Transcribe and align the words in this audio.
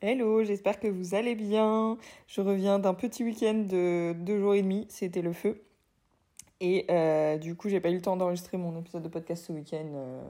Hello, 0.00 0.44
j'espère 0.44 0.78
que 0.78 0.86
vous 0.86 1.16
allez 1.16 1.34
bien. 1.34 1.98
Je 2.28 2.40
reviens 2.40 2.78
d'un 2.78 2.94
petit 2.94 3.24
week-end 3.24 3.64
de 3.68 4.12
deux 4.12 4.38
jours 4.38 4.54
et 4.54 4.62
demi, 4.62 4.86
c'était 4.88 5.22
le 5.22 5.32
feu. 5.32 5.60
Et 6.60 6.86
euh, 6.88 7.36
du 7.36 7.56
coup, 7.56 7.68
j'ai 7.68 7.80
pas 7.80 7.90
eu 7.90 7.96
le 7.96 8.00
temps 8.00 8.16
d'enregistrer 8.16 8.58
mon 8.58 8.78
épisode 8.78 9.02
de 9.02 9.08
podcast 9.08 9.46
ce 9.46 9.52
week-end, 9.52 9.88
euh, 9.92 10.22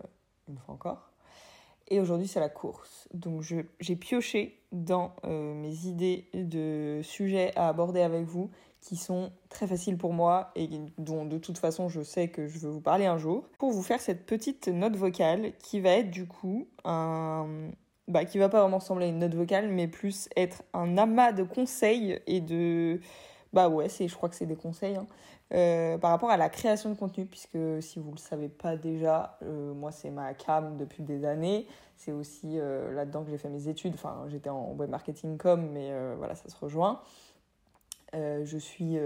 une 0.48 0.56
fois 0.56 0.74
encore. 0.74 1.10
Et 1.88 2.00
aujourd'hui, 2.00 2.28
c'est 2.28 2.40
la 2.40 2.48
course. 2.48 3.08
Donc, 3.12 3.42
j'ai 3.42 3.96
pioché 3.96 4.58
dans 4.72 5.14
euh, 5.26 5.52
mes 5.52 5.84
idées 5.84 6.30
de 6.32 7.00
sujets 7.02 7.52
à 7.54 7.68
aborder 7.68 8.00
avec 8.00 8.24
vous 8.24 8.50
qui 8.80 8.96
sont 8.96 9.32
très 9.50 9.66
faciles 9.66 9.98
pour 9.98 10.14
moi 10.14 10.50
et 10.56 10.68
dont 10.96 11.26
de 11.26 11.36
toute 11.36 11.58
façon 11.58 11.88
je 11.88 12.00
sais 12.00 12.28
que 12.28 12.46
je 12.46 12.58
veux 12.58 12.70
vous 12.70 12.80
parler 12.80 13.04
un 13.04 13.18
jour. 13.18 13.50
Pour 13.58 13.72
vous 13.72 13.82
faire 13.82 14.00
cette 14.00 14.24
petite 14.24 14.68
note 14.68 14.96
vocale 14.96 15.52
qui 15.58 15.80
va 15.80 15.90
être 15.90 16.10
du 16.10 16.26
coup 16.26 16.68
un 16.84 17.70
bah, 18.08 18.24
qui 18.24 18.38
va 18.38 18.48
pas 18.48 18.62
vraiment 18.62 18.78
ressembler 18.78 19.06
à 19.06 19.08
une 19.08 19.18
note 19.18 19.34
vocale, 19.34 19.68
mais 19.68 19.86
plus 19.86 20.28
être 20.34 20.62
un 20.72 20.96
amas 20.96 21.32
de 21.32 21.42
conseils 21.42 22.20
et 22.26 22.40
de. 22.40 23.00
Bah 23.52 23.68
ouais, 23.68 23.88
je 23.88 24.14
crois 24.14 24.28
que 24.28 24.34
c'est 24.34 24.46
des 24.46 24.56
conseils 24.56 24.96
hein, 24.96 25.06
euh, 25.54 25.96
par 25.96 26.10
rapport 26.10 26.30
à 26.30 26.36
la 26.36 26.48
création 26.48 26.90
de 26.90 26.94
contenu, 26.94 27.24
puisque 27.24 27.58
si 27.80 27.98
vous 27.98 28.10
le 28.10 28.18
savez 28.18 28.48
pas 28.48 28.76
déjà, 28.76 29.38
euh, 29.42 29.72
moi 29.72 29.90
c'est 29.90 30.10
ma 30.10 30.34
cam 30.34 30.76
depuis 30.76 31.02
des 31.02 31.24
années. 31.24 31.66
C'est 31.96 32.12
aussi 32.12 32.58
euh, 32.58 32.92
là-dedans 32.92 33.24
que 33.24 33.30
j'ai 33.30 33.38
fait 33.38 33.48
mes 33.48 33.68
études. 33.68 33.94
Enfin, 33.94 34.24
j'étais 34.28 34.50
en 34.50 34.72
web 34.72 34.90
marketing 34.90 35.36
com, 35.36 35.68
mais 35.72 35.92
voilà, 36.16 36.34
ça 36.34 36.48
se 36.48 36.56
rejoint. 36.56 37.00
je 38.14 38.58
suis 38.58 38.98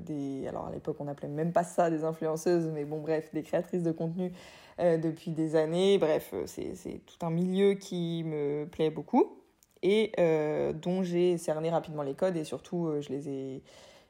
des. 0.00 0.46
Alors 0.48 0.66
à 0.66 0.70
l'époque, 0.70 0.96
on 1.00 1.04
n'appelait 1.04 1.28
même 1.28 1.52
pas 1.52 1.64
ça 1.64 1.90
des 1.90 2.04
influenceuses, 2.04 2.68
mais 2.68 2.84
bon, 2.84 3.00
bref, 3.00 3.30
des 3.32 3.42
créatrices 3.42 3.82
de 3.82 3.92
contenu 3.92 4.32
euh, 4.78 4.98
depuis 4.98 5.30
des 5.30 5.56
années. 5.56 5.96
Bref, 5.96 6.32
euh, 6.34 6.42
c'est 6.46 7.00
tout 7.06 7.24
un 7.24 7.30
milieu 7.30 7.72
qui 7.72 8.22
me 8.26 8.66
plaît 8.66 8.90
beaucoup 8.90 9.38
et 9.82 10.12
euh, 10.18 10.74
dont 10.74 11.02
j'ai 11.02 11.38
cerné 11.38 11.70
rapidement 11.70 12.02
les 12.02 12.12
codes 12.12 12.36
et 12.36 12.44
surtout 12.44 12.92
je 13.00 13.08
les 13.08 13.28
ai 13.30 13.62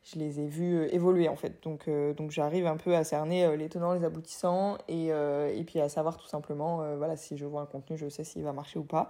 je 0.02 0.18
les 0.18 0.40
ai 0.40 0.46
vus 0.48 0.88
évoluer 0.90 1.28
en 1.28 1.36
fait. 1.36 1.62
Donc, 1.62 1.88
donc 2.16 2.32
j'arrive 2.32 2.66
un 2.66 2.76
peu 2.76 2.96
à 2.96 3.04
cerner 3.04 3.56
les 3.56 3.68
tenants, 3.68 3.92
les 3.92 4.04
aboutissants 4.04 4.78
et, 4.88 5.06
et 5.08 5.64
puis 5.64 5.80
à 5.80 5.88
savoir 5.88 6.16
tout 6.16 6.28
simplement, 6.28 6.96
voilà, 6.96 7.16
si 7.16 7.36
je 7.36 7.44
vois 7.44 7.62
un 7.62 7.66
contenu, 7.66 7.96
je 7.96 8.08
sais 8.08 8.22
s'il 8.22 8.44
va 8.44 8.52
marcher 8.52 8.78
ou 8.78 8.84
pas. 8.84 9.08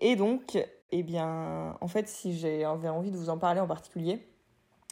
Et 0.00 0.16
donc, 0.16 0.58
eh 0.90 1.02
bien, 1.04 1.76
en 1.80 1.86
fait, 1.86 2.08
si 2.08 2.36
j'avais 2.36 2.88
envie 2.88 3.12
de 3.12 3.16
vous 3.16 3.30
en 3.30 3.38
parler 3.38 3.60
en 3.60 3.68
particulier, 3.68 4.26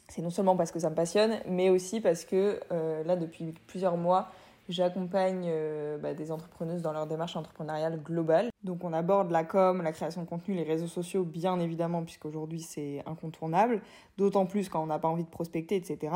c'est 0.08 0.22
non 0.22 0.30
seulement 0.30 0.54
parce 0.54 0.70
que 0.70 0.78
ça 0.78 0.90
me 0.90 0.94
passionne, 0.94 1.40
mais 1.48 1.70
aussi 1.70 2.00
parce 2.00 2.24
que 2.24 2.60
là, 2.70 3.16
depuis 3.16 3.52
plusieurs 3.66 3.96
mois, 3.96 4.30
J'accompagne 4.72 5.44
euh, 5.48 5.98
bah, 5.98 6.14
des 6.14 6.32
entrepreneuses 6.32 6.80
dans 6.80 6.92
leur 6.92 7.06
démarche 7.06 7.36
entrepreneuriale 7.36 8.02
globale. 8.02 8.48
Donc 8.64 8.84
on 8.84 8.94
aborde 8.94 9.30
la 9.30 9.44
com, 9.44 9.82
la 9.82 9.92
création 9.92 10.22
de 10.22 10.26
contenu, 10.26 10.54
les 10.54 10.62
réseaux 10.62 10.86
sociaux, 10.86 11.24
bien 11.24 11.60
évidemment, 11.60 12.02
puisqu'aujourd'hui 12.02 12.60
c'est 12.60 13.02
incontournable, 13.04 13.82
d'autant 14.16 14.46
plus 14.46 14.70
quand 14.70 14.82
on 14.82 14.86
n'a 14.86 14.98
pas 14.98 15.08
envie 15.08 15.24
de 15.24 15.28
prospecter, 15.28 15.76
etc. 15.76 16.14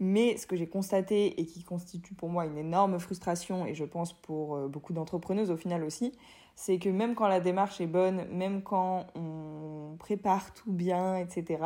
Mais 0.00 0.38
ce 0.38 0.46
que 0.46 0.56
j'ai 0.56 0.66
constaté 0.66 1.38
et 1.38 1.44
qui 1.44 1.64
constitue 1.64 2.14
pour 2.14 2.30
moi 2.30 2.46
une 2.46 2.56
énorme 2.56 2.98
frustration, 2.98 3.66
et 3.66 3.74
je 3.74 3.84
pense 3.84 4.14
pour 4.14 4.56
euh, 4.56 4.68
beaucoup 4.68 4.94
d'entrepreneuses 4.94 5.50
au 5.50 5.58
final 5.58 5.84
aussi, 5.84 6.12
c'est 6.54 6.78
que 6.78 6.88
même 6.88 7.14
quand 7.14 7.28
la 7.28 7.40
démarche 7.40 7.78
est 7.82 7.86
bonne, 7.86 8.24
même 8.30 8.62
quand 8.62 9.06
on 9.14 9.96
prépare 9.98 10.54
tout 10.54 10.72
bien, 10.72 11.16
etc., 11.16 11.62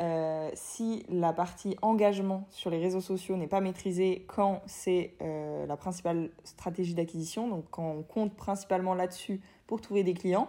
euh, 0.00 0.50
si 0.54 1.04
la 1.10 1.34
partie 1.34 1.76
engagement 1.82 2.46
sur 2.50 2.70
les 2.70 2.78
réseaux 2.78 3.02
sociaux 3.02 3.36
n'est 3.36 3.48
pas 3.48 3.60
maîtrisée 3.60 4.24
quand 4.28 4.62
c'est 4.64 5.14
euh, 5.20 5.66
la 5.66 5.76
principale 5.76 6.30
stratégie 6.42 6.94
d'acquisition, 6.94 7.48
donc 7.48 7.64
quand 7.70 7.90
on 7.90 8.02
compte 8.02 8.34
principalement 8.34 8.94
là-dessus 8.94 9.42
pour 9.66 9.82
trouver 9.82 10.02
des 10.02 10.14
clients, 10.14 10.48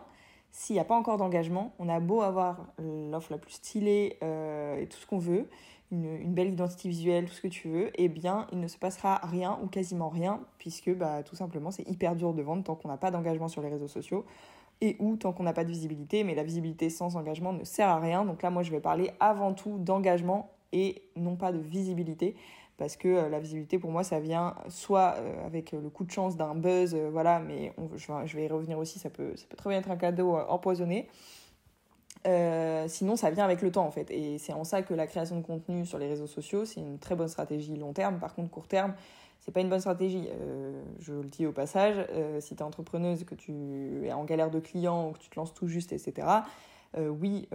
s'il 0.51 0.75
n'y 0.75 0.79
a 0.79 0.85
pas 0.85 0.95
encore 0.95 1.17
d'engagement, 1.17 1.73
on 1.79 1.89
a 1.89 1.99
beau 1.99 2.21
avoir 2.21 2.65
l'offre 2.79 3.31
la 3.31 3.37
plus 3.37 3.53
stylée 3.53 4.17
euh, 4.23 4.77
et 4.77 4.87
tout 4.87 4.97
ce 4.97 5.05
qu'on 5.05 5.19
veut, 5.19 5.49
une, 5.91 6.33
belle 6.33 6.53
identité 6.53 6.87
visuelle, 6.87 7.25
tout 7.25 7.33
ce 7.33 7.41
que 7.41 7.47
tu 7.49 7.67
veux, 7.67 7.91
eh 7.95 8.07
bien, 8.07 8.47
il 8.53 8.59
ne 8.59 8.67
se 8.67 8.77
passera 8.77 9.19
rien 9.23 9.59
ou 9.61 9.67
quasiment 9.67 10.07
rien, 10.07 10.39
puisque 10.59 10.93
bah, 10.95 11.23
tout 11.23 11.35
simplement, 11.35 11.71
c'est 11.71 11.87
hyper 11.89 12.15
dur 12.15 12.33
de 12.33 12.41
vendre 12.41 12.63
tant 12.63 12.75
qu'on 12.75 12.87
n'a 12.87 12.97
pas 12.97 13.11
d'engagement 13.11 13.49
sur 13.49 13.61
les 13.61 13.69
réseaux 13.69 13.89
sociaux 13.89 14.25
et 14.81 14.97
ou 14.99 15.15
tant 15.15 15.31
qu'on 15.31 15.43
n'a 15.43 15.53
pas 15.53 15.63
de 15.63 15.69
visibilité. 15.69 16.23
Mais 16.23 16.35
la 16.35 16.43
visibilité 16.43 16.89
sans 16.89 17.15
engagement 17.15 17.53
ne 17.53 17.63
sert 17.63 17.87
à 17.87 17.99
rien. 17.99 18.25
Donc 18.25 18.41
là, 18.41 18.49
moi, 18.49 18.63
je 18.63 18.71
vais 18.71 18.79
parler 18.79 19.11
avant 19.19 19.53
tout 19.53 19.77
d'engagement 19.77 20.51
et 20.73 21.03
non 21.15 21.35
pas 21.35 21.51
de 21.51 21.59
visibilité. 21.59 22.35
Parce 22.81 22.95
que 22.95 23.07
euh, 23.07 23.29
la 23.29 23.39
visibilité, 23.39 23.77
pour 23.77 23.91
moi, 23.91 24.03
ça 24.03 24.19
vient 24.19 24.55
soit 24.67 25.13
euh, 25.17 25.45
avec 25.45 25.71
le 25.71 25.87
coup 25.91 26.03
de 26.03 26.09
chance 26.09 26.35
d'un 26.35 26.55
buzz, 26.55 26.95
euh, 26.95 27.09
voilà, 27.11 27.39
mais 27.39 27.73
je, 27.95 28.35
vais 28.35 28.45
y 28.45 28.47
revenir 28.47 28.79
aussi, 28.79 28.97
ça 28.97 29.11
peut, 29.11 29.35
ça 29.35 29.45
peut 29.47 29.55
très 29.55 29.69
bien 29.69 29.77
être 29.77 29.91
un 29.91 29.97
cadeau 29.97 30.35
empoisonné. 30.35 31.07
sinon, 32.87 33.15
ça 33.15 33.29
vient 33.29 33.45
avec 33.45 33.61
le 33.61 33.71
temps 33.71 33.85
en 33.85 33.91
fait. 33.91 34.09
Et 34.09 34.39
c'est 34.39 34.53
en 34.53 34.63
ça 34.63 34.81
que 34.81 34.95
la 34.95 35.05
création 35.05 35.35
de 35.35 35.43
contenu 35.45 35.85
sur 35.85 35.99
les 35.99 36.07
réseaux 36.07 36.25
sociaux, 36.25 36.65
c'est 36.65 36.79
une 36.79 36.97
très 36.97 37.13
bonne 37.13 37.27
stratégie 37.27 37.75
long 37.75 37.93
terme. 37.93 38.19
Par 38.19 38.33
contre, 38.33 38.49
court 38.49 38.67
terme, 38.67 38.95
c'est 39.41 39.51
pas 39.51 39.59
une 39.59 39.69
bonne 39.69 39.79
stratégie. 39.79 40.29
Euh, 40.29 40.81
je 40.99 41.13
le 41.13 41.27
dis 41.27 41.45
au 41.45 41.51
passage, 41.51 41.95
euh, 42.11 42.39
si 42.39 42.55
tu 42.55 42.61
es 42.61 42.65
entrepreneuse, 42.65 43.25
que 43.25 43.35
tu 43.35 44.05
es 44.05 44.13
en 44.13 44.23
galère 44.23 44.51
de 44.51 44.59
clients 44.59 45.09
ou 45.09 45.11
que 45.11 45.19
tu 45.19 45.29
te 45.29 45.35
lances 45.35 45.53
tout 45.53 45.67
juste, 45.67 45.91
etc., 45.91 46.27
euh, 46.97 47.07
oui, 47.07 47.47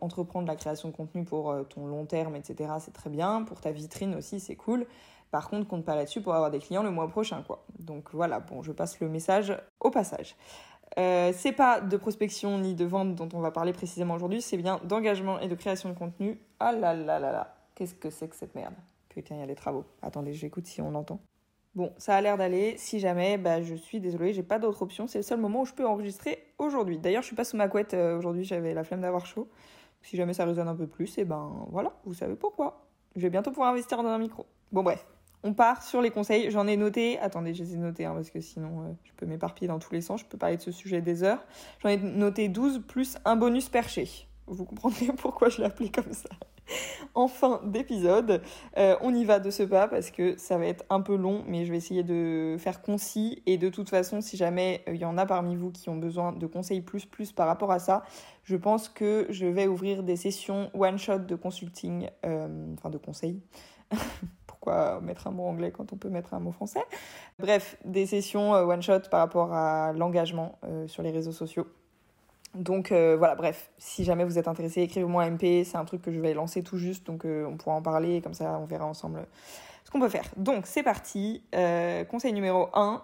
entreprendre 0.00 0.48
la 0.48 0.56
création 0.56 0.88
de 0.88 0.94
contenu 0.94 1.24
pour 1.24 1.54
ton 1.68 1.86
long 1.86 2.06
terme, 2.06 2.34
etc., 2.36 2.70
c'est 2.80 2.92
très 2.92 3.10
bien. 3.10 3.42
Pour 3.42 3.60
ta 3.60 3.70
vitrine 3.70 4.14
aussi, 4.14 4.40
c'est 4.40 4.56
cool. 4.56 4.86
Par 5.30 5.50
contre, 5.50 5.68
compte 5.68 5.84
pas 5.84 5.94
là-dessus 5.94 6.22
pour 6.22 6.34
avoir 6.34 6.50
des 6.50 6.58
clients 6.58 6.82
le 6.82 6.90
mois 6.90 7.06
prochain, 7.06 7.42
quoi. 7.46 7.64
Donc 7.78 8.08
voilà, 8.14 8.40
bon, 8.40 8.62
je 8.62 8.72
passe 8.72 8.98
le 9.00 9.08
message 9.08 9.54
au 9.80 9.90
passage. 9.90 10.36
C'est 10.96 11.52
pas 11.54 11.82
de 11.82 11.96
prospection 11.98 12.58
ni 12.58 12.74
de 12.74 12.86
vente 12.86 13.14
dont 13.14 13.28
on 13.34 13.40
va 13.40 13.50
parler 13.50 13.74
précisément 13.74 14.14
aujourd'hui, 14.14 14.40
c'est 14.40 14.56
bien 14.56 14.80
d'engagement 14.84 15.38
et 15.38 15.48
de 15.48 15.54
création 15.54 15.90
de 15.90 15.94
contenu. 15.94 16.40
Ah 16.58 16.72
là 16.72 16.94
là 16.94 17.20
là 17.20 17.30
là, 17.30 17.54
qu'est-ce 17.74 17.94
que 17.94 18.08
c'est 18.08 18.26
que 18.26 18.36
cette 18.36 18.54
merde? 18.54 18.74
Putain, 19.22 19.34
il 19.34 19.40
y 19.40 19.42
a 19.42 19.46
les 19.46 19.56
travaux. 19.56 19.84
Attendez, 20.00 20.32
j'écoute 20.32 20.66
si 20.66 20.80
on 20.80 20.94
entend. 20.94 21.20
Bon, 21.74 21.92
ça 21.98 22.14
a 22.14 22.20
l'air 22.20 22.36
d'aller. 22.36 22.76
Si 22.76 23.00
jamais, 23.00 23.36
bah, 23.36 23.62
je 23.62 23.74
suis 23.74 23.98
désolée, 23.98 24.32
j'ai 24.32 24.44
pas 24.44 24.60
d'autre 24.60 24.82
option. 24.82 25.08
C'est 25.08 25.18
le 25.18 25.24
seul 25.24 25.40
moment 25.40 25.62
où 25.62 25.64
je 25.64 25.72
peux 25.72 25.86
enregistrer 25.86 26.38
aujourd'hui. 26.58 26.98
D'ailleurs, 26.98 27.22
je 27.22 27.26
suis 27.26 27.34
pas 27.34 27.44
sous 27.44 27.56
ma 27.56 27.66
couette 27.66 27.94
euh, 27.94 28.16
aujourd'hui, 28.16 28.44
j'avais 28.44 28.74
la 28.74 28.84
flemme 28.84 29.00
d'avoir 29.00 29.26
chaud. 29.26 29.48
Si 30.02 30.16
jamais 30.16 30.34
ça 30.34 30.44
résonne 30.44 30.68
un 30.68 30.76
peu 30.76 30.86
plus, 30.86 31.18
et 31.18 31.22
eh 31.22 31.24
ben 31.24 31.66
voilà, 31.70 31.92
vous 32.04 32.14
savez 32.14 32.36
pourquoi. 32.36 32.86
Je 33.16 33.22
vais 33.22 33.30
bientôt 33.30 33.50
pouvoir 33.50 33.70
investir 33.70 34.00
dans 34.00 34.08
un 34.08 34.18
micro. 34.18 34.46
Bon, 34.70 34.84
bref. 34.84 35.04
On 35.42 35.52
part 35.52 35.82
sur 35.82 36.00
les 36.00 36.10
conseils. 36.10 36.52
J'en 36.52 36.68
ai 36.68 36.76
noté. 36.76 37.18
Attendez, 37.18 37.54
je 37.54 37.64
les 37.64 37.74
ai 37.74 37.78
notés 37.78 38.04
hein, 38.04 38.14
parce 38.14 38.30
que 38.30 38.40
sinon 38.40 38.82
euh, 38.82 38.92
je 39.02 39.10
peux 39.16 39.26
m'éparpiller 39.26 39.66
dans 39.66 39.80
tous 39.80 39.92
les 39.92 40.00
sens. 40.00 40.20
Je 40.20 40.26
peux 40.26 40.38
parler 40.38 40.58
de 40.58 40.62
ce 40.62 40.70
sujet 40.70 41.00
des 41.00 41.24
heures. 41.24 41.44
J'en 41.82 41.88
ai 41.88 41.96
noté 41.96 42.48
12 42.48 42.82
plus 42.86 43.18
un 43.24 43.34
bonus 43.34 43.68
perché. 43.68 44.28
Vous 44.46 44.64
comprendrez 44.64 45.06
pourquoi 45.16 45.48
je 45.48 45.58
l'ai 45.58 45.64
appelé 45.64 45.90
comme 45.90 46.12
ça 46.12 46.28
en 47.14 47.28
fin 47.28 47.60
d'épisode. 47.64 48.42
Euh, 48.76 48.96
on 49.00 49.14
y 49.14 49.24
va 49.24 49.38
de 49.38 49.50
ce 49.50 49.62
pas 49.62 49.88
parce 49.88 50.10
que 50.10 50.36
ça 50.36 50.58
va 50.58 50.66
être 50.66 50.84
un 50.90 51.00
peu 51.00 51.16
long, 51.16 51.44
mais 51.46 51.64
je 51.64 51.70
vais 51.70 51.78
essayer 51.78 52.02
de 52.02 52.56
faire 52.58 52.82
concis. 52.82 53.42
Et 53.46 53.58
de 53.58 53.68
toute 53.68 53.88
façon, 53.88 54.20
si 54.20 54.36
jamais 54.36 54.82
il 54.86 54.96
y 54.96 55.04
en 55.04 55.18
a 55.18 55.26
parmi 55.26 55.56
vous 55.56 55.70
qui 55.70 55.88
ont 55.88 55.96
besoin 55.96 56.32
de 56.32 56.46
conseils 56.46 56.80
plus 56.80 57.06
plus 57.06 57.32
par 57.32 57.46
rapport 57.46 57.72
à 57.72 57.78
ça, 57.78 58.02
je 58.44 58.56
pense 58.56 58.88
que 58.88 59.26
je 59.30 59.46
vais 59.46 59.66
ouvrir 59.66 60.02
des 60.02 60.16
sessions 60.16 60.70
one-shot 60.74 61.20
de 61.20 61.34
consulting, 61.34 62.08
euh, 62.24 62.74
enfin 62.74 62.90
de 62.90 62.98
conseils. 62.98 63.40
Pourquoi 64.46 65.00
mettre 65.00 65.28
un 65.28 65.30
mot 65.30 65.44
anglais 65.44 65.70
quand 65.70 65.92
on 65.92 65.96
peut 65.96 66.10
mettre 66.10 66.34
un 66.34 66.40
mot 66.40 66.52
français? 66.52 66.82
Bref, 67.38 67.76
des 67.84 68.06
sessions 68.06 68.54
euh, 68.54 68.64
one-shot 68.64 69.08
par 69.10 69.20
rapport 69.20 69.52
à 69.52 69.92
l'engagement 69.92 70.58
sur 70.86 71.02
les 71.02 71.10
réseaux 71.10 71.32
sociaux. 71.32 71.66
Donc 72.54 72.92
euh, 72.92 73.16
voilà, 73.16 73.34
bref, 73.34 73.70
si 73.78 74.04
jamais 74.04 74.24
vous 74.24 74.38
êtes 74.38 74.48
intéressé, 74.48 74.82
écrivez-moi 74.82 75.22
un 75.22 75.30
MP, 75.32 75.64
c'est 75.64 75.76
un 75.76 75.84
truc 75.84 76.02
que 76.02 76.10
je 76.10 76.18
vais 76.18 76.34
lancer 76.34 76.62
tout 76.62 76.78
juste, 76.78 77.06
donc 77.06 77.24
euh, 77.24 77.46
on 77.46 77.56
pourra 77.56 77.76
en 77.76 77.82
parler, 77.82 78.20
comme 78.20 78.34
ça 78.34 78.58
on 78.58 78.64
verra 78.64 78.86
ensemble 78.86 79.26
ce 79.84 79.90
qu'on 79.90 80.00
peut 80.00 80.08
faire. 80.08 80.28
Donc 80.36 80.66
c'est 80.66 80.82
parti, 80.82 81.42
euh, 81.54 82.04
conseil 82.04 82.32
numéro 82.32 82.68
1, 82.72 83.02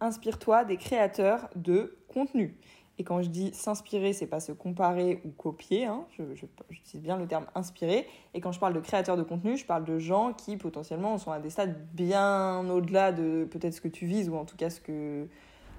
inspire-toi 0.00 0.64
des 0.64 0.76
créateurs 0.76 1.48
de 1.54 1.98
contenu. 2.08 2.56
Et 2.98 3.04
quand 3.04 3.22
je 3.22 3.30
dis 3.30 3.54
s'inspirer, 3.54 4.12
c'est 4.12 4.26
pas 4.26 4.40
se 4.40 4.52
comparer 4.52 5.22
ou 5.24 5.30
copier, 5.30 5.86
hein, 5.86 6.04
j'utilise 6.68 7.02
bien 7.02 7.16
le 7.16 7.26
terme 7.26 7.46
inspirer. 7.54 8.06
Et 8.34 8.42
quand 8.42 8.52
je 8.52 8.60
parle 8.60 8.74
de 8.74 8.80
créateurs 8.80 9.16
de 9.16 9.22
contenu, 9.22 9.56
je 9.56 9.64
parle 9.64 9.84
de 9.84 9.98
gens 9.98 10.34
qui 10.34 10.58
potentiellement 10.58 11.16
sont 11.16 11.32
à 11.32 11.38
des 11.38 11.48
stades 11.48 11.78
bien 11.94 12.68
au-delà 12.68 13.12
de 13.12 13.48
peut-être 13.50 13.72
ce 13.72 13.80
que 13.80 13.88
tu 13.88 14.04
vises, 14.04 14.28
ou 14.28 14.36
en 14.36 14.44
tout 14.44 14.56
cas 14.56 14.68
ce 14.68 14.82
que 14.82 15.26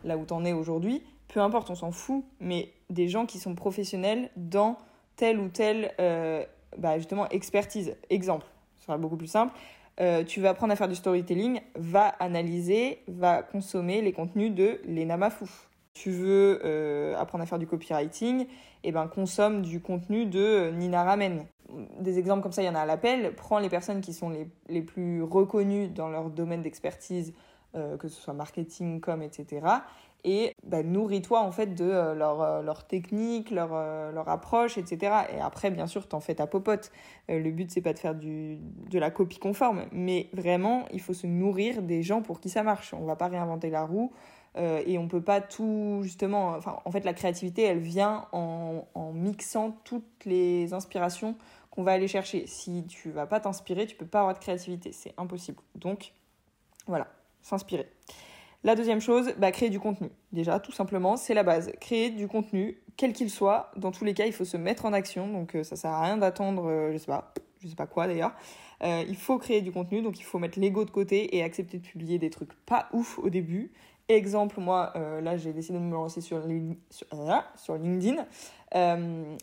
là 0.04 0.18
où 0.18 0.26
tu 0.26 0.34
en 0.34 0.44
es 0.46 0.54
aujourd'hui, 0.54 1.04
peu 1.32 1.40
importe, 1.40 1.70
on 1.70 1.76
s'en 1.76 1.92
fout, 1.92 2.26
mais 2.42 2.74
des 2.90 3.08
gens 3.08 3.26
qui 3.26 3.40
sont 3.40 3.56
professionnels 3.56 4.30
dans 4.36 4.78
telle 5.16 5.40
ou 5.40 5.48
telle 5.48 5.94
euh, 6.00 6.44
bah, 6.78 6.96
expertise. 7.32 7.96
Exemple, 8.10 8.46
ce 8.78 8.86
sera 8.86 8.98
beaucoup 8.98 9.16
plus 9.16 9.28
simple. 9.28 9.54
Euh, 10.02 10.26
tu 10.26 10.42
vas 10.42 10.50
apprendre 10.50 10.74
à 10.74 10.76
faire 10.76 10.90
du 10.90 10.96
storytelling, 10.96 11.62
va 11.76 12.08
analyser, 12.20 13.04
va 13.08 13.44
consommer 13.44 14.02
les 14.02 14.12
contenus 14.12 14.54
de 14.54 14.82
Lena 14.86 15.16
Mafouf. 15.16 15.70
Tu 15.94 16.12
veux 16.12 16.62
euh, 16.66 17.16
apprendre 17.18 17.44
à 17.44 17.48
faire 17.48 17.60
du 17.60 17.68
copywriting, 17.68 18.42
et 18.42 18.48
eh 18.84 18.92
ben 18.92 19.08
consomme 19.08 19.62
du 19.62 19.80
contenu 19.80 20.26
de 20.26 20.72
Nina 20.72 21.04
Ramen. 21.04 21.46
Des 22.00 22.18
exemples 22.18 22.42
comme 22.42 22.52
ça, 22.52 22.62
il 22.62 22.66
y 22.66 22.70
en 22.70 22.76
a 22.76 22.82
à 22.82 22.86
l'appel. 22.86 23.36
Prends 23.36 23.60
les 23.60 23.70
personnes 23.70 24.02
qui 24.02 24.14
sont 24.14 24.30
les, 24.30 24.48
les 24.68 24.82
plus 24.82 25.24
reconnues 25.24 25.88
dans 25.88 26.10
leur 26.10 26.30
domaine 26.30 26.62
d'expertise, 26.62 27.34
que 27.74 28.10
ce 28.10 28.22
soit 28.22 28.34
marketing, 28.34 29.00
com, 29.00 29.22
etc 29.22 29.62
et 30.24 30.54
bah, 30.64 30.84
nourris-toi 30.84 31.40
en 31.42 31.52
fait 31.52 31.74
de 31.74 31.86
euh, 31.86 32.14
leur, 32.14 32.42
euh, 32.42 32.62
leur, 32.62 32.86
technique, 32.86 33.52
leur, 33.52 33.72
euh, 33.74 34.12
approche, 34.26 34.78
etc. 34.78 35.14
Et 35.36 35.40
après, 35.40 35.72
bien 35.72 35.88
sûr, 35.88 36.08
t'en 36.08 36.20
fais 36.20 36.36
ta 36.36 36.48
popote. 36.48 36.92
le 37.28 37.50
but, 37.52 37.72
c'est 37.72 37.82
pas 37.82 37.94
de 37.94 38.00
faire 38.00 38.16
du, 38.16 38.58
de 38.90 39.00
la 39.00 39.12
copie 39.12 39.40
conforme, 39.40 39.86
mais 39.92 40.30
vraiment, 40.34 40.86
il 40.92 41.02
faut 41.02 41.14
se 41.14 41.28
nourrir 41.28 41.82
des 41.82 42.04
gens 42.04 42.22
pour 42.22 42.40
qui 42.40 42.50
ça 42.50 42.64
marche. 42.64 42.94
On 42.94 43.06
va 43.06 43.16
pas 43.16 43.28
réinventer 43.28 43.70
la 43.70 43.84
roue. 43.84 44.12
et 44.56 44.98
on 44.98 45.08
peut 45.08 45.22
pas 45.24 45.40
tout 45.40 46.02
justement 46.04 46.50
enfin 46.58 46.80
en 46.84 46.92
fait 46.92 47.06
la 47.06 47.14
créativité 47.14 47.64
elle 47.64 47.80
vient 47.80 48.28
en, 48.34 48.86
en 48.96 49.14
mixant 49.14 49.72
toutes 49.86 50.26
les 50.26 50.74
inspirations 50.74 51.38
qu'on 51.70 51.84
va 51.84 51.94
aller 51.94 52.10
chercher 52.10 52.46
si 52.48 52.86
tu 52.86 53.12
vas 53.12 53.26
pas 53.26 53.40
t'inspirer 53.40 53.88
tu 53.88 53.96
peux 53.96 54.06
pas 54.06 54.20
avoir 54.20 54.34
de 54.34 54.40
créativité 54.40 54.92
c'est 54.92 55.14
impossible 55.18 55.62
donc 55.76 56.12
voilà 56.86 57.08
s'inspirer 57.42 57.88
la 58.64 58.76
deuxième 58.76 59.02
chose, 59.02 59.34
bah, 59.40 59.52
créer 59.52 59.70
du 59.70 59.80
contenu. 59.80 60.10
Déjà, 60.34 60.60
tout 60.60 60.72
simplement, 60.72 61.18
c'est 61.18 61.34
la 61.34 61.42
base. 61.42 61.72
Créer 61.80 62.12
du 62.12 62.28
contenu, 62.28 62.78
quel 62.96 63.12
qu'il 63.12 63.32
soit. 63.32 63.72
Dans 63.76 63.92
tous 63.92 64.06
les 64.06 64.14
cas, 64.14 64.28
il 64.28 64.34
faut 64.34 64.46
se 64.46 64.58
mettre 64.58 64.86
en 64.86 64.94
action. 64.94 65.28
Donc, 65.28 65.56
euh, 65.56 65.64
ça 65.64 65.76
sert 65.76 65.90
à 65.90 66.04
rien 66.04 66.18
d'attendre, 66.18 66.70
euh, 66.70 66.92
je 66.94 66.98
sais 66.98 67.08
pas, 67.08 67.34
je 67.60 67.68
sais 67.68 67.76
pas 67.76 67.88
quoi 67.88 68.06
d'ailleurs. 68.06 68.34
Euh, 68.84 69.04
il 69.08 69.16
faut 69.16 69.40
créer 69.40 69.62
du 69.62 69.72
contenu, 69.72 70.04
donc 70.04 70.20
il 70.20 70.24
faut 70.24 70.38
mettre 70.38 70.60
l'ego 70.60 70.86
de 70.86 70.92
côté 70.92 71.36
et 71.36 71.44
accepter 71.44 71.80
de 71.80 71.84
publier 71.84 72.20
des 72.20 72.30
trucs 72.30 72.54
pas 72.66 72.88
ouf 72.94 73.18
au 73.18 73.30
début. 73.30 73.72
Exemple, 74.10 74.60
moi, 74.60 74.92
là, 74.96 75.38
j'ai 75.38 75.54
décidé 75.54 75.78
de 75.78 75.84
me 75.84 75.94
lancer 75.94 76.20
sur, 76.20 76.40
LinkedIn, 76.46 78.26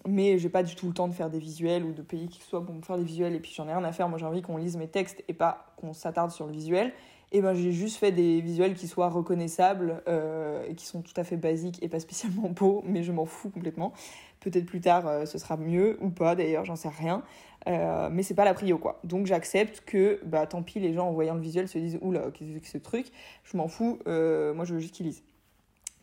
mais 0.07 0.39
j'ai 0.39 0.49
pas 0.51 0.63
du 0.63 0.75
tout 0.75 0.89
le 0.89 0.93
temps 0.93 1.09
de 1.09 1.15
faire 1.15 1.31
des 1.31 1.39
visuels 1.39 1.85
ou 1.85 1.93
de 1.93 2.03
payer 2.03 2.27
qui 2.27 2.39
que 2.39 2.45
ce 2.45 2.51
soit 2.51 2.63
pour 2.63 2.75
me 2.75 2.83
faire 2.83 2.99
des 2.99 3.05
visuels. 3.05 3.35
Et 3.35 3.41
puis 3.41 3.51
j'en 3.55 3.67
ai 3.67 3.73
rien 3.73 3.83
à 3.85 3.93
faire. 3.93 4.11
Moi, 4.11 4.19
j'ai 4.19 4.27
envie 4.27 4.43
qu'on 4.43 4.59
lise 4.59 4.77
mes 4.77 4.89
textes 4.89 5.25
et 5.27 5.33
pas 5.33 5.73
qu'on 5.79 5.95
s'attarde 5.95 6.33
sur 6.33 6.45
le 6.45 6.53
visuel 6.53 6.93
et 7.33 7.43
ben 7.43 7.55
j'ai 7.55 7.73
juste 7.73 7.99
fait 7.99 8.13
des 8.13 8.41
visuels 8.41 8.75
qui 8.75 8.89
soient 8.89 9.11
reconnaissables 9.11 10.03
euh, 10.09 10.65
et 10.67 10.75
qui 10.75 10.87
sont 10.87 11.03
tout 11.03 11.13
à 11.17 11.25
fait 11.25 11.37
basiques 11.37 11.83
et 11.83 11.89
pas 11.89 12.01
spécialement 12.01 12.49
beaux, 12.49 12.83
mais 12.87 13.03
je 13.03 13.13
m'en 13.13 13.27
fous 13.27 13.51
complètement. 13.51 13.93
Peut-être 14.41 14.67
plus 14.67 14.81
tard 14.81 15.07
euh, 15.07 15.27
ce 15.27 15.37
sera 15.39 15.57
mieux 15.57 15.99
ou 16.01 16.11
pas 16.11 16.35
d'ailleurs, 16.35 16.65
j'en 16.65 16.77
sais 16.77 16.89
rien. 16.89 17.23
Euh, 17.67 18.09
mais 18.11 18.23
c'est 18.23 18.35
pas 18.35 18.45
la 18.45 18.55
prio 18.55 18.79
quoi. 18.79 19.01
Donc 19.05 19.27
j'accepte 19.27 19.83
que 19.85 20.21
bah 20.25 20.47
tant 20.47 20.63
pis 20.63 20.81
les 20.81 20.95
gens 20.95 21.09
en 21.09 21.13
voyant 21.13 21.35
le 21.35 21.41
visuel 21.41 21.69
se 21.69 21.77
disent 21.77 21.99
oula 22.01 22.31
qu'est-ce 22.33 22.59
que 22.59 22.67
ce 22.67 22.79
truc, 22.79 23.07
je 23.45 23.57
m'en 23.57 23.69
fous, 23.69 23.99
euh, 24.07 24.55
moi 24.55 24.65
je 24.65 24.75
veux 24.75 24.81
juste 24.81 24.95
qu'ils 24.95 25.07
lisent. 25.07 25.23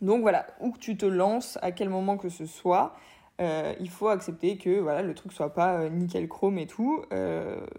Donc 0.02 0.22
voilà, 0.22 0.46
où 0.60 0.72
que 0.72 0.78
tu 0.78 0.98
te 0.98 1.06
lances, 1.06 1.58
à 1.62 1.72
quel 1.72 1.90
moment 1.90 2.18
que 2.18 2.30
ce 2.30 2.46
soit, 2.46 2.96
il 3.40 3.90
faut 3.90 4.10
accepter 4.10 4.58
que 4.58 4.80
voilà 4.80 5.02
le 5.02 5.14
truc 5.14 5.34
soit 5.34 5.54
pas 5.54 5.90
nickel 5.90 6.28
chrome 6.28 6.58
et 6.58 6.68
tout. 6.68 7.04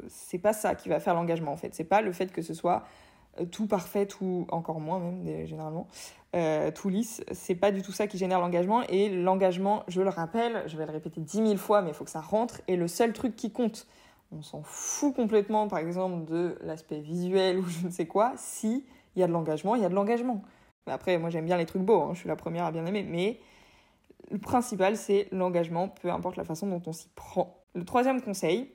c'est 0.08 0.38
pas 0.38 0.52
ça 0.52 0.74
qui 0.74 0.88
va 0.88 0.98
faire 0.98 1.14
l'engagement 1.14 1.52
en 1.52 1.56
fait. 1.56 1.74
C'est 1.74 1.84
pas 1.84 2.00
le 2.00 2.12
fait 2.12 2.32
que 2.32 2.42
ce 2.42 2.54
soit 2.54 2.82
euh, 2.82 3.05
tout 3.50 3.66
parfait, 3.66 4.06
tout 4.06 4.46
encore 4.50 4.80
moins 4.80 4.98
même 4.98 5.46
généralement, 5.46 5.86
euh, 6.34 6.70
tout 6.70 6.88
lisse. 6.88 7.24
C'est 7.32 7.54
pas 7.54 7.70
du 7.70 7.82
tout 7.82 7.92
ça 7.92 8.06
qui 8.06 8.18
génère 8.18 8.40
l'engagement. 8.40 8.82
Et 8.88 9.08
l'engagement, 9.08 9.84
je 9.88 10.02
le 10.02 10.10
rappelle, 10.10 10.62
je 10.66 10.76
vais 10.76 10.86
le 10.86 10.92
répéter 10.92 11.20
dix 11.20 11.40
mille 11.40 11.58
fois, 11.58 11.82
mais 11.82 11.90
il 11.90 11.94
faut 11.94 12.04
que 12.04 12.10
ça 12.10 12.20
rentre. 12.20 12.60
Et 12.68 12.76
le 12.76 12.88
seul 12.88 13.12
truc 13.12 13.36
qui 13.36 13.50
compte, 13.52 13.86
on 14.32 14.42
s'en 14.42 14.62
fout 14.62 15.14
complètement, 15.14 15.68
par 15.68 15.78
exemple, 15.78 16.24
de 16.24 16.58
l'aspect 16.62 17.00
visuel 17.00 17.58
ou 17.60 17.66
je 17.66 17.86
ne 17.86 17.90
sais 17.90 18.06
quoi. 18.06 18.32
Si 18.36 18.84
il 19.14 19.20
y 19.20 19.22
a 19.22 19.26
de 19.26 19.32
l'engagement, 19.32 19.74
il 19.74 19.82
y 19.82 19.84
a 19.84 19.88
de 19.88 19.94
l'engagement. 19.94 20.42
Après, 20.86 21.18
moi 21.18 21.30
j'aime 21.30 21.46
bien 21.46 21.56
les 21.56 21.66
trucs 21.66 21.82
beaux. 21.82 22.02
Hein, 22.02 22.10
je 22.12 22.20
suis 22.20 22.28
la 22.28 22.36
première 22.36 22.64
à 22.64 22.70
bien 22.70 22.84
aimer, 22.86 23.02
mais 23.02 23.40
le 24.30 24.38
principal 24.38 24.96
c'est 24.96 25.28
l'engagement, 25.32 25.88
peu 25.88 26.10
importe 26.10 26.36
la 26.36 26.44
façon 26.44 26.66
dont 26.66 26.82
on 26.86 26.92
s'y 26.92 27.08
prend. 27.14 27.64
Le 27.74 27.84
troisième 27.84 28.20
conseil, 28.20 28.72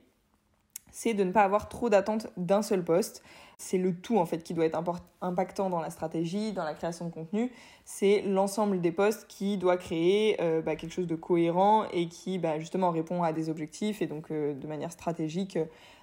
c'est 0.90 1.14
de 1.14 1.24
ne 1.24 1.32
pas 1.32 1.42
avoir 1.42 1.68
trop 1.68 1.88
d'attentes 1.88 2.28
d'un 2.36 2.62
seul 2.62 2.84
poste. 2.84 3.22
C'est 3.64 3.78
le 3.78 3.94
tout 3.94 4.18
en 4.18 4.26
fait 4.26 4.42
qui 4.42 4.54
doit 4.54 4.66
être 4.66 4.78
impactant 5.20 5.70
dans 5.70 5.80
la 5.80 5.90
stratégie, 5.90 6.52
dans 6.52 6.64
la 6.64 6.74
création 6.74 7.06
de 7.06 7.12
contenu. 7.12 7.52
C'est 7.84 8.22
l'ensemble 8.22 8.80
des 8.80 8.90
postes 8.90 9.26
qui 9.28 9.56
doit 9.56 9.76
créer 9.76 10.36
euh, 10.40 10.62
bah, 10.62 10.74
quelque 10.74 10.90
chose 10.90 11.06
de 11.06 11.14
cohérent 11.14 11.84
et 11.92 12.08
qui 12.08 12.38
bah, 12.38 12.58
justement 12.58 12.90
répond 12.90 13.22
à 13.22 13.32
des 13.32 13.48
objectifs 13.50 14.02
et 14.02 14.06
donc 14.06 14.32
euh, 14.32 14.52
de 14.52 14.66
manière 14.66 14.90
stratégique 14.90 15.58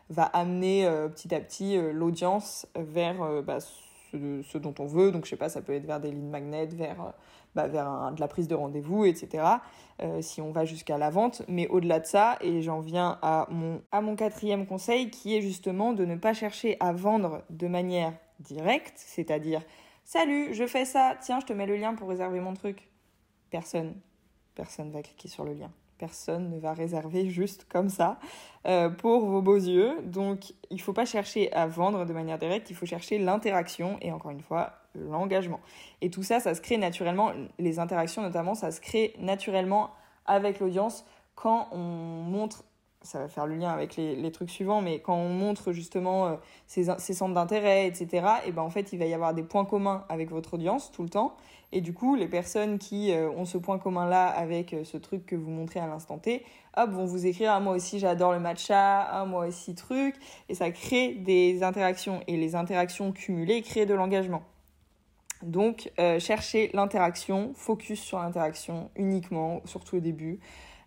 va 0.10 0.24
amener 0.24 0.86
euh, 0.86 1.10
petit 1.10 1.36
à 1.36 1.42
petit 1.42 1.78
l'audience 1.92 2.66
vers 2.76 3.44
bah, 3.44 3.60
ce, 4.12 4.58
dont 4.58 4.74
on 4.80 4.86
veut. 4.86 5.12
Donc 5.12 5.26
je 5.26 5.30
sais 5.32 5.36
pas, 5.38 5.50
ça 5.50 5.62
peut 5.62 5.74
être 5.74 5.86
vers 5.86 6.00
des 6.00 6.12
lignes 6.12 6.30
magnets, 6.30 6.68
vers 6.68 7.14
bah, 7.56 7.68
vers 7.68 8.12
de 8.14 8.20
la 8.20 8.28
prise 8.28 8.48
de 8.48 8.56
rendez-vous, 8.56 9.06
etc. 9.06 9.44
Euh, 10.02 10.22
si 10.22 10.40
on 10.42 10.52
va 10.52 10.66
jusqu'à 10.66 10.98
la 10.98 11.10
vente. 11.10 11.42
Mais 11.48 11.68
au-delà 11.68 12.00
de 12.00 12.06
ça, 12.06 12.38
et 12.42 12.62
j'en 12.62 12.80
viens 12.80 13.18
à 13.22 13.48
mon, 13.50 13.82
à 13.92 14.02
mon 14.02 14.16
quatrième 14.16 14.66
conseil, 14.66 15.10
qui 15.10 15.36
est 15.36 15.42
justement 15.42 15.94
de 15.94 16.06
ne 16.06 16.16
pas 16.16 16.34
chercher 16.34 16.78
à 16.80 16.94
vendre 16.94 17.44
de 17.50 17.68
manière 17.68 18.14
directe, 18.40 18.96
c'est-à-dire 18.98 19.62
Salut, 20.06 20.54
je 20.54 20.66
fais 20.66 20.86
ça, 20.86 21.16
tiens, 21.22 21.40
je 21.40 21.46
te 21.46 21.54
mets 21.54 21.68
le 21.68 21.76
lien 21.76 21.94
pour 21.94 22.10
réserver 22.10 22.40
mon 22.40 22.54
truc. 22.54 22.90
Personne, 23.52 23.96
personne 24.56 24.92
va 24.92 25.04
cliquer 25.04 25.28
sur 25.28 25.44
le 25.44 25.54
lien 25.54 25.72
personne 26.00 26.50
ne 26.50 26.60
va 26.60 26.74
réserver 26.74 27.30
juste 27.30 27.68
comme 27.69 27.90
ça 27.90 28.18
euh, 28.66 28.90
pour 28.90 29.25
vos 29.25 29.42
beaux 29.42 29.57
yeux. 29.57 30.01
Donc 30.04 30.54
il 30.72 30.78
ne 30.78 30.81
faut 30.81 30.94
pas 30.94 31.06
chercher 31.06 31.51
à 31.54 31.68
vendre 31.68 32.06
de 32.06 32.13
manière 32.13 32.40
directe, 32.40 32.69
il 32.69 32.75
faut 32.75 32.88
chercher 32.88 33.19
l'interaction 33.19 33.98
et 34.01 34.12
encore 34.12 34.31
une 34.31 34.42
fois 34.42 34.74
l'engagement. 34.96 35.60
Et 36.01 36.10
tout 36.10 36.24
ça, 36.24 36.40
ça 36.40 36.56
se 36.56 36.62
crée 36.62 36.78
naturellement, 36.78 37.31
les 37.60 37.78
interactions 37.78 38.24
notamment, 38.24 38.56
ça 38.56 38.72
se 38.72 38.81
crée 38.81 39.13
naturellement 39.19 39.92
avec 40.25 40.60
l'audience 40.60 41.06
quand 41.36 41.68
on 41.72 41.78
montre 41.78 42.63
ça 43.01 43.19
va 43.19 43.30
faire 43.30 43.48
le 43.48 43.56
lien 43.56 43.69
avec 43.69 43.96
les, 43.96 44.31
trucs 44.31 44.50
suivants, 44.50 44.81
mais 44.81 45.00
quand 45.00 45.16
on 45.16 45.30
montre 45.30 45.72
justement 45.72 46.28
euh, 46.28 46.36
ses, 46.68 46.84
centres 47.13 47.34
d'intérêt, 47.34 47.88
etc., 47.88 48.28
et 48.46 48.51
ben 48.51 48.62
en 48.62 48.69
fait, 48.69 48.92
il 48.92 49.00
va 49.00 49.06
y 49.06 49.13
avoir 49.13 49.34
des 49.34 49.44
points 49.44 49.66
communs 49.66 50.04
avec 50.10 50.30
votre 50.30 50.56
audience 50.56 50.92
tout 50.92 51.04
le 51.04 51.10
temps. 51.10 51.36
Et 51.72 51.81
du 51.81 51.94
coup, 51.94 52.16
les 52.16 52.28
personnes 52.28 52.78
qui 52.78 53.12
euh, 53.13 53.30
ont 53.30 53.46
ce 53.46 53.57
point 53.57 53.78
commun-là 53.78 54.28
avec 54.28 54.74
euh, 54.74 54.84
ce 54.84 54.98
truc 54.98 55.25
que 55.25 55.36
vous 55.36 55.50
montrez 55.50 55.80
à 55.80 55.88
l'instant 55.88 56.18
T, 56.18 56.44
hop, 56.75 56.90
vont 56.90 57.06
vous 57.06 57.25
écrire 57.25 57.51
ah, 57.54 57.60
moi 57.60 57.74
aussi 57.74 58.00
j'adore 58.00 58.34
le 58.34 58.40
matcha, 58.40 59.02
ah, 59.02 59.25
moi 59.25 59.48
aussi 59.48 59.75
truc, 59.75 60.16
et 60.50 60.56
ça 60.56 60.69
crée 60.72 61.13
des 61.13 61.63
interactions. 61.63 62.22
Et 62.28 62.36
les 62.36 62.56
interactions 62.56 63.13
cumulées 63.13 63.62
créent 63.62 63.86
de 63.86 63.94
l'engagement. 63.94 64.44
Donc, 65.42 65.90
cherchez 66.19 66.69
l'interaction, 66.74 67.54
focus 67.56 68.02
sur 68.02 68.19
l'interaction 68.19 68.92
uniquement, 68.98 69.62
surtout 69.63 69.95
au 69.95 70.00
début. 70.02 70.42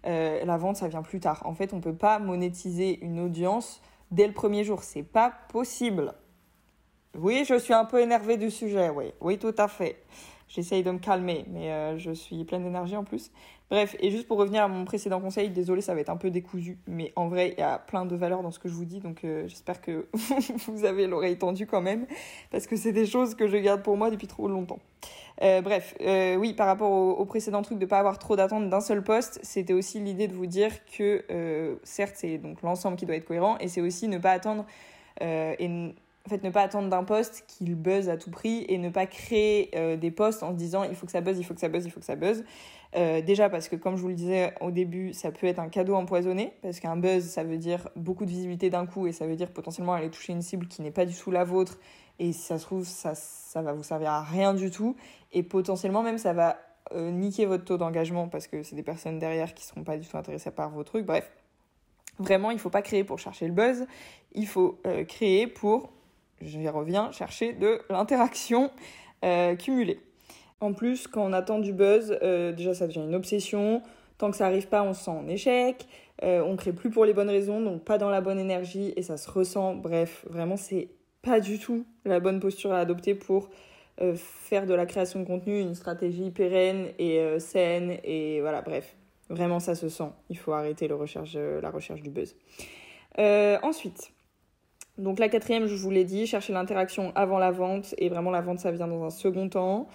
Euh, 0.07 0.45
la 0.45 0.57
vente, 0.57 0.77
ça 0.77 0.89
vient 0.89 1.03
plus 1.03 1.21
tard. 1.21 1.43
En 1.45 1.55
fait, 1.55 1.73
on 1.73 1.77
ne 1.77 1.83
peut 1.83 1.95
pas 1.95 2.19
monétiser 2.19 3.03
une 3.05 3.21
audience 3.21 3.81
dès 4.11 4.27
le 4.27 4.33
premier 4.33 4.65
jour. 4.65 4.83
C'est 4.83 5.03
pas 5.03 5.33
possible. 5.49 6.15
Oui, 7.17 7.45
je 7.47 7.59
suis 7.59 7.75
un 7.75 7.85
peu 7.85 8.01
énervée 8.01 8.37
du 8.37 8.51
sujet, 8.51 8.89
oui. 8.89 9.13
Oui, 9.21 9.39
tout 9.39 9.55
à 9.59 9.69
fait. 9.69 10.03
J'essaye 10.49 10.83
de 10.83 10.91
me 10.91 10.99
calmer, 10.99 11.45
mais 11.49 11.73
euh, 11.73 11.99
je 11.99 12.11
suis 12.13 12.45
pleine 12.45 12.65
d'énergie 12.65 12.97
en 12.97 13.05
plus. 13.05 13.31
Bref, 13.71 13.97
et 14.01 14.11
juste 14.11 14.29
pour 14.29 14.37
revenir 14.37 14.63
à 14.63 14.69
mon 14.69 14.85
précédent 14.85 15.21
conseil, 15.21 15.49
désolé, 15.49 15.81
ça 15.81 15.95
va 15.95 16.01
être 16.01 16.11
un 16.11 16.17
peu 16.17 16.31
décousu, 16.31 16.79
mais 16.87 17.13
en 17.17 17.29
vrai, 17.29 17.55
il 17.57 17.61
y 17.61 17.63
a 17.63 17.79
plein 17.79 18.05
de 18.05 18.15
valeurs 18.15 18.43
dans 18.43 18.51
ce 18.51 18.59
que 18.59 18.69
je 18.69 18.75
vous 18.75 18.85
dis, 18.85 19.01
donc 19.01 19.25
euh, 19.25 19.49
j'espère 19.49 19.81
que 19.81 20.07
vous 20.67 20.85
avez 20.85 21.07
l'oreille 21.07 21.39
tendue 21.39 21.67
quand 21.67 21.81
même, 21.81 22.07
parce 22.51 22.67
que 22.67 22.77
c'est 22.77 22.93
des 22.93 23.07
choses 23.07 23.35
que 23.35 23.49
je 23.49 23.57
garde 23.57 23.83
pour 23.83 23.97
moi 23.97 24.11
depuis 24.11 24.27
trop 24.27 24.47
longtemps. 24.47 24.79
Euh, 25.43 25.63
bref, 25.63 25.95
oui, 26.39 26.53
par 26.53 26.67
rapport 26.67 26.91
au, 26.91 27.25
précédent 27.25 27.63
truc 27.63 27.79
de 27.79 27.87
pas 27.87 27.99
avoir 27.99 28.19
trop 28.19 28.37
d'attentes 28.37 28.69
d'un 28.69 28.83
seul 28.83 29.03
poste, 29.03 29.41
c'était 29.43 29.73
aussi 29.73 30.01
l'idée 30.01 30.29
de 30.29 30.35
vous 30.35 30.47
dire 30.47 30.85
que 30.85 31.79
certes, 31.83 32.17
c'est 32.17 32.37
donc 32.37 32.61
l'ensemble 32.61 32.97
qui 32.97 33.07
doit 33.07 33.17
être 33.17 33.25
cohérent, 33.25 33.57
et 33.59 33.69
c'est 33.69 33.81
aussi 33.81 34.07
ne 34.09 34.19
pas 34.19 34.33
attendre 34.33 34.67
en 36.25 36.31
fait, 36.31 36.45
ne 36.45 36.51
pas 36.51 36.63
attendre 36.63 36.89
d'un 36.89 37.03
poste 37.03 37.45
qu'il 37.49 37.75
buzz 37.75 38.09
à 38.09 38.17
tout 38.17 38.31
prix 38.31 38.65
et 38.69 38.79
ne 38.79 38.91
pas 38.91 39.07
créer 39.07 39.71
euh, 39.75 39.97
des 39.97 40.13
posts 40.13 40.43
en 40.45 40.51
se 40.51 40.57
disant 40.57 40.85
il 40.85 40.95
faut 40.95 41.07
que 41.07 41.13
ça 41.13 41.21
buzz, 41.21 41.39
il 41.39 41.45
faut 41.45 41.55
que 41.55 41.61
ça 41.61 41.69
buzz, 41.69 41.85
il 41.85 41.91
faut 41.91 41.99
que 41.99 42.07
ça 42.07 42.15
buzz. 42.15 42.45
Euh, 42.95 43.23
déjà 43.23 43.49
parce 43.49 43.69
que 43.69 43.75
comme 43.75 43.97
je 43.97 44.03
vous 44.03 44.09
le 44.09 44.15
disais 44.15 44.55
au 44.61 44.71
début, 44.71 45.13
ça 45.15 45.33
peut 45.33 45.47
être 45.47 45.59
un 45.59 45.69
cadeau 45.69 45.95
empoisonné 45.95 46.53
parce 46.63 46.79
qu'un 46.79 46.97
buzz, 46.97 47.25
ça 47.25 47.43
veut 47.43 47.57
dire 47.57 47.89
beaucoup 47.97 48.25
de 48.25 48.31
visibilité 48.31 48.71
d'un 48.71 48.87
coup 48.87 49.07
et 49.07 49.13
ça 49.13 49.27
veut 49.27 49.35
dire 49.35 49.51
potentiellement 49.51 49.95
aller 49.95 50.11
toucher 50.11 50.33
une 50.33 50.43
cible 50.43 50.69
qui 50.69 50.81
n'est 50.83 50.93
pas 50.93 51.07
du 51.07 51.15
tout 51.15 51.33
la 51.33 51.43
vôtre 51.43 51.79
et 52.21 52.33
si 52.33 52.41
ça 52.41 52.59
se 52.59 52.65
trouve, 52.65 52.85
ça, 52.85 53.15
ça 53.17 53.63
va 53.63 53.73
vous 53.73 53.83
servir 53.83 54.11
à 54.11 54.23
rien 54.23 54.55
du 54.55 54.71
tout 54.71 54.95
et 55.33 55.43
potentiellement 55.43 56.03
même 56.03 56.19
ça 56.19 56.35
va 56.35 56.59
euh, 56.93 57.11
niquer 57.11 57.47
votre 57.47 57.65
taux 57.65 57.79
d'engagement 57.79 58.29
parce 58.29 58.47
que 58.47 58.63
c'est 58.63 58.77
des 58.77 58.83
personnes 58.85 59.19
derrière 59.19 59.55
qui 59.55 59.65
seront 59.65 59.83
pas 59.83 59.97
du 59.97 60.07
tout 60.07 60.17
intéressées 60.17 60.51
par 60.53 60.71
vos 60.71 60.85
trucs. 60.85 61.07
Bref, 61.07 61.29
vraiment, 62.19 62.53
il 62.53 62.61
faut 62.61 62.71
pas 62.71 62.83
créer 62.83 63.03
pour 63.03 63.19
chercher 63.19 63.47
le 63.47 63.55
buzz, 63.55 63.87
il 64.35 64.47
faut 64.47 64.79
créer 65.09 65.47
pour 65.47 65.91
j'y 66.45 66.69
reviens, 66.69 67.11
chercher 67.13 67.53
de 67.53 67.81
l'interaction 67.91 68.71
euh, 69.25 69.55
cumulée. 69.57 70.01
En 70.61 70.73
plus, 70.73 71.09
quand 71.09 71.25
on 71.25 71.33
attend 71.33 71.59
du 71.59 71.73
buzz, 71.73 72.19
euh, 72.23 72.53
déjà 72.53 72.75
ça 72.75 72.87
devient 72.87 73.01
une 73.01 73.15
obsession. 73.15 73.83
Tant 74.19 74.31
que 74.31 74.37
ça 74.37 74.45
n'arrive 74.45 74.69
pas, 74.69 74.83
on 74.83 74.95
se 74.95 75.05
sent 75.05 75.11
en 75.11 75.27
échec. 75.29 75.87
Euh, 76.23 76.43
on 76.45 76.57
crée 76.57 76.73
plus 76.73 76.91
pour 76.91 77.05
les 77.05 77.15
bonnes 77.15 77.31
raisons, 77.31 77.61
donc 77.61 77.85
pas 77.85 77.99
dans 77.99 78.11
la 78.11 78.21
bonne 78.21 78.39
énergie 78.39 78.93
et 78.97 79.03
ça 79.03 79.17
se 79.17 79.31
ressent. 79.31 79.75
Bref, 79.75 80.25
vraiment, 80.29 80.57
c'est 80.57 80.89
pas 81.23 81.41
du 81.41 81.59
tout 81.59 81.85
la 82.05 82.21
bonne 82.21 82.41
posture 82.41 82.73
à 82.73 82.79
adopter 82.79 83.15
pour 83.15 83.51
faire 84.17 84.67
de 84.67 84.75
la 84.75 84.85
création 84.85 85.21
de 85.21 85.25
contenu 85.25 85.61
une 85.61 85.77
stratégie 85.77 86.33
pérenne 86.33 86.89
et 86.99 87.39
saine. 87.39 87.99
Et 88.03 88.41
voilà, 88.41 88.61
bref, 88.61 88.97
vraiment, 89.29 89.61
ça 89.61 89.77
se 89.77 89.89
sent. 89.89 90.11
Il 90.29 90.39
faut 90.39 90.53
arrêter 90.53 90.89
la 90.89 90.97
recherche 90.97 92.03
du 92.03 92.11
buzz. 92.11 92.35
ensuite, 93.19 94.13
donc 94.99 95.19
la 95.19 95.29
quatrième, 95.29 95.67
je 95.67 95.75
vous 95.75 95.91
l'ai 95.91 96.05
dit, 96.05 96.27
chercher 96.27 96.53
l'interaction 96.53 97.13
avant 97.15 97.39
la 97.39 97.51
vente 97.51 97.95
et 97.99 98.09
vraiment 98.09 98.31
la 98.31 98.41
vente, 98.41 98.59
ça 98.59 98.71
vient 98.71 98.89
dans 98.89 99.05
un 99.05 99.11
second 99.11 99.49
temps. 99.49 99.89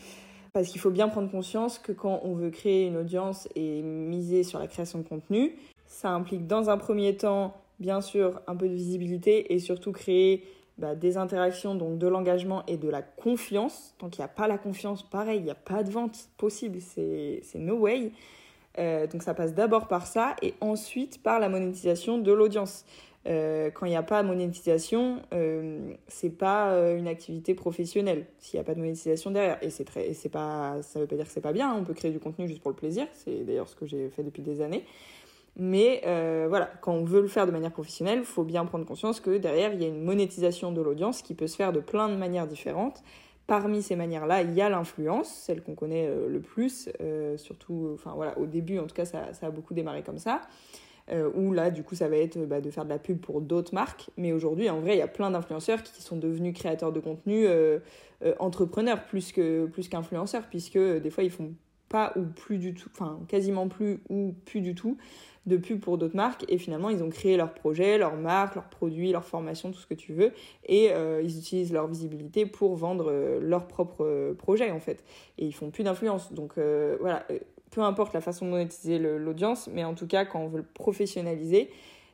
parce 0.53 0.69
qu'il 0.69 0.81
faut 0.81 0.89
bien 0.89 1.07
prendre 1.07 1.29
conscience 1.29 1.77
que 1.77 1.91
quand 1.91 2.21
on 2.23 2.33
veut 2.33 2.49
créer 2.49 2.87
une 2.87 2.97
audience 2.97 3.47
et 3.55 3.83
miser 3.83 4.43
sur 4.43 4.57
la 4.57 4.67
création 4.67 4.97
de 4.99 5.03
contenu, 5.07 5.55
ça 5.85 6.09
implique 6.09 6.47
dans 6.47 6.69
un 6.71 6.77
premier 6.77 7.15
temps, 7.15 7.53
bien 7.79 8.01
sûr, 8.01 8.41
un 8.47 8.55
peu 8.55 8.67
de 8.67 8.73
visibilité 8.73 9.53
et 9.53 9.59
surtout 9.59 9.91
créer 9.91 10.43
bah, 10.79 10.95
des 10.95 11.17
interactions, 11.17 11.75
donc 11.75 11.97
de 11.99 12.07
l'engagement 12.07 12.63
et 12.67 12.77
de 12.77 12.89
la 12.89 13.01
confiance. 13.01 13.93
Tant 13.99 14.09
qu'il 14.09 14.21
n'y 14.21 14.25
a 14.25 14.29
pas 14.29 14.47
la 14.47 14.57
confiance, 14.57 15.03
pareil, 15.03 15.39
il 15.39 15.43
n'y 15.43 15.51
a 15.51 15.55
pas 15.55 15.83
de 15.83 15.91
vente 15.91 16.29
possible, 16.37 16.79
c'est 16.81 17.41
no 17.55 17.75
way. 17.77 18.11
Euh, 18.79 19.07
donc 19.07 19.23
ça 19.23 19.33
passe 19.33 19.55
d'abord 19.55 19.87
par 19.87 20.05
ça 20.05 20.35
et 20.43 20.53
ensuite 20.61 21.23
par 21.23 21.39
la 21.39 21.49
monétisation 21.49 22.19
de 22.19 22.31
l'audience. 22.31 22.85
Euh, 23.27 23.69
quand 23.71 23.85
il 23.85 23.89
n'y 23.89 23.95
a 23.95 24.03
pas 24.03 24.23
monétisation, 24.23 25.21
euh, 25.33 25.93
c'est 26.07 26.29
pas 26.29 26.71
euh, 26.71 26.97
une 26.97 27.07
activité 27.07 27.55
professionnelle 27.55 28.25
s'il 28.39 28.57
n'y 28.57 28.61
a 28.61 28.63
pas 28.63 28.73
de 28.73 28.79
monétisation 28.79 29.31
derrière. 29.31 29.57
Et 29.61 29.69
c'est 29.69 29.83
très, 29.83 30.13
c'est 30.13 30.29
pas, 30.29 30.77
ça 30.81 30.99
veut 30.99 31.07
pas 31.07 31.15
dire 31.15 31.25
que 31.25 31.31
c'est 31.31 31.41
pas 31.41 31.51
bien. 31.51 31.73
On 31.75 31.83
peut 31.83 31.93
créer 31.93 32.11
du 32.11 32.19
contenu 32.19 32.47
juste 32.47 32.61
pour 32.61 32.71
le 32.71 32.77
plaisir. 32.77 33.05
C'est 33.13 33.43
d'ailleurs 33.43 33.67
ce 33.67 33.75
que 33.75 33.85
j'ai 33.85 34.09
fait 34.09 34.23
depuis 34.23 34.41
des 34.41 34.61
années. 34.61 34.85
Mais 35.59 36.01
voilà, 36.47 36.69
quand 36.81 36.93
on 36.93 37.03
veut 37.03 37.21
le 37.21 37.27
faire 37.27 37.47
de 37.47 37.51
manière 37.51 37.71
professionnelle, 37.71 38.19
il 38.19 38.25
faut 38.25 38.43
bien 38.43 38.63
prendre 38.65 38.85
conscience 38.85 39.19
que 39.19 39.37
derrière 39.37 39.73
il 39.73 39.81
y 39.81 39.85
a 39.85 39.87
une 39.87 40.03
monétisation 40.03 40.71
de 40.71 40.79
l'audience 40.81 41.23
qui 41.23 41.33
peut 41.33 41.47
se 41.47 41.55
faire 41.55 41.73
de 41.73 41.79
plein 41.79 42.09
de 42.09 42.15
manières 42.15 42.45
différentes. 42.45 43.01
Parmi 43.47 43.81
ces 43.81 43.95
manières-là, 43.95 44.43
il 44.43 44.53
y 44.53 44.61
a 44.61 44.69
l'influence, 44.69 45.29
celle 45.29 45.63
qu'on 45.63 45.73
connaît 45.73 46.07
le 46.07 46.39
plus, 46.41 46.89
surtout, 47.37 47.89
enfin 47.95 48.13
voilà, 48.15 48.37
au 48.37 48.45
début 48.45 48.77
en 48.77 48.85
tout 48.85 48.93
cas, 48.93 49.05
ça, 49.05 49.33
ça 49.33 49.47
a 49.47 49.49
beaucoup 49.49 49.73
démarré 49.73 50.03
comme 50.03 50.19
ça. 50.19 50.41
Euh, 51.09 51.29
où 51.35 51.53
là, 51.53 51.71
du 51.71 51.83
coup, 51.83 51.95
ça 51.95 52.09
va 52.09 52.17
être 52.17 52.37
bah, 52.45 52.59
de 52.59 52.69
faire 52.69 52.83
de 52.83 52.89
la 52.89 52.99
pub 52.99 53.19
pour 53.19 53.41
d'autres 53.41 53.73
marques. 53.73 54.09
Mais 54.17 54.33
aujourd'hui, 54.33 54.69
en 54.69 54.79
vrai, 54.79 54.95
il 54.95 54.99
y 54.99 55.03
a 55.03 55.07
plein 55.07 55.31
d'influenceurs 55.31 55.81
qui 55.83 56.01
sont 56.01 56.17
devenus 56.17 56.53
créateurs 56.53 56.91
de 56.91 56.99
contenu, 56.99 57.45
euh, 57.47 57.79
euh, 58.25 58.33
entrepreneurs 58.39 59.05
plus 59.05 59.31
que 59.31 59.69
qu'influenceurs, 59.89 60.43
puisque 60.49 60.77
des 60.77 61.09
fois, 61.09 61.23
ils 61.23 61.31
font 61.31 61.53
pas 61.87 62.11
ou 62.17 62.23
plus 62.23 62.57
du 62.57 62.73
tout, 62.73 62.89
enfin 62.91 63.17
quasiment 63.29 63.69
plus 63.69 64.01
ou 64.09 64.33
plus 64.43 64.59
du 64.59 64.75
tout 64.75 64.97
de 65.45 65.55
pub 65.55 65.79
pour 65.79 65.97
d'autres 65.97 66.17
marques. 66.17 66.43
Et 66.49 66.57
finalement 66.57 66.89
ils 66.89 67.01
ont 67.01 67.07
créé 67.07 67.37
leur 67.37 67.53
projet, 67.53 67.97
leur 67.97 68.17
marque, 68.17 68.55
leurs 68.55 68.67
produits, 68.67 69.13
leur 69.13 69.23
formation, 69.23 69.71
tout 69.71 69.79
ce 69.79 69.87
que 69.87 69.93
tu 69.93 70.11
veux. 70.11 70.33
Et 70.65 70.91
ils 71.23 71.37
utilisent 71.39 71.71
leur 71.71 71.87
visibilité 71.87 72.45
pour 72.45 72.75
vendre 72.75 73.39
leur 73.39 73.67
propre 73.67 74.33
projet 74.37 74.69
en 74.69 74.81
fait. 74.81 75.05
Et 75.37 75.45
ils 75.45 75.53
font 75.53 75.69
plus 75.69 75.85
d'influence. 75.85 76.33
Donc 76.33 76.55
voilà 76.57 77.25
peu 77.71 77.81
importe 77.81 78.13
la 78.13 78.21
façon 78.21 78.45
de 78.45 78.51
monétiser 78.51 78.99
l'audience, 78.99 79.69
mais 79.71 79.83
en 79.83 79.93
tout 79.93 80.07
cas, 80.07 80.25
quand 80.25 80.39
on 80.39 80.47
veut 80.47 80.59
le 80.59 80.65
professionnaliser, 80.65 81.69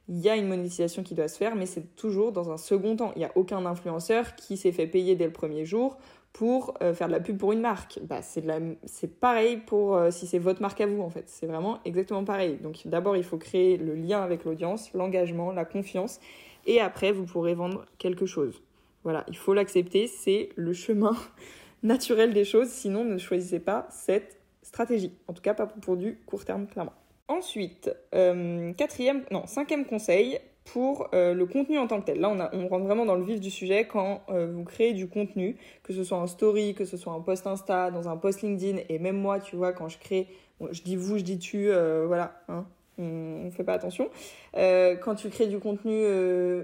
il 0.10 0.20
y 0.20 0.30
a 0.30 0.36
une 0.36 0.48
monétisation 0.48 1.04
qui 1.04 1.14
doit 1.14 1.28
se 1.28 1.38
faire, 1.38 1.56
mais 1.56 1.66
c'est 1.66 1.96
toujours 1.96 2.32
dans 2.32 2.52
un 2.52 2.58
second 2.58 2.96
temps. 2.96 3.12
Il 3.16 3.20
n'y 3.20 3.26
a 3.26 3.32
aucun 3.36 3.66
influenceur 3.66 4.36
qui 4.36 4.58
s'est 4.58 4.74
fait 4.74 4.88
payer 4.88 5.16
dès 5.16 5.26
le 5.26 5.32
premier 5.32 5.66
jour 5.66 5.98
pour 6.34 6.74
euh, 6.82 6.94
faire 6.94 7.08
de 7.08 7.14
la 7.14 7.20
pub 7.20 7.38
pour 7.38 7.54
une 7.54 7.62
marque. 7.62 8.00
Bah, 8.04 8.22
c'est 8.22 9.20
pareil 9.20 9.58
pour 9.58 9.96
euh, 9.96 10.12
si 10.12 10.28
c'est 10.28 10.40
votre 10.40 10.62
marque 10.62 10.82
à 10.82 10.88
vous, 10.88 11.02
en 11.02 11.10
fait. 11.10 11.26
C'est 11.28 11.46
vraiment 11.46 11.80
exactement 11.86 12.26
pareil. 12.26 12.58
Donc 12.62 12.82
d'abord, 12.86 13.16
il 13.16 13.24
faut 13.24 13.38
créer 13.38 13.78
le 13.78 13.96
lien 13.96 14.22
avec 14.22 14.44
l'audience, 14.44 14.92
l'engagement, 14.94 15.52
la 15.52 15.64
confiance, 15.64 16.20
et 16.66 16.82
après, 16.82 17.12
vous 17.12 17.26
pourrez 17.26 17.54
vendre 17.54 17.86
quelque 17.98 18.26
chose. 18.26 18.62
Voilà, 19.04 19.26
il 19.28 19.38
faut 19.38 19.54
l'accepter, 19.54 20.08
c'est 20.08 20.50
le 20.56 20.74
chemin 20.74 21.16
naturel 21.84 22.34
des 22.34 22.46
choses, 22.46 22.70
sinon 22.70 23.04
ne 23.04 23.18
choisissez 23.18 23.60
pas 23.60 23.88
cette 23.90 24.40
stratégie. 24.64 25.14
En 25.28 25.34
tout 25.34 25.42
cas, 25.42 25.54
pas 25.54 25.68
pour 25.68 25.98
du 25.98 26.18
court 26.26 26.44
terme, 26.46 26.66
clairement. 26.68 26.94
Ensuite, 27.28 27.90
euh, 28.14 28.74
quatrième, 28.74 29.24
non, 29.32 29.46
cinquième 29.48 29.86
conseil 29.86 30.40
pour 30.66 31.10
euh, 31.14 31.34
le 31.34 31.46
contenu 31.46 31.78
en 31.78 31.88
tant 31.88 32.02
que 32.02 32.06
tel. 32.06 32.20
Là, 32.20 32.52
on, 32.54 32.68
rentre 32.68 32.86
vraiment 32.86 33.06
dans 33.06 33.16
le 33.16 33.24
vif 33.24 33.40
du 33.40 33.50
sujet 33.50 33.86
quand 33.86 34.22
euh, 34.30 34.52
vous 34.54 34.64
créez 34.64 34.94
du 34.94 35.08
contenu, 35.08 35.58
que 35.84 35.94
ce 35.94 36.04
soit 36.04 36.18
en 36.18 36.28
story, 36.28 36.74
que 36.74 36.86
ce 36.86 36.98
soit 36.98 37.14
un 37.14 37.22
post 37.22 37.48
Insta, 37.48 37.92
dans 37.92 38.10
un 38.10 38.18
post 38.18 38.42
LinkedIn, 38.42 38.80
et 38.90 39.00
même 39.00 39.18
moi, 39.18 39.40
tu 39.40 39.56
vois, 39.56 39.72
quand 39.72 39.88
je 39.88 39.98
crée, 40.00 40.28
je 40.72 40.82
dis 40.82 40.96
vous, 40.96 41.18
je 41.18 41.24
dis 41.24 41.40
tu, 41.40 41.68
voilà, 41.68 42.42
hein, 42.50 42.66
on, 42.98 43.46
ne 43.46 43.52
fait 43.52 43.64
pas 43.64 43.74
attention. 43.74 44.10
quand 44.54 45.16
tu 45.16 45.30
crées 45.30 45.48
du 45.48 45.60
contenu, 45.60 46.06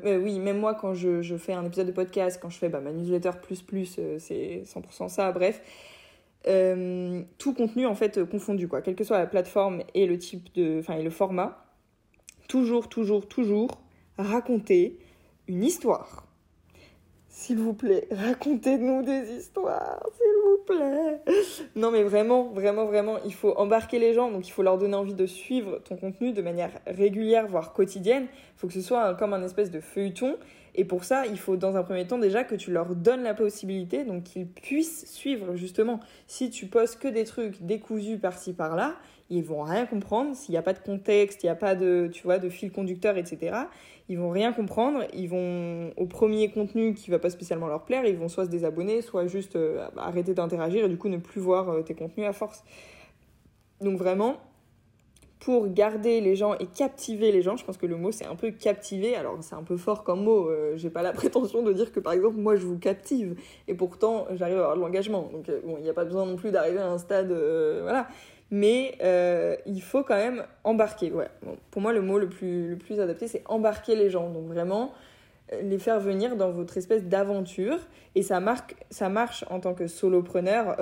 oui, 0.03 0.39
même 0.39 0.59
moi, 0.59 0.75
quand 0.75 0.93
je, 0.93 1.21
je, 1.21 1.35
fais 1.35 1.53
un 1.53 1.65
épisode 1.65 1.87
de 1.87 1.91
podcast, 1.91 2.39
quand 2.41 2.49
je 2.49 2.57
fais 2.57 2.69
bah, 2.69 2.79
ma 2.79 2.91
newsletter 2.91 3.31
plus 3.41 3.61
plus, 3.61 3.99
c'est 4.17 4.63
100% 4.65 5.09
ça, 5.09 5.31
bref. 5.31 5.61
Euh, 6.49 7.21
tout 7.37 7.53
contenu 7.53 7.85
en 7.85 7.93
fait 7.93 8.23
confondu 8.25 8.67
quoi, 8.67 8.81
quelle 8.81 8.95
que 8.95 9.03
soit 9.03 9.19
la 9.19 9.27
plateforme 9.27 9.83
et 9.93 10.07
le 10.07 10.17
type 10.17 10.51
de, 10.55 10.79
enfin 10.79 10.95
et 10.95 11.03
le 11.03 11.11
format, 11.11 11.63
toujours, 12.47 12.89
toujours, 12.89 13.27
toujours 13.27 13.69
raconter 14.17 14.97
une 15.47 15.63
histoire. 15.63 16.25
S'il 17.27 17.59
vous 17.59 17.73
plaît, 17.73 18.07
racontez-nous 18.09 19.03
des 19.03 19.31
histoires, 19.31 20.03
s'il 20.17 20.33
vous 20.43 20.63
plaît. 20.65 21.21
Non 21.75 21.91
mais 21.91 22.01
vraiment, 22.01 22.49
vraiment, 22.49 22.85
vraiment, 22.85 23.17
il 23.23 23.33
faut 23.33 23.53
embarquer 23.55 23.99
les 23.99 24.13
gens, 24.13 24.31
donc 24.31 24.47
il 24.47 24.51
faut 24.51 24.63
leur 24.63 24.79
donner 24.79 24.95
envie 24.95 25.13
de 25.13 25.27
suivre 25.27 25.77
ton 25.79 25.97
contenu 25.97 26.33
de 26.33 26.41
manière 26.41 26.71
régulière, 26.87 27.47
voire 27.47 27.73
quotidienne. 27.73 28.23
Il 28.23 28.59
faut 28.59 28.67
que 28.67 28.73
ce 28.73 28.81
soit 28.81 29.13
comme 29.15 29.33
un 29.33 29.43
espèce 29.43 29.69
de 29.69 29.79
feuilleton 29.79 30.35
et 30.75 30.85
pour 30.85 31.03
ça, 31.03 31.25
il 31.25 31.37
faut 31.37 31.57
dans 31.57 31.75
un 31.75 31.83
premier 31.83 32.05
temps 32.07 32.17
déjà 32.17 32.43
que 32.43 32.55
tu 32.55 32.71
leur 32.71 32.95
donnes 32.95 33.23
la 33.23 33.33
possibilité, 33.33 34.03
donc 34.03 34.23
qu'ils 34.23 34.47
puissent 34.47 35.11
suivre 35.11 35.55
justement. 35.55 35.99
Si 36.27 36.49
tu 36.49 36.67
postes 36.67 36.99
que 36.99 37.07
des 37.07 37.25
trucs 37.25 37.61
décousus 37.63 38.17
par-ci 38.17 38.53
par-là, 38.53 38.95
ils 39.29 39.43
vont 39.43 39.61
rien 39.61 39.85
comprendre. 39.85 40.35
S'il 40.35 40.53
n'y 40.53 40.57
a 40.57 40.61
pas 40.61 40.73
de 40.73 40.79
contexte, 40.79 41.43
il 41.43 41.47
n'y 41.47 41.51
a 41.51 41.55
pas 41.55 41.75
de, 41.75 42.09
tu 42.11 42.23
vois, 42.23 42.39
de 42.39 42.49
fil 42.49 42.71
conducteur, 42.71 43.17
etc. 43.17 43.55
Ils 44.09 44.17
vont 44.17 44.31
rien 44.31 44.53
comprendre. 44.53 45.03
Ils 45.13 45.29
vont 45.29 45.91
au 45.97 46.05
premier 46.05 46.49
contenu 46.49 46.93
qui 46.93 47.11
va 47.11 47.19
pas 47.19 47.29
spécialement 47.29 47.67
leur 47.67 47.85
plaire, 47.85 48.05
ils 48.05 48.17
vont 48.17 48.27
soit 48.27 48.45
se 48.45 48.49
désabonner, 48.49 49.01
soit 49.01 49.27
juste 49.27 49.55
euh, 49.55 49.87
arrêter 49.97 50.33
d'interagir 50.33 50.85
et 50.85 50.89
du 50.89 50.97
coup 50.97 51.09
ne 51.09 51.17
plus 51.17 51.41
voir 51.41 51.69
euh, 51.69 51.81
tes 51.81 51.93
contenus 51.93 52.27
à 52.27 52.33
force. 52.33 52.63
Donc 53.81 53.97
vraiment, 53.97 54.37
pour 55.39 55.69
garder 55.69 56.19
les 56.19 56.35
gens 56.35 56.55
et 56.55 56.65
captiver 56.65 57.31
les 57.31 57.41
gens. 57.41 57.55
Je 57.55 57.63
pense 57.63 57.77
que 57.77 57.85
le 57.85 57.95
mot 57.95 58.11
c'est 58.11 58.25
un 58.25 58.35
peu 58.35 58.51
captiver. 58.51 59.15
Alors 59.15 59.37
c'est 59.41 59.55
un 59.55 59.63
peu 59.63 59.77
fort 59.77 60.03
comme 60.03 60.23
mot. 60.23 60.49
Euh, 60.49 60.73
j'ai 60.75 60.89
pas 60.89 61.01
la 61.01 61.13
prétention 61.13 61.63
de 61.63 61.71
dire 61.71 61.91
que 61.91 61.99
par 61.99 62.13
exemple 62.13 62.37
moi 62.37 62.55
je 62.55 62.65
vous 62.65 62.77
captive 62.77 63.35
et 63.67 63.73
pourtant 63.73 64.27
j'arrive 64.35 64.57
à 64.57 64.59
avoir 64.59 64.75
de 64.75 64.81
l'engagement. 64.81 65.29
Donc 65.31 65.47
euh, 65.49 65.61
bon, 65.65 65.77
il 65.77 65.83
n'y 65.83 65.89
a 65.89 65.93
pas 65.93 66.05
besoin 66.05 66.25
non 66.25 66.35
plus 66.35 66.51
d'arriver 66.51 66.79
à 66.79 66.87
un 66.87 66.97
stade, 66.97 67.31
euh, 67.31 67.79
voilà. 67.83 68.07
Mais 68.51 68.97
il 69.67 69.81
faut 69.81 70.03
quand 70.03 70.15
même 70.15 70.43
embarquer. 70.63 71.11
Ouais. 71.11 71.27
pour 71.69 71.83
moi 71.83 71.93
le 71.93 72.01
mot 72.01 72.17
le 72.17 72.27
plus 72.27 72.69
le 72.69 72.77
plus 72.77 72.99
adapté 72.99 73.27
c'est 73.27 73.43
embarquer 73.45 73.95
les 73.95 74.09
gens. 74.09 74.29
Donc 74.29 74.47
vraiment 74.47 74.91
les 75.61 75.79
faire 75.79 75.99
venir 75.99 76.35
dans 76.35 76.51
votre 76.51 76.77
espèce 76.77 77.03
d'aventure 77.05 77.77
et 78.15 78.23
ça, 78.23 78.39
marque, 78.39 78.75
ça 78.91 79.09
marche 79.09 79.45
en 79.49 79.59
tant 79.59 79.73
que 79.73 79.87
solopreneur, 79.87 80.75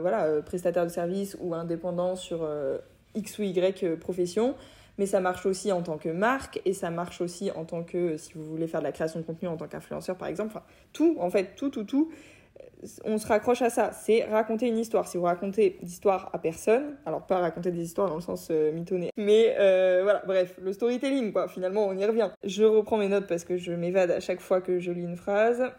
voilà, 0.00 0.42
prestataire 0.42 0.84
de 0.84 0.90
service 0.90 1.36
ou 1.40 1.54
indépendant 1.54 2.14
sur 2.14 2.46
X 3.14 3.38
ou 3.38 3.42
Y 3.42 3.84
euh, 3.84 3.96
profession, 3.96 4.54
mais 4.98 5.06
ça 5.06 5.20
marche 5.20 5.46
aussi 5.46 5.72
en 5.72 5.82
tant 5.82 5.98
que 5.98 6.08
marque 6.08 6.60
et 6.64 6.72
ça 6.72 6.90
marche 6.90 7.20
aussi 7.20 7.50
en 7.50 7.64
tant 7.64 7.82
que, 7.82 8.16
si 8.16 8.34
vous 8.34 8.44
voulez 8.44 8.66
faire 8.66 8.80
de 8.80 8.84
la 8.86 8.92
création 8.92 9.20
de 9.20 9.24
contenu 9.24 9.48
en 9.48 9.56
tant 9.56 9.66
qu'influenceur 9.66 10.16
par 10.16 10.28
exemple, 10.28 10.58
tout, 10.92 11.16
en 11.20 11.30
fait, 11.30 11.54
tout, 11.56 11.70
tout, 11.70 11.84
tout, 11.84 12.10
euh, 12.60 12.86
on 13.04 13.18
se 13.18 13.26
raccroche 13.26 13.62
à 13.62 13.70
ça, 13.70 13.92
c'est 13.92 14.24
raconter 14.24 14.68
une 14.68 14.78
histoire. 14.78 15.08
Si 15.08 15.16
vous 15.16 15.24
racontez 15.24 15.78
d'histoires 15.82 16.30
à 16.32 16.38
personne, 16.38 16.96
alors 17.06 17.26
pas 17.26 17.38
raconter 17.38 17.70
des 17.70 17.82
histoires 17.82 18.08
dans 18.08 18.16
le 18.16 18.20
sens 18.20 18.48
euh, 18.50 18.72
mitonné, 18.72 19.10
mais 19.16 19.54
voilà, 20.02 20.22
bref, 20.26 20.54
le 20.62 20.72
storytelling, 20.72 21.32
quoi, 21.32 21.48
finalement 21.48 21.86
on 21.86 21.96
y 21.96 22.04
revient. 22.04 22.30
Je 22.44 22.64
reprends 22.64 22.98
mes 22.98 23.08
notes 23.08 23.26
parce 23.26 23.44
que 23.44 23.56
je 23.56 23.72
m'évade 23.72 24.10
à 24.10 24.20
chaque 24.20 24.40
fois 24.40 24.60
que 24.60 24.78
je 24.78 24.92
lis 24.92 25.02
une 25.02 25.16
phrase. 25.16 25.72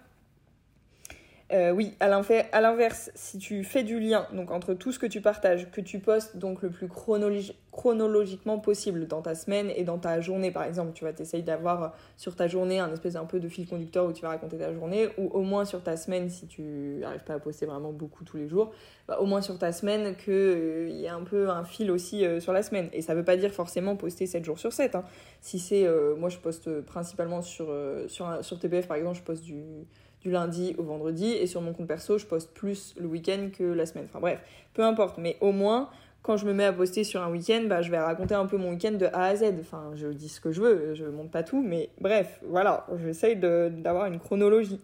Euh, 1.53 1.69
oui, 1.69 1.95
à 1.99 2.09
l'inverse, 2.09 3.11
si 3.13 3.37
tu 3.37 3.63
fais 3.63 3.83
du 3.83 3.99
lien 3.99 4.25
donc 4.33 4.49
entre 4.49 4.73
tout 4.73 4.91
ce 4.91 4.97
que 4.97 5.05
tu 5.05 5.21
partages, 5.21 5.69
que 5.69 5.79
tu 5.79 5.99
postes 5.99 6.37
donc 6.37 6.63
le 6.63 6.71
plus 6.71 6.87
chronologiquement 6.87 8.57
possible 8.57 9.05
dans 9.05 9.21
ta 9.21 9.35
semaine 9.35 9.71
et 9.75 9.83
dans 9.83 9.99
ta 9.99 10.21
journée, 10.21 10.49
par 10.49 10.63
exemple, 10.63 10.93
tu 10.93 11.03
vas 11.03 11.13
t'essayer 11.13 11.43
d'avoir 11.43 11.83
euh, 11.83 11.87
sur 12.17 12.35
ta 12.35 12.47
journée 12.47 12.79
un 12.79 12.91
espèce 12.91 13.15
un 13.15 13.25
peu 13.25 13.39
de 13.39 13.47
fil 13.47 13.67
conducteur 13.67 14.07
où 14.07 14.11
tu 14.11 14.23
vas 14.23 14.29
raconter 14.29 14.57
ta 14.57 14.73
journée, 14.73 15.07
ou 15.19 15.27
au 15.27 15.43
moins 15.43 15.65
sur 15.65 15.83
ta 15.83 15.97
semaine, 15.97 16.31
si 16.31 16.47
tu 16.47 16.63
n'arrives 16.99 17.23
pas 17.23 17.35
à 17.35 17.39
poster 17.39 17.67
vraiment 17.67 17.91
beaucoup 17.91 18.23
tous 18.23 18.37
les 18.37 18.47
jours, 18.47 18.71
bah, 19.07 19.19
au 19.19 19.27
moins 19.27 19.41
sur 19.41 19.59
ta 19.59 19.71
semaine 19.71 20.15
qu'il 20.15 20.33
euh, 20.33 20.89
y 20.89 21.05
ait 21.05 21.09
un 21.09 21.23
peu 21.23 21.51
un 21.51 21.63
fil 21.63 21.91
aussi 21.91 22.23
sur 22.39 22.53
la 22.53 22.63
semaine. 22.63 22.89
Et 22.91 23.03
ça 23.03 23.13
ne 23.13 23.19
veut 23.19 23.25
pas 23.25 23.37
dire 23.37 23.51
forcément 23.51 23.95
poster 23.95 24.25
7 24.25 24.43
jours 24.43 24.57
sur 24.57 24.73
7. 24.73 24.95
Hein. 24.95 25.03
Si 25.41 25.59
c'est, 25.59 25.87
moi 26.17 26.29
je 26.29 26.39
poste 26.39 26.81
principalement 26.81 27.43
sur, 27.43 27.71
sur, 28.07 28.43
sur 28.43 28.57
TPF 28.57 28.87
par 28.87 28.97
exemple, 28.97 29.17
je 29.17 29.23
poste 29.23 29.43
du 29.43 29.61
du 30.25 30.31
lundi 30.31 30.73
au 30.79 30.83
vendredi 30.83 31.33
et 31.33 31.45
sur 31.45 31.61
mon 31.61 31.71
compte 31.71 31.87
perso 31.87 32.17
je 32.17 32.25
poste 32.25 32.51
plus 32.51 32.95
le 32.97 33.05
week-end 33.05 33.49
que 33.55 33.63
la 33.63 33.85
semaine. 33.85 34.05
Enfin 34.09 34.19
bref, 34.19 34.39
peu 34.73 34.83
importe, 34.83 35.19
mais 35.19 35.37
au 35.39 35.51
moins 35.51 35.89
quand 36.23 36.37
je 36.37 36.47
me 36.47 36.53
mets 36.53 36.65
à 36.65 36.73
poster 36.73 37.03
sur 37.03 37.21
un 37.21 37.29
week-end, 37.29 37.65
bah, 37.67 37.83
je 37.83 37.91
vais 37.91 37.99
raconter 37.99 38.33
un 38.33 38.47
peu 38.47 38.57
mon 38.57 38.71
week-end 38.71 38.93
de 38.93 39.05
A 39.05 39.25
à 39.25 39.35
Z. 39.35 39.43
Enfin, 39.59 39.91
je 39.93 40.07
dis 40.07 40.27
ce 40.27 40.41
que 40.41 40.51
je 40.51 40.59
veux, 40.59 40.95
je 40.95 41.05
monte 41.05 41.29
pas 41.29 41.43
tout, 41.43 41.61
mais 41.61 41.89
bref, 42.01 42.39
voilà, 42.47 42.87
j'essaye 43.03 43.35
d'avoir 43.35 44.07
une 44.07 44.19
chronologie. 44.19 44.81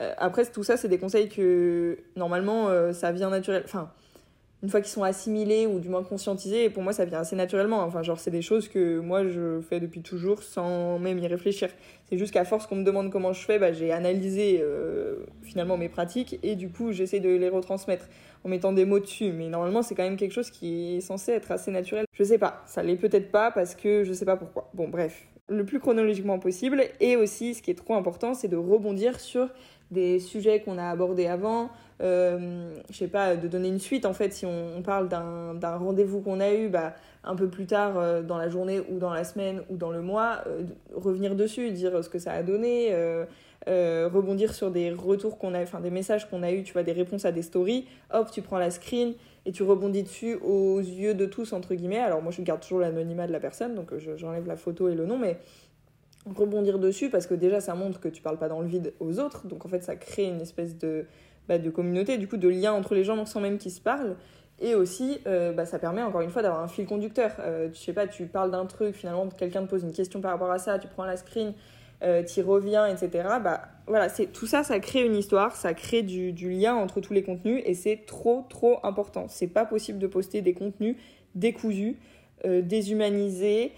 Euh, 0.00 0.14
après, 0.16 0.46
tout 0.46 0.64
ça, 0.64 0.78
c'est 0.78 0.88
des 0.88 0.96
conseils 0.96 1.28
que 1.28 1.98
normalement, 2.16 2.70
euh, 2.70 2.94
ça 2.94 3.12
vient 3.12 3.28
naturel. 3.28 3.60
Enfin, 3.66 3.90
une 4.62 4.68
fois 4.68 4.80
qu'ils 4.80 4.90
sont 4.90 5.02
assimilés 5.02 5.66
ou 5.66 5.80
du 5.80 5.88
moins 5.88 6.02
conscientisés, 6.02 6.68
pour 6.68 6.82
moi 6.82 6.92
ça 6.92 7.04
vient 7.04 7.20
assez 7.20 7.36
naturellement. 7.36 7.82
Enfin, 7.82 8.02
genre, 8.02 8.18
c'est 8.18 8.30
des 8.30 8.42
choses 8.42 8.68
que 8.68 8.98
moi 8.98 9.26
je 9.26 9.60
fais 9.60 9.80
depuis 9.80 10.02
toujours 10.02 10.42
sans 10.42 10.98
même 10.98 11.18
y 11.18 11.26
réfléchir. 11.26 11.70
C'est 12.08 12.18
juste 12.18 12.32
qu'à 12.32 12.44
force 12.44 12.66
qu'on 12.66 12.76
me 12.76 12.84
demande 12.84 13.10
comment 13.10 13.32
je 13.32 13.42
fais, 13.42 13.58
bah, 13.58 13.72
j'ai 13.72 13.92
analysé 13.92 14.60
euh, 14.60 15.24
finalement 15.42 15.76
mes 15.76 15.88
pratiques 15.88 16.38
et 16.42 16.56
du 16.56 16.68
coup 16.68 16.92
j'essaie 16.92 17.20
de 17.20 17.30
les 17.30 17.48
retransmettre 17.48 18.06
en 18.44 18.48
mettant 18.48 18.72
des 18.72 18.84
mots 18.84 19.00
dessus. 19.00 19.32
Mais 19.32 19.48
normalement, 19.48 19.82
c'est 19.82 19.94
quand 19.94 20.02
même 20.02 20.16
quelque 20.16 20.32
chose 20.32 20.50
qui 20.50 20.96
est 20.96 21.00
censé 21.00 21.32
être 21.32 21.50
assez 21.52 21.70
naturel. 21.70 22.04
Je 22.12 22.24
sais 22.24 22.38
pas, 22.38 22.62
ça 22.66 22.82
l'est 22.82 22.96
peut-être 22.96 23.30
pas 23.30 23.50
parce 23.50 23.74
que 23.74 24.04
je 24.04 24.12
sais 24.12 24.24
pas 24.26 24.36
pourquoi. 24.36 24.68
Bon, 24.74 24.88
bref, 24.88 25.26
le 25.48 25.64
plus 25.64 25.80
chronologiquement 25.80 26.38
possible. 26.38 26.84
Et 27.00 27.16
aussi, 27.16 27.54
ce 27.54 27.62
qui 27.62 27.70
est 27.70 27.74
trop 27.74 27.94
important, 27.94 28.34
c'est 28.34 28.48
de 28.48 28.56
rebondir 28.56 29.20
sur 29.20 29.48
des 29.90 30.20
sujets 30.20 30.60
qu'on 30.60 30.78
a 30.78 30.88
abordés 30.88 31.26
avant. 31.26 31.70
Euh, 32.00 32.70
je 32.90 32.96
sais 32.96 33.08
pas, 33.08 33.36
de 33.36 33.46
donner 33.46 33.68
une 33.68 33.78
suite 33.78 34.06
en 34.06 34.14
fait. 34.14 34.32
Si 34.32 34.46
on, 34.46 34.82
parle 34.82 35.08
d'un 35.08 35.76
rendez-vous 35.76 36.20
qu'on 36.20 36.40
a 36.40 36.52
eu, 36.52 36.68
bah, 36.68 36.94
un 37.24 37.36
peu 37.36 37.48
plus 37.48 37.66
tard 37.66 37.98
euh, 37.98 38.22
dans 38.22 38.38
la 38.38 38.48
journée 38.48 38.80
ou 38.90 38.98
dans 38.98 39.12
la 39.12 39.24
semaine 39.24 39.62
ou 39.68 39.76
dans 39.76 39.90
le 39.90 40.00
mois, 40.00 40.38
euh, 40.46 40.62
revenir 40.94 41.34
dessus, 41.34 41.70
dire 41.70 42.02
ce 42.02 42.08
que 42.08 42.18
ça 42.18 42.32
a 42.32 42.42
donné, 42.42 42.94
rebondir 43.66 44.54
sur 44.54 44.70
des 44.70 44.90
retours 44.90 45.36
qu'on 45.36 45.54
a, 45.54 45.62
enfin 45.62 45.80
des 45.80 45.90
messages 45.90 46.28
qu'on 46.28 46.42
a 46.42 46.52
eu, 46.52 46.62
tu 46.62 46.72
vois, 46.72 46.82
des 46.82 46.92
réponses 46.92 47.24
à 47.24 47.32
des 47.32 47.42
stories. 47.42 47.86
Hop, 48.12 48.30
tu 48.30 48.40
prends 48.40 48.58
la 48.58 48.70
screen 48.70 49.12
et 49.44 49.52
tu 49.52 49.62
rebondis 49.62 50.02
dessus 50.02 50.34
aux 50.36 50.78
yeux 50.78 51.14
de 51.14 51.26
tous 51.26 51.52
entre 51.52 51.74
guillemets. 51.74 51.98
Alors 51.98 52.22
moi, 52.22 52.32
je 52.32 52.40
garde 52.40 52.60
toujours 52.60 52.80
l'anonymat 52.80 53.26
de 53.26 53.32
la 53.32 53.40
personne, 53.40 53.74
donc 53.74 53.92
j'enlève 54.16 54.46
la 54.46 54.56
photo 54.56 54.88
et 54.88 54.94
le 54.94 55.04
nom, 55.04 55.18
mais 55.18 55.38
rebondir 56.26 56.78
dessus 56.78 57.10
parce 57.10 57.26
que 57.26 57.34
déjà 57.34 57.60
ça 57.60 57.74
montre 57.74 58.00
que 58.00 58.08
tu 58.08 58.22
parles 58.22 58.38
pas 58.38 58.48
dans 58.48 58.60
le 58.60 58.66
vide 58.66 58.92
aux 59.00 59.18
autres. 59.18 59.46
Donc 59.46 59.64
en 59.64 59.68
fait 59.68 59.82
ça 59.82 59.96
crée 59.96 60.24
une 60.24 60.40
espèce 60.40 60.76
de, 60.76 61.06
bah, 61.48 61.58
de 61.58 61.70
communauté 61.70 62.18
du 62.18 62.28
coup 62.28 62.36
de 62.36 62.48
lien 62.48 62.72
entre 62.72 62.94
les 62.94 63.04
gens 63.04 63.24
sans 63.26 63.40
même 63.40 63.58
qu'ils 63.58 63.72
se 63.72 63.80
parlent. 63.80 64.16
Et 64.62 64.74
aussi 64.74 65.20
euh, 65.26 65.52
bah, 65.52 65.64
ça 65.64 65.78
permet 65.78 66.02
encore 66.02 66.20
une 66.20 66.30
fois 66.30 66.42
d'avoir 66.42 66.62
un 66.62 66.68
fil 66.68 66.86
conducteur. 66.86 67.32
Euh, 67.40 67.70
tu 67.70 67.80
sais 67.80 67.94
pas 67.94 68.06
tu 68.06 68.26
parles 68.26 68.50
d'un 68.50 68.66
truc 68.66 68.94
finalement 68.94 69.28
quelqu'un 69.28 69.62
te 69.62 69.70
pose 69.70 69.82
une 69.82 69.92
question 69.92 70.20
par 70.20 70.32
rapport 70.32 70.50
à 70.50 70.58
ça 70.58 70.78
tu 70.78 70.88
prends 70.88 71.04
la 71.04 71.16
screen 71.16 71.54
euh, 72.02 72.22
tu 72.22 72.40
reviens 72.40 72.86
etc 72.86 73.10
bah 73.44 73.60
voilà 73.86 74.08
c'est 74.08 74.26
tout 74.26 74.46
ça 74.46 74.62
ça 74.62 74.80
crée 74.80 75.04
une 75.04 75.14
histoire 75.14 75.54
ça 75.54 75.74
crée 75.74 76.02
du, 76.02 76.32
du 76.32 76.50
lien 76.50 76.74
entre 76.74 77.02
tous 77.02 77.12
les 77.12 77.22
contenus 77.22 77.62
et 77.64 77.74
c'est 77.74 78.04
trop 78.06 78.46
trop 78.50 78.78
important. 78.82 79.26
C'est 79.28 79.46
pas 79.46 79.64
possible 79.64 79.98
de 79.98 80.06
poster 80.06 80.42
des 80.42 80.52
contenus 80.52 80.96
décousus 81.34 81.98
euh, 82.44 82.62
déshumanisés 82.62 83.72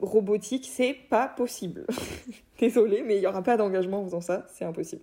robotique, 0.00 0.68
c'est 0.70 0.94
pas 0.94 1.28
possible. 1.28 1.86
Désolée, 2.58 3.02
mais 3.02 3.16
il 3.16 3.20
n'y 3.20 3.26
aura 3.26 3.42
pas 3.42 3.56
d'engagement 3.56 4.00
en 4.00 4.04
faisant 4.04 4.20
ça, 4.20 4.46
c'est 4.48 4.64
impossible. 4.64 5.02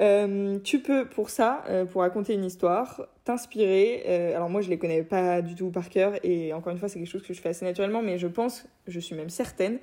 Euh, 0.00 0.58
tu 0.60 0.80
peux, 0.80 1.06
pour 1.06 1.30
ça, 1.30 1.64
euh, 1.68 1.84
pour 1.84 2.02
raconter 2.02 2.34
une 2.34 2.44
histoire, 2.44 3.08
t'inspirer. 3.24 4.04
Euh, 4.06 4.36
alors 4.36 4.48
moi, 4.48 4.60
je 4.60 4.70
les 4.70 4.78
connais 4.78 5.02
pas 5.02 5.42
du 5.42 5.54
tout 5.54 5.70
par 5.70 5.88
cœur, 5.88 6.14
et 6.22 6.52
encore 6.52 6.72
une 6.72 6.78
fois, 6.78 6.88
c'est 6.88 6.98
quelque 6.98 7.10
chose 7.10 7.22
que 7.22 7.34
je 7.34 7.40
fais 7.40 7.48
assez 7.48 7.64
naturellement, 7.64 8.02
mais 8.02 8.18
je 8.18 8.28
pense, 8.28 8.66
je 8.86 9.00
suis 9.00 9.16
même 9.16 9.30
certaine, 9.30 9.78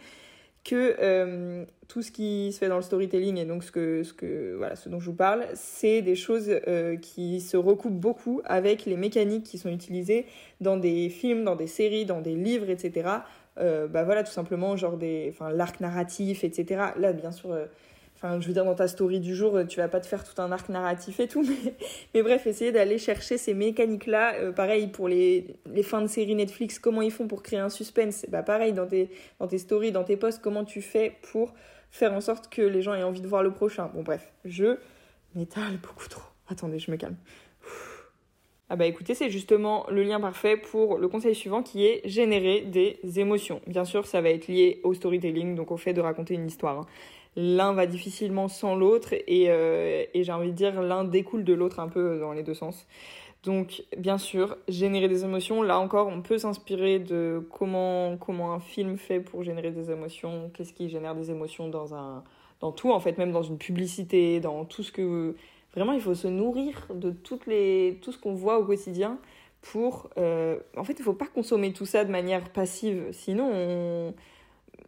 que 0.63 1.67
tout 1.87 2.01
ce 2.01 2.11
qui 2.11 2.51
se 2.51 2.57
fait 2.57 2.69
dans 2.69 2.77
le 2.77 2.81
storytelling 2.81 3.37
et 3.37 3.45
donc 3.45 3.63
ce 3.63 3.71
que, 3.71 4.01
ce 4.01 4.13
que 4.13 4.55
voilà, 4.57 4.75
ce 4.75 4.89
dont 4.89 4.99
je 4.99 5.11
vous 5.11 5.15
parle, 5.15 5.45
c'est 5.53 6.01
des 6.01 6.15
choses 6.15 6.49
qui 7.03 7.39
se 7.39 7.55
recoupent 7.55 7.99
beaucoup 7.99 8.41
avec 8.45 8.85
les 8.85 8.97
mécaniques 8.97 9.43
qui 9.43 9.59
sont 9.59 9.69
utilisées 9.69 10.25
dans 10.61 10.75
des 10.75 11.09
films, 11.09 11.43
dans 11.43 11.55
des 11.55 11.67
séries, 11.67 12.05
dans 12.05 12.19
des 12.19 12.33
livres, 12.33 12.71
etc 12.71 13.19
euh, 13.59 13.87
bah 13.87 14.03
voilà, 14.03 14.23
tout 14.23 14.31
simplement, 14.31 14.75
genre 14.75 14.97
des, 14.97 15.29
enfin, 15.33 15.49
l'arc 15.49 15.79
narratif, 15.79 16.43
etc. 16.43 16.91
Là, 16.97 17.13
bien 17.13 17.31
sûr, 17.31 17.51
euh, 17.51 17.65
je 18.39 18.47
veux 18.47 18.53
dire, 18.53 18.65
dans 18.65 18.75
ta 18.75 18.87
story 18.87 19.19
du 19.19 19.35
jour, 19.35 19.59
tu 19.67 19.79
vas 19.79 19.87
pas 19.87 19.99
te 19.99 20.07
faire 20.07 20.23
tout 20.23 20.41
un 20.41 20.51
arc 20.51 20.69
narratif 20.69 21.19
et 21.19 21.27
tout, 21.27 21.45
mais, 22.13 22.21
bref, 22.21 22.47
essayer 22.47 22.71
d'aller 22.71 22.97
chercher 22.97 23.37
ces 23.37 23.53
mécaniques-là. 23.53 24.35
Euh, 24.35 24.51
pareil 24.51 24.87
pour 24.87 25.07
les, 25.07 25.55
les 25.71 25.83
fins 25.83 26.01
de 26.01 26.07
série 26.07 26.35
Netflix, 26.35 26.79
comment 26.79 27.01
ils 27.01 27.11
font 27.11 27.27
pour 27.27 27.43
créer 27.43 27.59
un 27.59 27.69
suspense? 27.69 28.25
Bah 28.29 28.43
pareil, 28.43 28.73
dans 28.73 28.87
tes, 28.87 29.09
dans 29.39 29.47
tes 29.47 29.57
stories, 29.57 29.91
dans 29.91 30.03
tes 30.03 30.17
posts, 30.17 30.41
comment 30.41 30.65
tu 30.65 30.81
fais 30.81 31.17
pour 31.31 31.53
faire 31.91 32.13
en 32.13 32.21
sorte 32.21 32.49
que 32.49 32.61
les 32.61 32.81
gens 32.81 32.93
aient 32.93 33.03
envie 33.03 33.21
de 33.21 33.27
voir 33.27 33.43
le 33.43 33.51
prochain? 33.51 33.91
Bon, 33.93 34.03
bref, 34.03 34.33
je 34.43 34.77
m'étale 35.35 35.77
beaucoup 35.77 36.07
trop. 36.09 36.23
Attendez, 36.49 36.79
je 36.79 36.91
me 36.91 36.97
calme. 36.97 37.15
Ah 38.67 38.75
bah 38.75 38.87
écoutez, 38.87 39.13
c'est 39.13 39.29
justement 39.29 39.85
le 39.89 40.01
lien 40.01 40.19
parfait 40.19 40.57
pour 40.57 40.97
le 40.97 41.07
conseil 41.07 41.35
suivant 41.35 41.61
qui 41.61 41.85
est 41.85 42.01
générer 42.03 42.61
des 42.61 42.99
émotions. 43.19 43.61
Bien 43.67 43.85
sûr, 43.85 44.07
ça 44.07 44.21
va 44.21 44.29
être 44.31 44.47
lié 44.47 44.81
au 44.83 44.95
storytelling, 44.95 45.53
donc 45.55 45.69
au 45.69 45.77
fait 45.77 45.93
de 45.93 46.01
raconter 46.01 46.33
une 46.33 46.47
histoire. 46.47 46.79
Hein. 46.79 46.87
L'un 47.35 47.73
va 47.73 47.85
difficilement 47.85 48.47
sans 48.47 48.75
l'autre 48.75 49.13
et, 49.13 49.45
euh, 49.49 50.03
et 50.15 50.23
j'ai 50.23 50.31
envie 50.31 50.49
de 50.49 50.55
dire 50.55 50.81
l'un 50.81 51.03
découle 51.03 51.43
de 51.43 51.53
l'autre 51.53 51.79
un 51.79 51.89
peu 51.89 52.17
dans 52.19 52.33
les 52.33 52.41
deux 52.41 52.55
sens. 52.55 52.87
Donc 53.43 53.83
bien 53.97 54.17
sûr, 54.17 54.57
générer 54.67 55.07
des 55.07 55.23
émotions, 55.23 55.61
là 55.61 55.79
encore, 55.79 56.07
on 56.07 56.23
peut 56.23 56.39
s'inspirer 56.39 56.97
de 56.97 57.47
comment, 57.51 58.17
comment 58.17 58.53
un 58.53 58.59
film 58.59 58.97
fait 58.97 59.19
pour 59.19 59.43
générer 59.43 59.69
des 59.69 59.91
émotions, 59.91 60.49
qu'est-ce 60.55 60.73
qui 60.73 60.89
génère 60.89 61.13
des 61.13 61.29
émotions 61.29 61.69
dans 61.69 61.93
un 61.93 62.23
dans 62.61 62.71
tout 62.71 62.91
en 62.91 62.99
fait, 62.99 63.17
même 63.19 63.31
dans 63.31 63.43
une 63.43 63.57
publicité, 63.57 64.39
dans 64.39 64.65
tout 64.65 64.81
ce 64.81 64.91
que 64.91 65.35
Vraiment, 65.75 65.93
il 65.93 66.01
faut 66.01 66.15
se 66.15 66.27
nourrir 66.27 66.87
de 66.93 67.11
tout 67.11 67.39
ce 67.41 68.17
qu'on 68.17 68.33
voit 68.33 68.59
au 68.59 68.65
quotidien 68.65 69.17
pour... 69.61 70.09
Euh, 70.17 70.57
en 70.77 70.83
fait, 70.83 70.93
il 70.93 70.99
ne 70.99 71.05
faut 71.05 71.13
pas 71.13 71.27
consommer 71.27 71.73
tout 71.73 71.85
ça 71.85 72.05
de 72.05 72.11
manière 72.11 72.49
passive, 72.49 73.07
sinon 73.11 74.13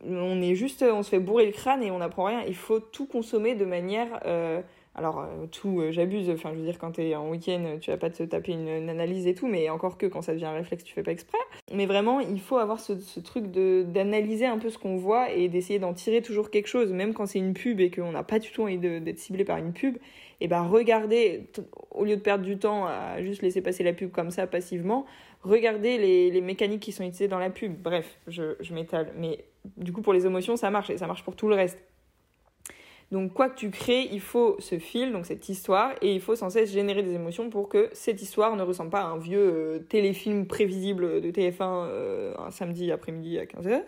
on, 0.05 0.41
est 0.41 0.55
juste... 0.55 0.83
On 0.83 1.03
se 1.03 1.09
fait 1.09 1.19
bourrer 1.19 1.45
le 1.45 1.51
crâne 1.51 1.83
et 1.83 1.91
on 1.91 1.97
n'apprend 1.97 2.25
rien. 2.25 2.43
Il 2.47 2.55
faut 2.55 2.79
tout 2.79 3.05
consommer 3.05 3.55
de 3.55 3.65
manière... 3.65 4.19
Euh, 4.25 4.61
alors, 4.95 5.19
euh, 5.19 5.45
tout, 5.51 5.79
j'abuse, 5.91 6.27
enfin, 6.31 6.49
je 6.53 6.57
veux 6.57 6.65
dire, 6.65 6.79
quand 6.79 6.93
tu 6.93 7.03
es 7.03 7.15
en 7.15 7.29
week-end, 7.29 7.77
tu 7.79 7.91
vas 7.91 7.97
pas 7.97 8.09
te 8.09 8.23
taper 8.23 8.53
une, 8.53 8.89
analyse 8.89 9.27
et 9.27 9.35
tout, 9.35 9.45
mais 9.45 9.69
encore 9.69 9.99
que 9.99 10.07
quand 10.07 10.23
ça 10.23 10.33
devient 10.33 10.45
un 10.45 10.53
réflexe, 10.53 10.83
tu 10.83 10.95
fais 10.95 11.03
pas 11.03 11.11
exprès. 11.11 11.37
Mais 11.71 11.85
vraiment, 11.85 12.19
il 12.19 12.39
faut 12.39 12.57
avoir 12.57 12.79
ce, 12.79 12.99
ce 12.99 13.19
truc 13.19 13.45
d'analyser 13.51 14.47
un 14.47 14.57
peu 14.57 14.71
ce 14.71 14.79
qu'on 14.79 14.97
voit 14.97 15.31
et 15.31 15.49
d'essayer 15.49 15.77
d'en 15.77 15.93
tirer 15.93 16.23
toujours 16.23 16.49
quelque 16.49 16.65
chose, 16.65 16.91
même 16.93 17.13
quand 17.13 17.27
c'est 17.27 17.37
une 17.37 17.53
pub 17.53 17.79
et 17.79 17.91
qu'on 17.91 18.11
n'a 18.11 18.23
pas 18.23 18.39
du 18.39 18.49
tout 18.49 18.63
envie 18.63 18.79
d'être 18.79 19.19
ciblé 19.19 19.45
par 19.45 19.57
une 19.57 19.71
pub 19.71 19.97
et 20.39 20.47
ben 20.47 20.63
regardez, 20.63 21.49
au 21.91 22.05
lieu 22.05 22.15
de 22.15 22.21
perdre 22.21 22.43
du 22.43 22.57
temps 22.57 22.85
à 22.85 23.21
juste 23.21 23.41
laisser 23.41 23.61
passer 23.61 23.83
la 23.83 23.93
pub 23.93 24.11
comme 24.11 24.31
ça 24.31 24.45
passivement, 24.47 25.05
regardez 25.41 25.97
les, 25.97 26.31
les 26.31 26.41
mécaniques 26.41 26.81
qui 26.81 26.91
sont 26.91 27.03
utilisées 27.03 27.27
dans 27.27 27.39
la 27.39 27.49
pub. 27.49 27.75
Bref, 27.81 28.17
je, 28.27 28.55
je 28.59 28.73
m'étale. 28.73 29.11
Mais 29.17 29.45
du 29.77 29.91
coup, 29.91 30.01
pour 30.01 30.13
les 30.13 30.25
émotions, 30.25 30.55
ça 30.55 30.69
marche 30.69 30.89
et 30.89 30.97
ça 30.97 31.07
marche 31.07 31.23
pour 31.23 31.35
tout 31.35 31.47
le 31.47 31.55
reste. 31.55 31.79
Donc, 33.11 33.33
quoi 33.33 33.49
que 33.49 33.57
tu 33.57 33.69
crées, 33.69 34.09
il 34.11 34.19
faut 34.19 34.57
ce 34.59 34.77
fil, 34.79 35.13
donc 35.13 35.25
cette 35.25 35.47
histoire, 35.47 35.93
et 36.01 36.13
il 36.13 36.19
faut 36.19 36.35
sans 36.35 36.49
cesse 36.49 36.71
générer 36.71 37.03
des 37.03 37.13
émotions 37.13 37.49
pour 37.49 37.69
que 37.69 37.89
cette 37.93 38.21
histoire 38.21 38.57
ne 38.57 38.63
ressemble 38.63 38.89
pas 38.89 39.01
à 39.01 39.05
un 39.05 39.17
vieux 39.17 39.39
euh, 39.39 39.79
téléfilm 39.79 40.45
prévisible 40.45 41.21
de 41.21 41.31
TF1 41.31 41.55
euh, 41.61 42.33
un 42.37 42.51
samedi 42.51 42.91
après-midi 42.91 43.39
à 43.39 43.45
15h. 43.45 43.81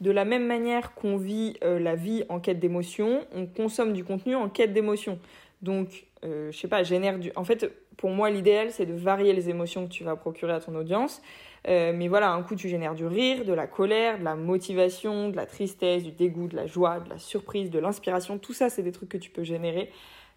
De 0.00 0.10
la 0.10 0.24
même 0.24 0.46
manière 0.46 0.94
qu'on 0.94 1.18
vit 1.18 1.58
euh, 1.62 1.78
la 1.78 1.94
vie 1.94 2.24
en 2.30 2.40
quête 2.40 2.58
d'émotions, 2.58 3.26
on 3.34 3.44
consomme 3.44 3.92
du 3.92 4.04
contenu 4.04 4.34
en 4.34 4.48
quête 4.48 4.72
d'émotions. 4.72 5.18
Donc, 5.62 6.06
euh, 6.24 6.50
je 6.52 6.58
sais 6.58 6.68
pas, 6.68 6.82
génère 6.82 7.18
du. 7.18 7.32
En 7.36 7.44
fait, 7.44 7.70
pour 7.96 8.10
moi, 8.10 8.30
l'idéal, 8.30 8.70
c'est 8.70 8.86
de 8.86 8.94
varier 8.94 9.32
les 9.32 9.50
émotions 9.50 9.86
que 9.86 9.92
tu 9.92 10.04
vas 10.04 10.16
procurer 10.16 10.52
à 10.52 10.60
ton 10.60 10.74
audience. 10.74 11.20
Euh, 11.68 11.92
mais 11.94 12.08
voilà, 12.08 12.32
un 12.32 12.42
coup, 12.42 12.56
tu 12.56 12.68
génères 12.68 12.94
du 12.94 13.06
rire, 13.06 13.44
de 13.44 13.52
la 13.52 13.66
colère, 13.66 14.18
de 14.18 14.24
la 14.24 14.34
motivation, 14.34 15.28
de 15.28 15.36
la 15.36 15.46
tristesse, 15.46 16.02
du 16.02 16.12
dégoût, 16.12 16.48
de 16.48 16.56
la 16.56 16.66
joie, 16.66 17.00
de 17.00 17.10
la 17.10 17.18
surprise, 17.18 17.70
de 17.70 17.78
l'inspiration. 17.78 18.38
Tout 18.38 18.54
ça, 18.54 18.70
c'est 18.70 18.82
des 18.82 18.92
trucs 18.92 19.10
que 19.10 19.18
tu 19.18 19.30
peux 19.30 19.44
générer 19.44 19.90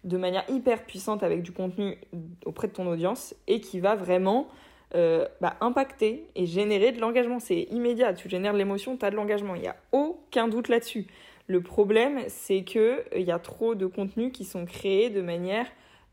de 0.04 0.18
manière 0.18 0.44
hyper 0.50 0.84
puissante 0.84 1.22
avec 1.22 1.42
du 1.42 1.52
contenu 1.52 1.96
auprès 2.44 2.68
de 2.68 2.72
ton 2.72 2.86
audience 2.86 3.34
et 3.46 3.60
qui 3.60 3.80
va 3.80 3.94
vraiment 3.94 4.48
euh, 4.94 5.26
bah, 5.40 5.56
impacter 5.60 6.26
et 6.36 6.46
générer 6.46 6.92
de 6.92 7.00
l'engagement. 7.00 7.40
C'est 7.40 7.62
immédiat. 7.70 8.12
Tu 8.12 8.28
génères 8.28 8.52
de 8.52 8.58
l'émotion, 8.58 8.96
tu 8.98 9.04
as 9.06 9.10
de 9.10 9.16
l'engagement. 9.16 9.54
Il 9.54 9.62
n'y 9.62 9.68
a 9.68 9.76
aucun 9.92 10.46
doute 10.46 10.68
là-dessus. 10.68 11.06
Le 11.46 11.60
problème, 11.60 12.20
c'est 12.28 12.64
qu'il 12.64 12.80
euh, 12.80 13.18
y 13.18 13.30
a 13.30 13.38
trop 13.38 13.74
de 13.74 13.86
contenus 13.86 14.32
qui 14.32 14.44
sont 14.44 14.64
créés 14.64 15.10
de 15.10 15.20
manière... 15.20 15.66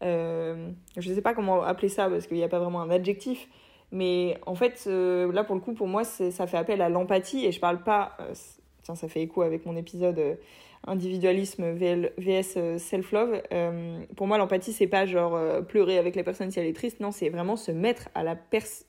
Euh, 0.04 0.70
je 0.98 1.10
ne 1.10 1.16
sais 1.16 1.22
pas 1.22 1.34
comment 1.34 1.62
appeler 1.62 1.90
ça 1.90 2.10
parce 2.10 2.26
qu'il 2.26 2.38
n'y 2.38 2.44
a 2.44 2.50
pas 2.50 2.60
vraiment 2.60 2.82
un 2.82 2.90
adjectif. 2.90 3.48
Mais 3.92 4.38
en 4.46 4.56
fait, 4.56 4.86
euh, 4.88 5.32
là 5.32 5.44
pour 5.44 5.56
le 5.56 5.62
coup, 5.62 5.74
pour 5.74 5.88
moi, 5.88 6.04
ça 6.04 6.48
fait 6.48 6.58
appel 6.58 6.82
à 6.82 6.90
l'empathie 6.90 7.46
et 7.46 7.52
je 7.52 7.60
parle 7.60 7.84
pas. 7.84 8.18
tiens, 8.84 8.96
ça 8.96 9.08
fait 9.08 9.22
écho 9.22 9.42
avec 9.42 9.66
mon 9.66 9.76
épisode 9.76 10.40
individualisme 10.88 11.72
vs 11.74 12.78
self-love. 12.80 13.44
pour 14.16 14.28
moi, 14.28 14.40
l'empathie, 14.40 14.74
c'est 14.74 14.88
pas 14.88 15.06
genre 15.06 15.40
pleurer 15.68 16.00
avec 16.00 16.16
la 16.16 16.24
personne 16.24 16.50
si 16.50 16.60
elle 16.60 16.66
est 16.66 16.76
triste. 16.76 17.00
Non, 17.00 17.12
c'est 17.12 17.30
vraiment 17.30 17.56
se 17.56 17.72
mettre 17.72 18.10
à 18.16 18.24
la, 18.24 18.36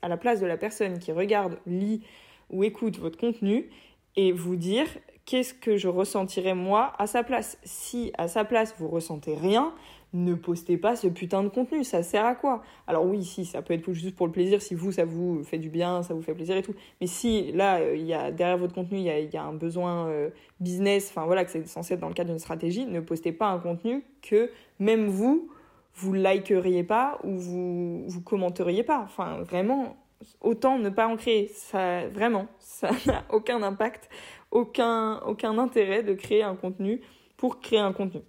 à 0.01 0.07
la 0.07 0.17
place 0.17 0.41
de 0.41 0.47
la 0.47 0.57
personne 0.57 0.97
qui 0.97 1.11
regarde, 1.11 1.59
lit 1.67 2.01
ou 2.49 2.63
écoute 2.63 2.97
votre 2.97 3.19
contenu 3.19 3.69
et 4.15 4.31
vous 4.31 4.55
dire 4.55 4.87
qu'est-ce 5.25 5.53
que 5.53 5.77
je 5.77 5.87
ressentirais 5.87 6.53
moi 6.53 6.93
à 6.97 7.07
sa 7.07 7.23
place 7.23 7.57
Si 7.63 8.11
à 8.17 8.27
sa 8.27 8.45
place 8.45 8.75
vous 8.77 8.87
ressentez 8.87 9.35
rien, 9.35 9.73
ne 10.13 10.35
postez 10.35 10.77
pas 10.77 10.95
ce 10.95 11.07
putain 11.07 11.43
de 11.43 11.49
contenu, 11.49 11.83
ça 11.83 12.03
sert 12.03 12.25
à 12.25 12.35
quoi? 12.35 12.61
Alors 12.85 13.05
oui, 13.05 13.23
si, 13.23 13.45
ça 13.45 13.61
peut 13.61 13.73
être 13.73 13.91
juste 13.93 14.15
pour 14.15 14.27
le 14.27 14.31
plaisir, 14.31 14.61
si 14.61 14.75
vous, 14.75 14.91
ça 14.91 15.05
vous 15.05 15.43
fait 15.43 15.57
du 15.57 15.69
bien, 15.69 16.03
ça 16.03 16.13
vous 16.13 16.21
fait 16.21 16.35
plaisir 16.35 16.55
et 16.55 16.61
tout. 16.61 16.75
Mais 17.01 17.07
si, 17.07 17.51
là, 17.51 17.79
euh, 17.79 17.95
il 17.95 18.05
y 18.05 18.13
a, 18.13 18.31
derrière 18.31 18.57
votre 18.57 18.75
contenu, 18.75 18.99
il 18.99 19.03
y 19.05 19.37
a, 19.37 19.43
un 19.43 19.53
besoin 19.53 20.07
euh, 20.07 20.29
business, 20.59 21.09
enfin 21.09 21.25
voilà, 21.25 21.43
que 21.43 21.51
c'est 21.51 21.67
censé 21.67 21.95
être 21.95 21.99
dans 21.99 22.09
le 22.09 22.13
cadre 22.13 22.29
d'une 22.29 22.39
stratégie, 22.39 22.85
ne 22.85 22.99
postez 22.99 23.31
pas 23.31 23.47
un 23.47 23.59
contenu 23.59 24.03
que 24.21 24.51
même 24.77 25.07
vous, 25.07 25.49
vous 25.95 26.13
likeriez 26.13 26.83
pas 26.83 27.19
ou 27.23 27.37
vous, 27.37 28.03
vous 28.07 28.21
commenteriez 28.21 28.83
pas. 28.83 29.01
Enfin, 29.03 29.41
vraiment, 29.41 29.97
autant 30.41 30.77
ne 30.77 30.89
pas 30.89 31.07
en 31.07 31.15
créer. 31.15 31.49
Ça, 31.53 32.07
vraiment, 32.07 32.47
ça 32.59 32.91
n'a 33.07 33.23
aucun 33.31 33.63
impact, 33.63 34.09
aucun, 34.53 35.19
aucun 35.25 35.57
intérêt 35.57 36.03
de 36.03 36.13
créer 36.13 36.43
un 36.43 36.55
contenu 36.55 37.01
pour 37.35 37.59
créer 37.59 37.79
un 37.79 37.91
contenu. 37.91 38.21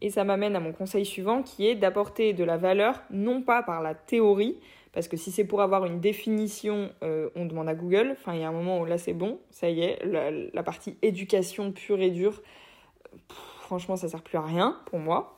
Et 0.00 0.10
ça 0.10 0.22
m'amène 0.22 0.54
à 0.54 0.60
mon 0.60 0.72
conseil 0.72 1.04
suivant 1.04 1.42
qui 1.42 1.66
est 1.66 1.74
d'apporter 1.74 2.32
de 2.32 2.44
la 2.44 2.56
valeur, 2.56 3.02
non 3.10 3.42
pas 3.42 3.62
par 3.62 3.82
la 3.82 3.94
théorie, 3.94 4.58
parce 4.92 5.08
que 5.08 5.16
si 5.16 5.30
c'est 5.32 5.44
pour 5.44 5.62
avoir 5.62 5.86
une 5.86 6.00
définition, 6.00 6.90
euh, 7.02 7.30
on 7.34 7.46
demande 7.46 7.68
à 7.68 7.74
Google. 7.74 8.10
Enfin, 8.12 8.34
il 8.34 8.40
y 8.40 8.44
a 8.44 8.48
un 8.48 8.52
moment 8.52 8.80
où 8.80 8.84
là 8.84 8.98
c'est 8.98 9.14
bon, 9.14 9.40
ça 9.50 9.70
y 9.70 9.80
est, 9.80 10.04
la, 10.04 10.62
partie 10.62 10.98
éducation 11.00 11.72
pure 11.72 12.00
et 12.00 12.10
dure, 12.10 12.42
franchement, 13.60 13.96
ça 13.96 14.08
sert 14.08 14.22
plus 14.22 14.36
à 14.36 14.42
rien 14.42 14.78
pour 14.86 14.98
moi. 14.98 15.36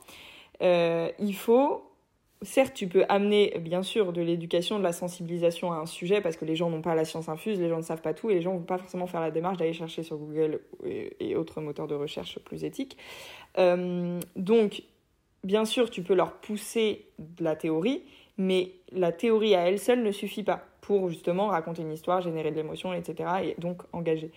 Euh, 0.61 1.09
il 1.19 1.35
faut 1.35 1.84
certes, 2.45 2.73
tu 2.73 2.87
peux 2.87 3.03
amener, 3.09 3.57
bien 3.59 3.83
sûr, 3.83 4.13
de 4.13 4.21
l'éducation, 4.21 4.77
de 4.77 4.83
la 4.83 4.93
sensibilisation 4.93 5.71
à 5.71 5.77
un 5.77 5.85
sujet, 5.85 6.21
parce 6.21 6.37
que 6.37 6.45
les 6.45 6.55
gens 6.55 6.69
n'ont 6.69 6.81
pas 6.81 6.95
la 6.95 7.05
science 7.05 7.27
infuse, 7.29 7.59
les 7.59 7.69
gens 7.69 7.77
ne 7.77 7.81
savent 7.81 8.01
pas 8.01 8.13
tout, 8.13 8.29
et 8.29 8.35
les 8.35 8.41
gens 8.41 8.53
ne 8.53 8.59
vont 8.59 8.65
pas 8.65 8.77
forcément 8.77 9.07
faire 9.07 9.21
la 9.21 9.31
démarche 9.31 9.57
d'aller 9.57 9.73
chercher 9.73 10.03
sur 10.03 10.17
Google 10.17 10.61
et, 10.85 11.35
autres 11.35 11.59
moteurs 11.61 11.87
de 11.87 11.95
recherche 11.95 12.39
plus 12.39 12.63
éthiques. 12.63 12.97
Euh, 13.57 14.19
donc, 14.35 14.83
bien 15.43 15.65
sûr, 15.65 15.89
tu 15.89 16.01
peux 16.01 16.13
leur 16.13 16.33
pousser 16.33 17.07
de 17.19 17.43
la 17.43 17.55
théorie, 17.55 18.03
mais 18.37 18.71
la 18.91 19.11
théorie 19.11 19.55
à 19.55 19.67
elle 19.67 19.79
seule 19.79 20.03
ne 20.03 20.11
suffit 20.11 20.43
pas 20.43 20.65
pour 20.81 21.09
justement 21.09 21.47
raconter 21.47 21.81
une 21.81 21.91
histoire, 21.91 22.21
générer 22.21 22.51
de 22.51 22.55
l'émotion, 22.55 22.93
etc., 22.93 23.29
et 23.43 23.55
donc 23.59 23.81
engager. 23.91 24.31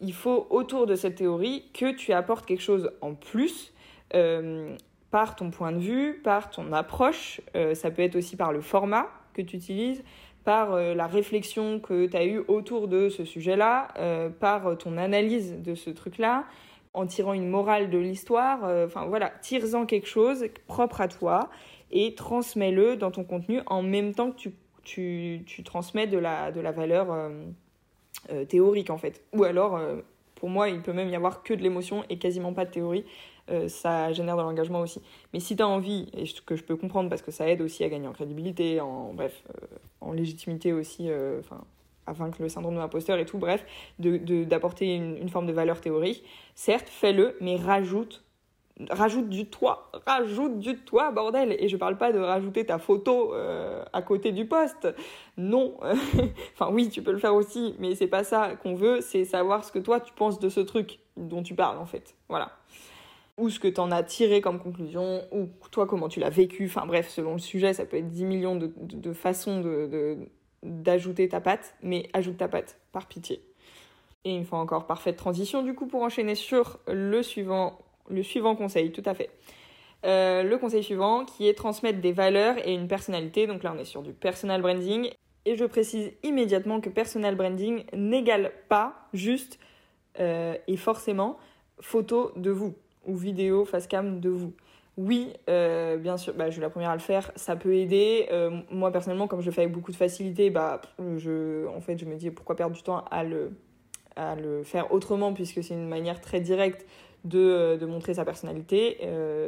Il 0.00 0.12
faut, 0.12 0.46
autour 0.50 0.86
de 0.86 0.96
cette 0.96 1.14
théorie, 1.14 1.64
que 1.72 1.94
tu 1.94 2.12
apportes 2.12 2.44
quelque 2.44 2.62
chose 2.62 2.90
en 3.00 3.14
plus. 3.14 3.72
Euh, 4.14 4.76
par 5.12 5.36
ton 5.36 5.50
point 5.50 5.72
de 5.72 5.78
vue, 5.78 6.14
par 6.24 6.50
ton 6.50 6.72
approche, 6.72 7.42
euh, 7.54 7.74
ça 7.74 7.90
peut 7.90 8.02
être 8.02 8.16
aussi 8.16 8.34
par 8.34 8.50
le 8.50 8.62
format 8.62 9.08
que 9.34 9.42
tu 9.42 9.56
utilises, 9.56 10.02
par 10.42 10.72
euh, 10.72 10.94
la 10.94 11.06
réflexion 11.06 11.80
que 11.80 12.06
tu 12.06 12.16
as 12.16 12.24
eue 12.24 12.42
autour 12.48 12.88
de 12.88 13.10
ce 13.10 13.26
sujet-là, 13.26 13.88
euh, 13.98 14.30
par 14.30 14.76
ton 14.78 14.96
analyse 14.96 15.60
de 15.60 15.74
ce 15.74 15.90
truc-là, 15.90 16.46
en 16.94 17.06
tirant 17.06 17.34
une 17.34 17.48
morale 17.48 17.90
de 17.90 17.98
l'histoire. 17.98 18.64
Enfin 18.84 19.04
voilà, 19.06 19.30
tire-en 19.42 19.86
quelque 19.86 20.08
chose 20.08 20.46
propre 20.66 21.00
à 21.00 21.08
toi 21.08 21.48
et 21.90 22.14
transmets-le 22.14 22.96
dans 22.96 23.10
ton 23.10 23.24
contenu 23.24 23.60
en 23.66 23.82
même 23.82 24.14
temps 24.14 24.30
que 24.30 24.36
tu, 24.36 24.52
tu, 24.82 25.42
tu 25.46 25.62
transmets 25.62 26.06
de 26.06 26.18
la, 26.18 26.52
de 26.52 26.60
la 26.60 26.70
valeur 26.72 27.30
théorique 28.48 28.90
en 28.90 28.98
fait. 28.98 29.22
Ou 29.32 29.44
alors, 29.44 29.80
pour 30.34 30.50
moi, 30.50 30.68
il 30.68 30.82
peut 30.82 30.92
même 30.92 31.08
y 31.08 31.16
avoir 31.16 31.42
que 31.42 31.54
de 31.54 31.62
l'émotion 31.62 32.04
et 32.10 32.18
quasiment 32.18 32.52
pas 32.52 32.66
de 32.66 32.70
théorie. 32.72 33.06
Euh, 33.50 33.68
ça 33.68 34.12
génère 34.12 34.36
de 34.36 34.42
l'engagement 34.42 34.80
aussi. 34.80 35.00
Mais 35.32 35.40
si 35.40 35.56
tu 35.56 35.62
as 35.62 35.68
envie, 35.68 36.08
et 36.16 36.24
que 36.46 36.54
je 36.54 36.62
peux 36.62 36.76
comprendre 36.76 37.08
parce 37.10 37.22
que 37.22 37.32
ça 37.32 37.48
aide 37.48 37.60
aussi 37.60 37.82
à 37.82 37.88
gagner 37.88 38.06
en 38.06 38.12
crédibilité, 38.12 38.80
en 38.80 39.12
bref, 39.12 39.42
euh, 39.50 39.66
en 40.00 40.12
légitimité 40.12 40.72
aussi, 40.72 41.10
euh, 41.10 41.40
enfin, 41.40 41.62
à 42.06 42.12
vaincre 42.12 42.40
le 42.40 42.48
syndrome 42.48 42.74
de 42.74 42.78
l'imposteur 42.78 43.18
et 43.18 43.26
tout, 43.26 43.38
bref, 43.38 43.64
d'apporter 43.98 44.86
de, 44.86 44.92
une, 44.92 45.16
une, 45.16 45.28
forme 45.28 45.46
de 45.46 45.52
valeur 45.52 45.80
théorique, 45.80 46.24
certes, 46.54 46.88
fais-le, 46.88 47.36
mais 47.40 47.56
rajoute 47.56 48.24
rajoute 48.90 49.28
du 49.28 49.46
toit, 49.46 49.92
rajoute 50.06 50.58
du 50.58 50.76
toit, 50.76 51.12
bordel. 51.12 51.54
Et 51.60 51.68
je 51.68 51.76
parle 51.76 51.98
pas 51.98 52.10
de 52.10 52.18
rajouter 52.18 52.64
ta 52.64 52.78
photo 52.78 53.32
à 53.92 54.02
côté 54.02 54.32
du 54.32 54.46
poste. 54.46 54.88
Non. 55.36 55.76
enfin 56.54 56.70
oui, 56.72 56.88
tu 56.88 57.02
peux 57.02 57.12
le 57.12 57.18
faire 57.18 57.34
aussi, 57.34 57.76
mais 57.78 57.94
c'est 57.94 58.08
pas 58.08 58.24
ça 58.24 58.56
qu'on 58.56 58.74
veut, 58.74 59.00
c'est 59.02 59.24
savoir 59.24 59.62
ce 59.62 59.70
que 59.70 59.78
toi 59.78 60.00
tu 60.00 60.12
penses 60.14 60.40
de 60.40 60.48
ce 60.48 60.60
truc 60.60 61.00
dont 61.16 61.42
tu 61.42 61.54
parles 61.54 61.78
en 61.78 61.86
fait. 61.86 62.16
Voilà 62.28 62.50
ou 63.42 63.50
ce 63.50 63.58
que 63.58 63.66
tu 63.66 63.80
en 63.80 63.90
as 63.90 64.04
tiré 64.04 64.40
comme 64.40 64.60
conclusion, 64.60 65.24
ou 65.32 65.48
toi 65.72 65.84
comment 65.86 66.08
tu 66.08 66.20
l'as 66.20 66.30
vécu, 66.30 66.66
enfin 66.66 66.86
bref, 66.86 67.08
selon 67.08 67.32
le 67.32 67.40
sujet, 67.40 67.72
ça 67.74 67.84
peut 67.84 67.96
être 67.96 68.08
10 68.08 68.24
millions 68.24 68.54
de, 68.54 68.72
de, 68.76 69.12
façons 69.12 69.60
de, 69.60 70.16
d'ajouter 70.62 71.28
ta 71.28 71.40
patte, 71.40 71.74
mais 71.82 72.08
ajoute 72.12 72.36
ta 72.36 72.46
patte, 72.46 72.78
par 72.92 73.08
pitié. 73.08 73.42
Et 74.24 74.32
une 74.32 74.44
fois 74.44 74.60
encore, 74.60 74.86
parfaite 74.86 75.16
transition 75.16 75.64
du 75.64 75.74
coup 75.74 75.86
pour 75.86 76.02
enchaîner 76.02 76.36
sur 76.36 76.78
le 76.86 77.20
suivant, 77.24 77.80
le 78.08 78.22
suivant 78.22 78.54
conseil, 78.54 78.92
tout 78.92 79.02
à 79.04 79.14
fait. 79.14 79.30
Euh, 80.06 80.44
le 80.44 80.56
conseil 80.56 80.84
suivant 80.84 81.24
qui 81.24 81.48
est 81.48 81.54
transmettre 81.54 82.00
des 82.00 82.12
valeurs 82.12 82.56
et 82.64 82.74
une 82.74 82.86
personnalité, 82.86 83.48
donc 83.48 83.64
là 83.64 83.72
on 83.74 83.78
est 83.78 83.84
sur 83.84 84.02
du 84.02 84.12
personal 84.12 84.62
branding, 84.62 85.10
et 85.46 85.56
je 85.56 85.64
précise 85.64 86.12
immédiatement 86.22 86.80
que 86.80 86.90
personal 86.90 87.34
branding 87.34 87.82
n'égale 87.92 88.52
pas 88.68 89.08
juste 89.12 89.58
euh, 90.20 90.54
et 90.68 90.76
forcément 90.76 91.38
photo 91.80 92.30
de 92.36 92.52
vous 92.52 92.76
ou 93.06 93.16
vidéo 93.16 93.64
face 93.64 93.86
cam 93.86 94.20
de 94.20 94.28
vous. 94.28 94.52
Oui, 94.98 95.32
euh, 95.48 95.96
bien 95.96 96.18
sûr, 96.18 96.34
bah, 96.34 96.46
je 96.46 96.52
suis 96.52 96.60
la 96.60 96.68
première 96.68 96.90
à 96.90 96.94
le 96.94 97.00
faire, 97.00 97.32
ça 97.34 97.56
peut 97.56 97.74
aider. 97.74 98.28
Euh, 98.30 98.50
moi 98.70 98.92
personnellement, 98.92 99.26
comme 99.26 99.40
je 99.40 99.46
le 99.46 99.52
fais 99.52 99.62
avec 99.62 99.72
beaucoup 99.72 99.90
de 99.90 99.96
facilité, 99.96 100.50
bah, 100.50 100.82
je, 101.16 101.66
en 101.68 101.80
fait, 101.80 101.98
je 101.98 102.04
me 102.04 102.14
dis 102.16 102.30
pourquoi 102.30 102.56
perdre 102.56 102.76
du 102.76 102.82
temps 102.82 103.04
à 103.10 103.24
le, 103.24 103.52
à 104.16 104.34
le 104.36 104.62
faire 104.64 104.92
autrement, 104.92 105.32
puisque 105.32 105.64
c'est 105.64 105.74
une 105.74 105.88
manière 105.88 106.20
très 106.20 106.40
directe 106.40 106.86
de, 107.24 107.38
euh, 107.38 107.76
de 107.78 107.86
montrer 107.86 108.12
sa 108.14 108.26
personnalité, 108.26 108.98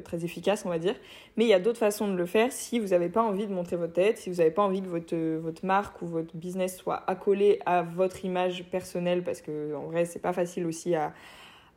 très 0.02 0.24
efficace, 0.24 0.64
on 0.64 0.70
va 0.70 0.78
dire. 0.78 0.94
Mais 1.36 1.44
il 1.44 1.48
y 1.48 1.54
a 1.54 1.60
d'autres 1.60 1.78
façons 1.78 2.08
de 2.08 2.16
le 2.16 2.24
faire 2.24 2.50
si 2.50 2.78
vous 2.78 2.88
n'avez 2.88 3.10
pas 3.10 3.22
envie 3.22 3.46
de 3.46 3.52
montrer 3.52 3.76
votre 3.76 3.92
tête, 3.92 4.16
si 4.16 4.30
vous 4.30 4.36
n'avez 4.36 4.50
pas 4.50 4.62
envie 4.62 4.80
que 4.80 4.88
votre, 4.88 5.14
votre 5.14 5.66
marque 5.66 6.00
ou 6.00 6.06
votre 6.06 6.34
business 6.34 6.78
soit 6.78 7.02
accolé 7.06 7.60
à 7.66 7.82
votre 7.82 8.24
image 8.24 8.64
personnelle, 8.70 9.22
parce 9.22 9.42
que 9.42 9.74
en 9.74 9.88
vrai, 9.88 10.06
c'est 10.06 10.22
pas 10.22 10.32
facile 10.32 10.64
aussi 10.64 10.94
à 10.94 11.12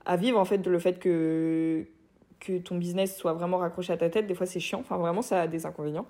à 0.08 0.15
vivre 0.15 0.39
en 0.39 0.46
fait 0.46 0.65
le 0.65 0.80
fait 0.80 1.00
que 1.00 1.86
que 2.39 2.60
ton 2.60 2.78
business 2.78 3.17
soit 3.17 3.34
vraiment 3.34 3.58
raccroché 3.58 3.93
à 3.93 3.98
ta 3.98 4.10
tête, 4.10 4.28
des 4.28 4.36
fois 4.36 4.46
c'est 4.46 4.60
chiant, 4.60 4.80
enfin 4.80 4.98
vraiment 4.98 5.22
ça 5.22 5.41
a 5.41 5.48
des 5.48 5.65
inconvénients. 5.65 6.06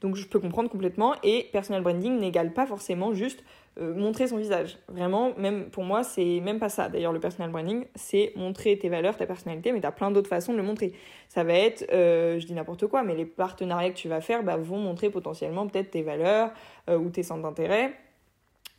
Donc 0.00 0.14
je 0.16 0.26
peux 0.26 0.38
comprendre 0.38 0.70
complètement 0.70 1.14
et 1.22 1.48
personal 1.52 1.82
branding 1.82 2.18
n'égale 2.18 2.52
pas 2.52 2.66
forcément 2.66 3.14
juste 3.14 3.42
euh, 3.80 3.94
montrer 3.94 4.28
son 4.28 4.36
visage. 4.36 4.78
Vraiment, 4.88 5.34
même 5.38 5.70
pour 5.70 5.82
moi, 5.82 6.04
c'est 6.04 6.40
même 6.40 6.58
pas 6.58 6.68
ça. 6.68 6.90
D'ailleurs, 6.90 7.12
le 7.12 7.20
personal 7.20 7.50
branding, 7.50 7.86
c'est 7.94 8.32
montrer 8.36 8.78
tes 8.78 8.90
valeurs, 8.90 9.16
ta 9.16 9.24
personnalité, 9.26 9.72
mais 9.72 9.80
tu 9.80 9.86
as 9.86 9.92
plein 9.92 10.10
d'autres 10.10 10.28
façons 10.28 10.52
de 10.52 10.58
le 10.58 10.62
montrer. 10.62 10.92
Ça 11.28 11.42
va 11.42 11.54
être, 11.54 11.86
euh, 11.90 12.38
je 12.38 12.46
dis 12.46 12.52
n'importe 12.52 12.86
quoi, 12.86 13.02
mais 13.02 13.14
les 13.14 13.24
partenariats 13.24 13.90
que 13.90 13.96
tu 13.96 14.08
vas 14.08 14.20
faire 14.20 14.42
bah, 14.42 14.58
vont 14.58 14.78
montrer 14.78 15.08
potentiellement 15.08 15.66
peut-être 15.66 15.90
tes 15.90 16.02
valeurs 16.02 16.52
euh, 16.90 16.98
ou 16.98 17.08
tes 17.08 17.22
centres 17.22 17.42
d'intérêt 17.42 17.94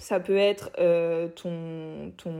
ça 0.03 0.19
peut 0.19 0.35
être 0.35 0.69
euh, 0.79 1.29
ton, 1.29 2.11
ton, 2.17 2.33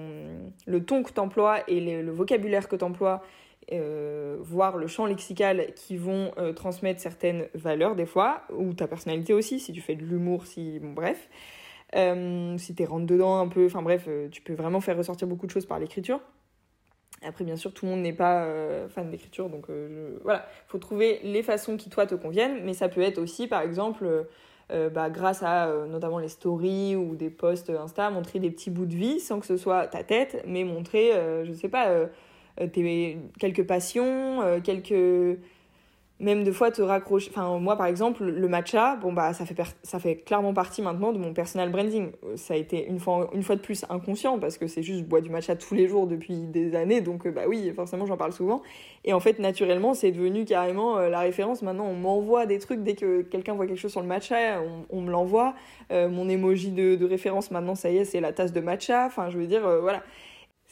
le 0.68 0.84
ton 0.84 1.02
que 1.02 1.14
tu 1.14 1.20
emploies 1.22 1.60
et 1.70 2.02
le, 2.02 2.12
vocabulaire 2.12 2.68
que 2.68 2.76
tu 2.76 2.84
emploies, 2.84 3.24
euh, 3.72 4.36
voire 4.42 4.76
le 4.76 4.88
champ 4.88 5.06
lexical 5.06 5.74
qui 5.74 5.96
vont 5.96 6.34
euh, 6.38 6.52
transmettre 6.52 7.00
certaines 7.00 7.48
valeurs 7.54 7.96
des 7.96 8.06
fois, 8.06 8.42
ou 8.54 8.74
ta 8.74 8.86
personnalité 8.86 9.34
aussi, 9.34 9.62
si 9.62 9.72
tu 9.72 9.80
fais 9.80 9.96
de 9.96 10.04
l'humour, 10.04 10.46
si. 10.46 10.82
Bref. 10.82 11.30
si 11.94 12.76
tu 12.76 12.84
rentre 12.84 13.06
dedans 13.06 13.40
un 13.40 13.48
peu, 13.48 13.66
enfin 13.66 13.82
bref, 13.82 14.10
tu 14.30 14.42
peux 14.42 14.56
vraiment 14.56 14.82
faire 14.82 14.98
ressortir 14.98 15.30
beaucoup 15.30 15.46
de 15.46 15.52
choses 15.52 15.66
par 15.66 15.80
l'écriture. 15.80 16.20
Après, 17.26 17.46
bien 17.46 17.56
sûr, 17.56 17.74
tout 17.74 17.86
le 17.86 17.92
monde 17.92 18.02
n'est 18.02 18.12
pas 18.12 18.46
fan 18.90 19.10
d'écriture, 19.10 19.50
donc 19.50 19.68
voilà, 20.22 20.46
il 20.68 20.70
faut 20.70 20.80
trouver 20.80 21.22
les 21.24 21.44
façons 21.44 21.78
qui, 21.78 21.90
toi, 21.90 22.06
te 22.08 22.16
conviennent, 22.16 22.66
mais 22.66 22.74
ça 22.74 22.90
peut 22.90 23.00
être 23.00 23.20
aussi, 23.20 23.48
par 23.48 23.62
exemple, 23.62 24.28
euh, 24.74 24.90
bah, 24.90 25.10
grâce 25.10 25.44
à 25.44 25.68
euh, 25.68 25.86
notamment 25.86 26.18
les 26.18 26.30
stories 26.30 26.96
ou 26.96 27.16
des 27.16 27.30
posts 27.30 27.70
Insta, 27.70 28.10
montrer 28.10 28.40
des 28.40 28.50
petits 28.50 28.72
bouts 28.72 28.86
de 28.86 28.96
vie 28.96 29.20
sans 29.20 29.40
que 29.40 29.46
ce 29.46 29.56
soit 29.56 29.88
ta 29.88 30.04
tête, 30.04 30.44
mais 30.48 30.64
montrer, 30.64 31.14
euh, 31.14 31.46
je 31.46 31.54
sais 31.54 31.70
pas, 31.70 31.90
tes, 32.72 33.18
quelques 33.40 33.66
passions, 33.66 34.42
quelques 34.64 35.40
même 36.20 36.44
deux 36.44 36.52
fois 36.52 36.72
te 36.72 36.82
raccrocher. 36.82 37.30
Enfin, 37.32 37.58
moi, 37.60 37.76
par 37.76 37.88
exemple, 37.88 38.24
le 38.24 38.48
matcha, 38.48 38.96
bon, 38.98 39.12
bah, 39.12 39.34
ça 39.34 39.46
fait, 39.46 39.56
ça 39.82 40.00
fait 40.00 40.18
clairement 40.18 40.54
partie 40.54 40.82
maintenant 40.82 41.12
de 41.12 41.18
mon 41.18 41.34
personal 41.34 41.70
branding. 41.72 42.12
Ça 42.36 42.54
a 42.54 42.58
été 42.58 42.88
une 42.88 43.00
fois, 43.00 43.30
une 43.34 43.44
fois 43.44 43.56
de 43.56 43.62
plus 43.62 43.84
inconscient 43.90 44.40
parce 44.40 44.58
que 44.58 44.68
c'est 44.68 44.84
juste, 44.84 45.00
je 45.00 45.04
bois 45.06 45.22
du 45.22 45.30
matcha 45.30 45.56
tous 45.56 45.74
les 45.74 45.88
jours 45.88 46.08
depuis 46.08 46.36
des 46.46 46.76
années. 46.76 47.02
Donc, 47.02 47.26
euh, 47.26 47.32
bah 47.32 47.44
oui, 47.48 47.72
forcément, 47.76 48.06
j'en 48.06 48.18
parle 48.18 48.32
souvent. 48.32 48.62
Et 49.04 49.14
en 49.14 49.20
fait, 49.20 49.40
naturellement, 49.40 49.94
c'est 49.94 50.12
devenu 50.12 50.46
carrément 50.46 50.98
euh, 50.98 51.10
la 51.10 51.20
référence. 51.20 51.62
Maintenant, 51.62 51.86
on 51.86 51.96
m'envoie 51.96 52.46
des 52.46 52.60
trucs 52.60 52.84
dès 52.84 52.94
que 52.96 53.22
quelqu'un 53.22 53.54
voit 53.54 53.66
quelque 53.68 53.80
chose 53.80 53.92
sur 53.92 54.02
le 54.02 54.08
matcha, 54.08 54.62
on, 54.90 55.02
me 55.02 55.12
l'envoie. 55.12 55.56
Euh, 55.92 56.08
mon 56.08 56.30
emoji 56.30 56.72
de, 56.72 57.06
référence, 57.06 57.52
maintenant, 57.52 57.76
ça 57.76 57.90
y 57.90 57.98
est, 57.98 58.06
c'est 58.06 58.22
la 58.22 58.32
tasse 58.34 58.54
de 58.54 58.62
matcha. 58.62 59.06
Enfin, 59.08 59.30
je 59.30 59.38
veux 59.38 59.48
dire, 59.48 59.62
voilà. 59.82 60.04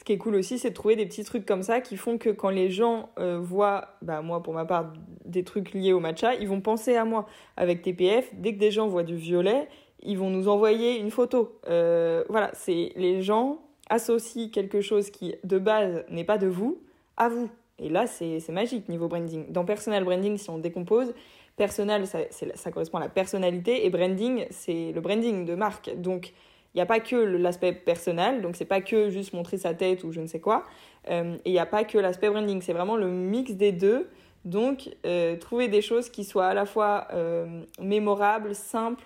Ce 0.01 0.03
qui 0.03 0.13
est 0.13 0.17
cool 0.17 0.33
aussi, 0.33 0.57
c'est 0.57 0.71
de 0.71 0.73
trouver 0.73 0.95
des 0.95 1.05
petits 1.05 1.23
trucs 1.23 1.45
comme 1.45 1.61
ça 1.61 1.79
qui 1.79 1.95
font 1.95 2.17
que 2.17 2.31
quand 2.31 2.49
les 2.49 2.71
gens 2.71 3.09
euh, 3.19 3.37
voient, 3.39 3.89
bah 4.01 4.23
moi 4.23 4.41
pour 4.41 4.51
ma 4.55 4.65
part, 4.65 4.91
des 5.25 5.43
trucs 5.43 5.73
liés 5.73 5.93
au 5.93 5.99
matcha, 5.99 6.33
ils 6.33 6.47
vont 6.47 6.59
penser 6.59 6.95
à 6.95 7.05
moi. 7.05 7.27
Avec 7.55 7.83
TPF, 7.83 8.27
dès 8.33 8.55
que 8.55 8.57
des 8.57 8.71
gens 8.71 8.87
voient 8.87 9.03
du 9.03 9.15
violet, 9.15 9.67
ils 10.01 10.17
vont 10.17 10.31
nous 10.31 10.47
envoyer 10.47 10.97
une 10.97 11.11
photo. 11.11 11.59
Euh, 11.69 12.23
voilà, 12.29 12.49
c'est 12.55 12.93
les 12.95 13.21
gens 13.21 13.59
associent 13.91 14.49
quelque 14.49 14.81
chose 14.81 15.11
qui 15.11 15.35
de 15.43 15.59
base 15.59 16.03
n'est 16.09 16.23
pas 16.23 16.39
de 16.39 16.47
vous 16.47 16.81
à 17.15 17.29
vous. 17.29 17.51
Et 17.77 17.87
là, 17.87 18.07
c'est 18.07 18.41
magique 18.49 18.89
niveau 18.89 19.07
branding. 19.07 19.51
Dans 19.51 19.65
personal 19.65 20.03
branding, 20.03 20.35
si 20.35 20.49
on 20.49 20.57
décompose, 20.57 21.13
personnel, 21.57 22.07
ça, 22.07 22.21
ça 22.31 22.71
correspond 22.71 22.97
à 22.97 23.01
la 23.01 23.09
personnalité, 23.09 23.85
et 23.85 23.91
branding, 23.91 24.47
c'est 24.49 24.93
le 24.93 24.99
branding 24.99 25.45
de 25.45 25.53
marque. 25.53 25.91
Donc, 25.95 26.33
il 26.73 26.77
n'y 26.77 26.81
a 26.81 26.86
pas 26.86 26.99
que 26.99 27.15
l'aspect 27.15 27.73
personnel, 27.73 28.41
donc 28.41 28.55
c'est 28.55 28.65
pas 28.65 28.81
que 28.81 29.10
juste 29.10 29.34
montrer 29.34 29.57
sa 29.57 29.73
tête 29.73 30.03
ou 30.03 30.12
je 30.12 30.21
ne 30.21 30.27
sais 30.27 30.39
quoi. 30.39 30.63
Euh, 31.10 31.36
et 31.45 31.49
il 31.49 31.53
n'y 31.53 31.60
a 31.60 31.65
pas 31.65 31.84
que 31.84 31.97
l'aspect 31.97 32.29
branding, 32.29 32.62
c'est 32.62 32.73
vraiment 32.73 32.95
le 32.95 33.10
mix 33.10 33.53
des 33.53 33.71
deux 33.71 34.07
Donc, 34.45 34.89
euh, 35.05 35.36
trouver 35.38 35.67
des 35.67 35.81
choses 35.81 36.10
qui 36.10 36.23
soient 36.23 36.47
à 36.47 36.53
la 36.53 36.65
fois 36.65 37.07
euh, 37.13 37.62
mémorables, 37.79 38.55
simples, 38.55 39.03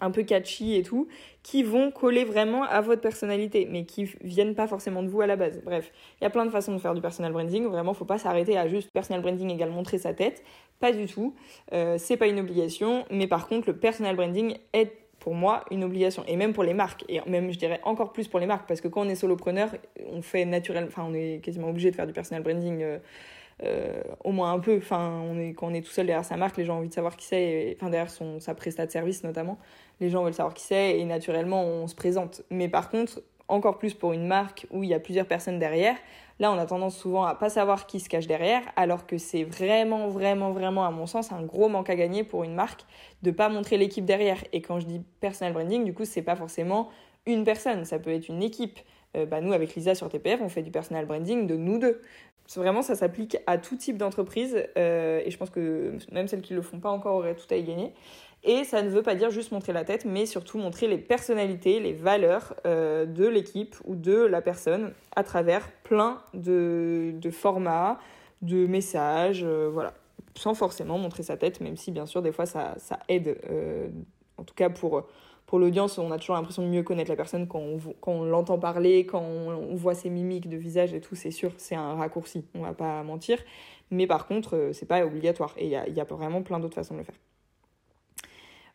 un 0.00 0.10
peu 0.10 0.22
catchy 0.22 0.76
et 0.76 0.82
tout, 0.82 1.08
qui 1.42 1.62
vont 1.62 1.90
coller 1.90 2.24
vraiment 2.24 2.62
à 2.62 2.80
votre 2.80 3.00
personnalité, 3.00 3.66
mais 3.70 3.84
qui 3.84 4.04
viennent 4.22 4.54
pas 4.54 4.66
forcément 4.66 5.02
de 5.02 5.08
vous 5.08 5.20
à 5.20 5.26
la 5.26 5.36
base. 5.36 5.60
Bref, 5.64 5.92
il 6.20 6.24
y 6.24 6.26
a 6.26 6.30
plein 6.30 6.46
de 6.46 6.50
façons 6.50 6.72
de 6.72 6.78
faire 6.78 6.94
du 6.94 7.00
personal 7.00 7.32
branding. 7.32 7.66
Vraiment, 7.66 7.92
faut 7.92 8.04
pas 8.04 8.18
s'arrêter 8.18 8.56
à 8.56 8.68
juste 8.68 8.90
personal 8.92 9.20
branding 9.20 9.50
égale 9.50 9.70
montrer 9.70 9.98
sa 9.98 10.14
tête. 10.14 10.42
Pas 10.78 10.92
du 10.92 11.06
tout. 11.06 11.34
Euh, 11.72 11.96
c'est 11.98 12.16
pas 12.16 12.28
une 12.28 12.38
obligation, 12.38 13.04
mais 13.10 13.26
par 13.26 13.48
contre, 13.48 13.68
le 13.68 13.76
personal 13.76 14.16
branding 14.16 14.56
est 14.72 14.92
pour 15.20 15.34
moi 15.34 15.64
une 15.70 15.84
obligation. 15.84 16.24
Et 16.26 16.36
même 16.36 16.52
pour 16.52 16.64
les 16.64 16.74
marques. 16.74 17.04
Et 17.08 17.20
même 17.26 17.52
je 17.52 17.58
dirais 17.58 17.80
encore 17.84 18.12
plus 18.12 18.26
pour 18.26 18.40
les 18.40 18.46
marques. 18.46 18.66
Parce 18.66 18.80
que 18.80 18.88
quand 18.88 19.02
on 19.02 19.08
est 19.08 19.14
solopreneur 19.14 19.70
on 20.10 20.22
fait 20.22 20.44
naturellement 20.44 20.88
enfin 20.88 21.06
on 21.08 21.14
est 21.14 21.40
quasiment 21.42 21.68
obligé 21.68 21.90
de 21.90 21.96
faire 21.96 22.06
du 22.06 22.12
personal 22.12 22.42
branding 22.42 22.82
euh, 22.82 22.98
euh, 23.62 24.02
au 24.24 24.32
moins 24.32 24.52
un 24.52 24.58
peu. 24.58 24.78
Enfin, 24.78 25.22
on 25.30 25.38
est, 25.38 25.52
quand 25.52 25.68
on 25.68 25.74
est 25.74 25.82
tout 25.82 25.92
seul 25.92 26.06
derrière 26.06 26.24
sa 26.24 26.36
marque, 26.36 26.56
les 26.56 26.64
gens 26.64 26.76
ont 26.76 26.78
envie 26.78 26.88
de 26.88 26.94
savoir 26.94 27.16
qui 27.16 27.26
c'est, 27.26 27.76
enfin 27.76 27.90
derrière 27.90 28.10
son, 28.10 28.40
sa 28.40 28.54
prestat 28.54 28.86
de 28.86 28.90
service 28.90 29.22
notamment, 29.22 29.58
les 30.00 30.08
gens 30.08 30.24
veulent 30.24 30.34
savoir 30.34 30.54
qui 30.54 30.64
c'est. 30.64 30.98
Et 30.98 31.04
naturellement 31.04 31.62
on 31.62 31.86
se 31.86 31.94
présente. 31.94 32.42
Mais 32.50 32.68
par 32.68 32.90
contre, 32.90 33.22
encore 33.48 33.78
plus 33.78 33.94
pour 33.94 34.12
une 34.12 34.26
marque 34.26 34.66
où 34.70 34.82
il 34.82 34.88
y 34.88 34.94
a 34.94 35.00
plusieurs 35.00 35.26
personnes 35.26 35.58
derrière, 35.58 35.96
là 36.40 36.50
on 36.50 36.58
a 36.58 36.66
tendance 36.66 36.96
souvent 36.96 37.24
à 37.24 37.36
pas 37.36 37.50
savoir 37.50 37.86
qui 37.86 38.00
se 38.00 38.08
cache 38.08 38.26
derrière, 38.26 38.62
alors 38.74 39.06
que 39.06 39.18
c'est 39.18 39.44
vraiment, 39.44 40.08
vraiment, 40.08 40.50
vraiment 40.50 40.84
à 40.84 40.90
mon 40.90 41.06
sens 41.06 41.30
un 41.30 41.42
gros 41.42 41.68
manque 41.68 41.90
à 41.90 41.94
gagner 41.94 42.24
pour 42.24 42.42
une 42.42 42.54
marque 42.54 42.84
de 43.22 43.30
pas 43.30 43.48
montrer 43.48 43.76
l'équipe 43.76 44.04
derrière. 44.04 44.42
Et 44.52 44.60
quand 44.62 44.80
je 44.80 44.86
dis 44.86 45.02
personal 45.20 45.52
branding, 45.52 45.84
du 45.84 45.94
coup 45.94 46.04
c'est 46.04 46.22
pas 46.22 46.34
forcément 46.34 46.88
une 47.26 47.44
personne, 47.44 47.84
ça 47.84 48.00
peut 48.00 48.10
être 48.10 48.28
une 48.28 48.42
équipe. 48.42 48.80
Euh, 49.16 49.26
bah, 49.26 49.40
nous, 49.40 49.52
avec 49.52 49.74
Lisa 49.74 49.94
sur 49.94 50.08
TPF, 50.08 50.40
on 50.40 50.48
fait 50.48 50.62
du 50.62 50.70
personal 50.70 51.04
branding 51.06 51.46
de 51.46 51.56
nous 51.56 51.78
deux. 51.78 52.00
Vraiment, 52.56 52.82
ça 52.82 52.94
s'applique 52.94 53.38
à 53.46 53.58
tout 53.58 53.76
type 53.76 53.96
d'entreprise 53.96 54.64
euh, 54.76 55.22
et 55.24 55.30
je 55.30 55.38
pense 55.38 55.50
que 55.50 55.92
même 56.10 56.26
celles 56.26 56.40
qui 56.40 56.52
ne 56.52 56.58
le 56.58 56.62
font 56.62 56.80
pas 56.80 56.90
encore 56.90 57.16
auraient 57.16 57.36
tout 57.36 57.46
à 57.50 57.56
y 57.56 57.62
gagner. 57.62 57.92
Et 58.42 58.64
ça 58.64 58.82
ne 58.82 58.88
veut 58.88 59.02
pas 59.02 59.14
dire 59.14 59.30
juste 59.30 59.52
montrer 59.52 59.72
la 59.72 59.84
tête, 59.84 60.04
mais 60.04 60.26
surtout 60.26 60.58
montrer 60.58 60.88
les 60.88 60.98
personnalités, 60.98 61.78
les 61.78 61.92
valeurs 61.92 62.54
euh, 62.66 63.04
de 63.04 63.26
l'équipe 63.26 63.76
ou 63.84 63.94
de 63.94 64.14
la 64.14 64.40
personne 64.40 64.92
à 65.14 65.22
travers 65.22 65.70
plein 65.84 66.22
de, 66.32 67.12
formats, 67.30 68.00
de 68.42 68.66
messages, 68.66 69.44
euh, 69.44 69.68
voilà. 69.72 69.94
Sans 70.36 70.54
forcément 70.54 70.96
montrer 70.96 71.22
sa 71.22 71.36
tête, 71.36 71.60
même 71.60 71.76
si 71.76 71.90
bien 71.90 72.06
sûr 72.06 72.22
des 72.22 72.30
fois 72.30 72.46
ça 72.46 72.76
aide, 73.08 73.36
en 74.38 74.44
tout 74.44 74.54
cas 74.54 74.70
pour 74.70 75.04
pour 75.50 75.58
l'audience, 75.58 75.98
on 75.98 76.12
a 76.12 76.18
toujours 76.18 76.36
l'impression 76.36 76.62
de 76.62 76.68
mieux 76.68 76.84
connaître 76.84 77.10
la 77.10 77.16
personne 77.16 77.48
quand 77.48 77.60
on, 78.06 78.24
l'entend 78.24 78.56
parler, 78.56 79.04
quand 79.04 79.20
on, 79.20 79.74
voit 79.74 79.96
ses 79.96 80.08
mimiques 80.08 80.48
de 80.48 80.56
visage 80.56 80.94
et 80.94 81.00
tout, 81.00 81.16
c'est 81.16 81.32
sûr, 81.32 81.50
c'est 81.56 81.74
un 81.74 81.96
raccourci, 81.96 82.44
on 82.54 82.60
va 82.60 82.72
pas 82.72 83.02
mentir. 83.02 83.36
Mais 83.90 84.06
par 84.06 84.28
contre, 84.28 84.54
euh, 84.54 84.72
c'est 84.72 84.86
pas 84.86 85.04
obligatoire 85.04 85.52
et 85.56 85.64
il 85.64 85.70
y 85.72 85.74
a, 85.74 85.88
y 85.88 86.00
vraiment 86.08 86.42
plein 86.42 86.60
d'autres 86.60 86.76
façons 86.76 86.94
de 86.94 87.00
le 87.00 87.04
faire. 87.04 87.16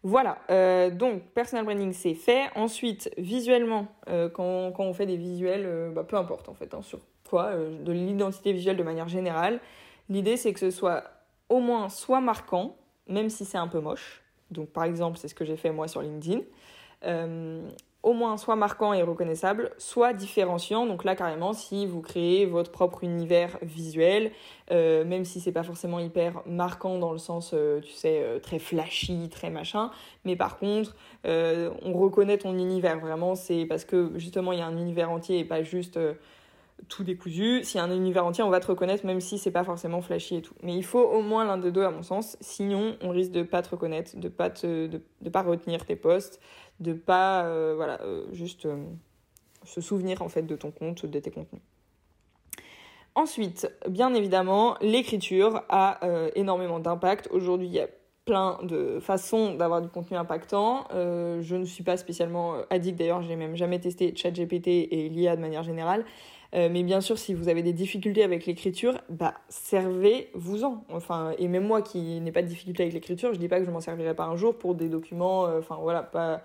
Voilà, 0.03 0.39
euh, 0.49 0.89
donc 0.89 1.21
personal 1.33 1.63
branding 1.63 1.93
c'est 1.93 2.13
fait. 2.13 2.49
Ensuite, 2.55 3.09
visuellement, 3.17 3.87
euh, 4.09 4.27
quand, 4.27 4.73
quand, 4.73 4.83
on 4.83 4.93
fait 4.93 5.05
des 5.05 5.15
visuels, 5.15 5.93
bah, 5.95 6.03
peu 6.03 6.17
importe 6.17 6.49
en 6.49 6.55
fait, 6.55 6.73
hein, 6.73 6.81
sur 6.81 6.99
quoi, 7.29 7.53
de 7.55 7.91
l'identité 7.93 8.51
visuelle 8.51 8.75
de 8.75 8.83
manière 8.83 9.07
générale, 9.07 9.61
l'idée 10.09 10.35
c'est 10.35 10.51
que 10.51 10.59
ce 10.59 10.71
soit 10.71 11.05
au 11.47 11.61
moins 11.61 11.87
soit 11.87 12.19
marquant, 12.19 12.75
même 13.07 13.29
si 13.29 13.45
c'est 13.45 13.57
un 13.57 13.69
peu 13.69 13.79
moche. 13.79 14.24
Donc 14.55 14.69
par 14.69 14.85
exemple, 14.85 15.17
c'est 15.17 15.27
ce 15.27 15.35
que 15.35 15.45
j'ai 15.45 15.57
fait 15.57 15.71
moi 15.71 15.87
sur 15.87 16.01
LinkedIn. 16.01 16.41
Euh, 17.05 17.61
au 18.03 18.13
moins 18.13 18.37
soit 18.37 18.55
marquant 18.55 18.93
et 18.93 19.01
reconnaissable, 19.01 19.71
soit 19.79 20.13
différenciant. 20.13 20.85
Donc 20.85 21.03
là, 21.03 21.15
carrément, 21.15 21.53
si 21.53 21.87
vous 21.87 22.01
créez 22.01 22.45
votre 22.45 22.71
propre 22.71 23.03
univers 23.03 23.57
visuel, 23.63 24.31
euh, 24.69 25.03
même 25.03 25.25
si 25.25 25.39
c'est 25.39 25.51
pas 25.51 25.63
forcément 25.63 25.99
hyper 25.99 26.43
marquant 26.45 26.99
dans 26.99 27.11
le 27.11 27.17
sens, 27.17 27.51
euh, 27.55 27.81
tu 27.81 27.93
sais, 27.93 28.23
très 28.43 28.59
flashy, 28.59 29.27
très 29.29 29.49
machin, 29.49 29.89
mais 30.23 30.35
par 30.35 30.57
contre, 30.59 30.95
on 31.23 31.93
reconnaît 31.93 32.37
ton 32.37 32.53
univers 32.53 32.99
vraiment. 32.99 33.33
C'est 33.33 33.65
parce 33.65 33.85
que 33.85 34.11
justement, 34.17 34.51
il 34.51 34.59
y 34.59 34.61
a 34.61 34.67
un 34.67 34.77
univers 34.77 35.09
entier 35.09 35.39
et 35.39 35.45
pas 35.45 35.63
juste 35.63 35.97
tout 36.87 37.03
décousu. 37.03 37.63
S'il 37.63 37.77
y 37.77 37.81
a 37.81 37.83
un 37.83 37.95
univers 37.95 38.25
entier, 38.25 38.43
on 38.43 38.49
va 38.49 38.59
te 38.59 38.67
reconnaître 38.67 39.05
même 39.05 39.21
si 39.21 39.37
c'est 39.37 39.51
pas 39.51 39.63
forcément 39.63 40.01
flashy 40.01 40.37
et 40.37 40.41
tout. 40.41 40.53
Mais 40.61 40.75
il 40.75 40.83
faut 40.83 41.01
au 41.01 41.21
moins 41.21 41.45
l'un 41.45 41.57
des 41.57 41.71
deux 41.71 41.83
à 41.83 41.91
mon 41.91 42.03
sens, 42.03 42.37
sinon 42.41 42.97
on 43.01 43.09
risque 43.09 43.31
de 43.31 43.43
pas 43.43 43.61
te 43.61 43.69
reconnaître, 43.69 44.17
de 44.17 44.29
pas 44.29 44.49
te, 44.49 44.87
de, 44.87 45.29
pas 45.29 45.41
retenir 45.41 45.85
tes 45.85 45.95
posts, 45.95 46.39
de 46.79 46.93
pas 46.93 47.45
euh, 47.45 47.73
voilà 47.75 48.01
euh, 48.01 48.25
juste 48.31 48.65
euh, 48.65 48.83
se 49.63 49.81
souvenir 49.81 50.21
en 50.21 50.29
fait 50.29 50.43
de 50.43 50.55
ton 50.55 50.71
compte, 50.71 51.05
de 51.05 51.19
tes 51.19 51.31
contenus. 51.31 51.61
Ensuite, 53.15 53.71
bien 53.89 54.13
évidemment, 54.13 54.75
l'écriture 54.81 55.63
a 55.69 56.01
énormément 56.35 56.79
d'impact. 56.79 57.29
Aujourd'hui, 57.31 57.67
il 57.67 57.73
y 57.73 57.79
a 57.79 57.87
plein 58.25 58.59
de 58.63 58.99
façons 58.99 59.55
d'avoir 59.55 59.81
du 59.81 59.87
contenu 59.87 60.17
impactant. 60.17 60.85
je 60.91 61.55
ne 61.55 61.63
suis 61.63 61.85
pas 61.85 61.95
spécialement 61.95 62.57
addict 62.69 62.99
d'ailleurs, 62.99 63.21
j'ai 63.21 63.37
même 63.37 63.55
jamais 63.55 63.79
testé 63.79 64.13
ChatGPT 64.13 64.67
et 64.67 65.07
l'IA 65.07 65.37
de 65.37 65.41
manière 65.41 65.63
générale. 65.63 66.03
Euh, 66.55 66.69
mais 66.71 66.83
bien 66.83 67.01
sûr, 67.01 67.17
si 67.17 67.33
vous 67.33 67.49
avez 67.49 67.63
des 67.63 67.73
difficultés 67.73 68.23
avec 68.23 68.45
l'écriture, 68.45 69.01
bah, 69.09 69.33
servez-vous-en. 69.49 70.85
Enfin, 70.89 71.33
et 71.37 71.47
même 71.47 71.65
moi 71.65 71.81
qui 71.81 72.21
n'ai 72.21 72.31
pas 72.31 72.41
de 72.41 72.47
difficulté 72.47 72.83
avec 72.83 72.93
l'écriture, 72.93 73.33
je 73.33 73.39
dis 73.39 73.49
pas 73.49 73.59
que 73.59 73.65
je 73.65 73.71
m'en 73.71 73.81
servirai 73.81 74.15
pas 74.15 74.25
un 74.25 74.37
jour 74.37 74.57
pour 74.57 74.73
des 74.75 74.87
documents, 74.87 75.47
euh, 75.47 75.59
enfin 75.59 75.77
voilà, 75.81 76.01
pas, 76.03 76.41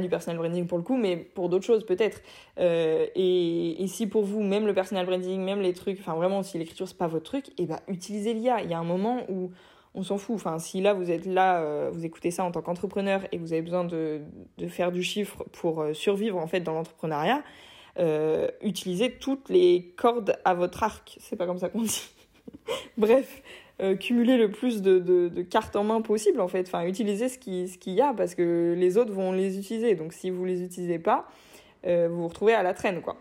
du 0.00 0.08
personal 0.08 0.38
branding 0.38 0.66
pour 0.66 0.78
le 0.78 0.84
coup, 0.84 0.96
mais 0.96 1.16
pour 1.16 1.48
d'autres 1.50 1.66
choses 1.66 1.84
peut-être. 1.84 2.22
Euh, 2.58 3.06
et, 3.14 3.84
si 3.86 4.06
pour 4.06 4.24
vous, 4.24 4.42
même 4.42 4.66
le 4.66 4.72
personal 4.72 5.04
branding, 5.04 5.42
même 5.42 5.60
les 5.60 5.74
trucs, 5.74 5.98
enfin 6.00 6.14
vraiment, 6.14 6.42
si 6.42 6.56
l'écriture 6.58 6.88
c'est 6.88 6.96
pas 6.96 7.08
votre 7.08 7.24
truc, 7.24 7.48
et 7.50 7.64
eh 7.64 7.66
bah 7.66 7.80
utilisez 7.88 8.32
l'IA. 8.32 8.62
Il 8.62 8.70
y 8.70 8.74
a 8.74 8.78
un 8.78 8.84
moment 8.84 9.24
où 9.28 9.50
on 9.94 10.02
s'en 10.02 10.16
fout. 10.16 10.36
Enfin, 10.36 10.58
si 10.58 10.80
là 10.80 10.94
vous 10.94 11.10
êtes 11.10 11.26
là, 11.26 11.90
vous 11.90 12.04
écoutez 12.04 12.30
ça 12.30 12.44
en 12.44 12.52
tant 12.52 12.62
qu'entrepreneur 12.62 13.22
et 13.32 13.38
vous 13.38 13.52
avez 13.52 13.62
besoin 13.62 13.84
de, 13.84 14.20
de 14.58 14.68
faire 14.68 14.92
du 14.92 15.02
chiffre 15.02 15.44
pour 15.52 15.84
survivre 15.92 16.38
en 16.38 16.46
fait 16.46 16.60
dans 16.60 16.72
l'entrepreneuriat, 16.72 17.42
euh, 17.98 18.48
utilisez 18.62 19.12
toutes 19.12 19.48
les 19.48 19.92
cordes 19.96 20.36
à 20.44 20.54
votre 20.54 20.82
arc. 20.82 21.16
C'est 21.20 21.36
pas 21.36 21.46
comme 21.46 21.58
ça 21.58 21.68
qu'on 21.68 21.82
dit. 21.82 22.10
Bref, 22.96 23.42
euh, 23.82 23.96
cumuler 23.96 24.36
le 24.36 24.50
plus 24.50 24.82
de, 24.82 24.98
de, 24.98 25.42
cartes 25.42 25.76
en 25.76 25.84
main 25.84 26.00
possible 26.00 26.40
en 26.40 26.48
fait. 26.48 26.66
Enfin, 26.66 26.84
utilisez 26.86 27.28
ce 27.28 27.38
qu'il 27.38 27.68
ce 27.68 27.78
qu'il 27.78 27.94
y 27.94 28.00
a 28.00 28.14
parce 28.14 28.34
que 28.34 28.74
les 28.76 28.98
autres 28.98 29.12
vont 29.12 29.32
les 29.32 29.58
utiliser. 29.58 29.94
Donc 29.94 30.12
si 30.12 30.30
vous 30.30 30.44
les 30.44 30.62
utilisez 30.62 30.98
pas, 30.98 31.28
euh, 31.86 32.08
vous 32.10 32.22
vous 32.22 32.28
retrouvez 32.28 32.54
à 32.54 32.62
la 32.62 32.74
traîne 32.74 33.00
quoi. 33.00 33.16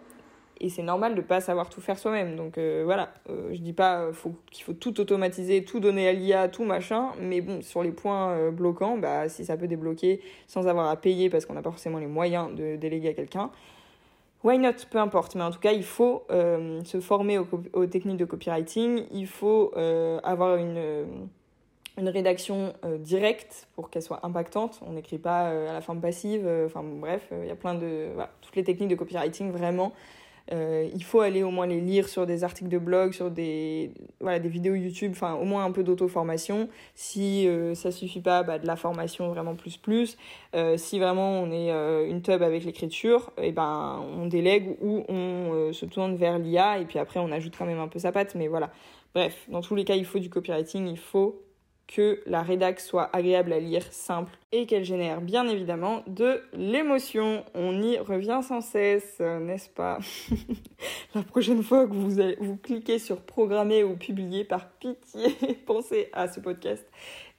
Et 0.62 0.68
c'est 0.68 0.84
normal 0.84 1.16
de 1.16 1.22
pas 1.22 1.40
savoir 1.40 1.70
tout 1.70 1.80
faire 1.80 1.98
soi-même. 1.98 2.36
Donc 2.36 2.60
voilà, 2.84 3.14
je 3.30 3.58
dis 3.62 3.72
pas 3.72 4.10
qu'il 4.52 4.66
faut 4.66 4.74
tout 4.74 5.00
automatiser, 5.00 5.64
tout 5.64 5.80
donner 5.80 6.10
à 6.10 6.12
l'IA, 6.12 6.50
tout 6.50 6.66
machin. 6.66 7.12
Mais 7.22 7.40
bon, 7.40 7.62
sur 7.62 7.82
les 7.82 7.92
points 7.92 8.52
bloquants, 8.52 8.98
bah, 8.98 9.30
si 9.30 9.46
ça 9.46 9.56
peut 9.56 9.70
débloquer 9.70 10.20
sans 10.48 10.68
avoir 10.68 10.90
à 10.90 10.98
payer 10.98 11.30
parce 11.30 11.46
qu'on 11.46 11.54
n'a 11.54 11.62
pas 11.62 11.70
forcément 11.70 11.98
les 11.98 12.08
moyens 12.08 12.54
de 12.54 12.76
déléguer 12.76 13.08
à 13.08 13.14
quelqu'un, 13.14 13.52
Why 14.44 14.58
not? 14.58 14.86
Peu 14.90 15.00
importe, 15.00 15.36
mais 15.36 15.44
en 15.44 15.52
tout 15.52 15.60
cas, 15.60 15.74
il 15.74 15.84
faut 15.84 16.24
euh, 16.32 16.82
se 16.86 17.02
former 17.02 17.38
aux, 17.38 17.86
techniques 17.88 18.18
de 18.18 18.26
copywriting, 18.26 19.04
il 19.12 19.28
faut 19.28 19.74
euh, 19.76 20.20
avoir 20.24 20.56
une, 20.56 20.78
euh, 20.78 21.06
une 21.98 22.08
rédaction 22.08 22.74
directe 23.00 23.68
pour 23.76 23.90
qu'elle 23.90 24.02
soit 24.02 24.26
impactante. 24.26 24.80
On 24.88 24.94
n'écrit 24.94 25.18
pas 25.18 25.50
à 25.50 25.74
la 25.74 25.82
forme 25.82 26.00
passive, 26.00 26.50
enfin 26.66 26.84
bref, 26.84 27.28
il 27.32 27.48
y 27.48 27.52
a 27.52 27.56
plein 27.56 27.76
de... 27.76 28.12
Voilà, 28.14 28.30
toutes 28.42 28.56
les 28.56 28.64
techniques 28.64 28.90
de 28.90 28.96
copywriting, 28.96 29.52
vraiment, 29.52 29.92
euh, 30.52 30.90
il 30.94 31.04
faut 31.04 31.22
aller 31.22 31.44
au 31.44 31.52
moins 31.52 31.68
les 31.68 31.80
lire 31.80 32.08
sur 32.10 32.26
des 32.26 32.44
articles 32.44 32.70
de 32.70 32.78
blog, 32.78 33.14
sur 33.14 33.30
des, 33.30 33.92
voilà, 34.20 34.40
des 34.40 34.50
vidéos 34.50 34.76
YouTube, 34.76 35.12
enfin 35.14 35.36
au 35.36 35.46
moins 35.46 35.64
un 35.66 35.72
peu 35.72 35.84
d'auto-formation. 35.84 36.70
Si 36.96 37.48
euh, 37.48 37.76
ça 37.76 37.92
suffit 37.92 38.22
pas, 38.22 38.44
bah, 38.44 38.60
de 38.60 38.68
la 38.68 38.76
formation 38.76 39.30
vraiment 39.30 39.56
plus 39.56 39.78
plus. 39.78 40.18
Euh, 40.56 40.78
si 40.78 41.00
vraiment 41.00 41.42
on 41.42 41.52
est 41.52 41.70
une 42.10 42.22
tub 42.22 42.42
avec 42.42 42.64
l'écriture, 42.66 43.32
eh 43.42 43.52
ben 43.52 44.04
on 44.18 44.26
délègue 44.26 44.76
ou 44.82 45.04
on 45.08 45.72
se 45.72 45.86
tourne 45.86 46.16
vers 46.16 46.40
l'IA 46.40 46.80
et 46.80 46.86
puis 46.86 47.00
après 47.00 47.20
on 47.20 47.32
ajoute 47.32 47.56
quand 47.58 47.66
même 47.66 47.80
un 47.80 47.88
peu 47.88 48.00
sa 48.00 48.12
patte. 48.12 48.36
Mais 48.36 48.48
voilà. 48.48 48.72
Bref, 49.14 49.46
dans 49.50 49.62
tous 49.62 49.76
les 49.76 49.86
cas, 49.86 49.96
il 49.96 50.06
faut 50.06 50.20
du 50.20 50.30
copywriting, 50.30 50.88
il 50.88 50.98
faut 50.98 51.42
que 51.90 52.22
la 52.28 52.44
rédac 52.44 52.80
soit 52.80 53.10
agréable 53.14 53.52
à 53.52 53.60
lire, 53.60 53.84
simple 53.92 54.38
et 54.52 54.68
qu'elle 54.68 54.84
génère 54.84 55.22
bien 55.22 55.48
évidemment 55.48 56.04
de 56.08 56.42
l'émotion. 56.54 57.44
On 57.56 57.82
y 57.82 57.98
revient 57.98 58.42
sans 58.48 58.62
cesse, 58.62 59.20
n'est-ce 59.20 59.70
pas? 59.70 59.98
La 61.16 61.24
prochaine 61.24 61.64
fois 61.64 61.88
que 61.88 61.94
vous, 61.94 62.22
vous 62.40 62.58
cliquez 62.58 63.00
sur 63.00 63.22
programmer 63.22 63.84
ou 63.84 63.96
publier, 63.96 64.44
par 64.44 64.70
pitié, 64.70 65.36
pensez 65.66 66.10
à 66.14 66.28
ce 66.28 66.40
podcast 66.40 66.86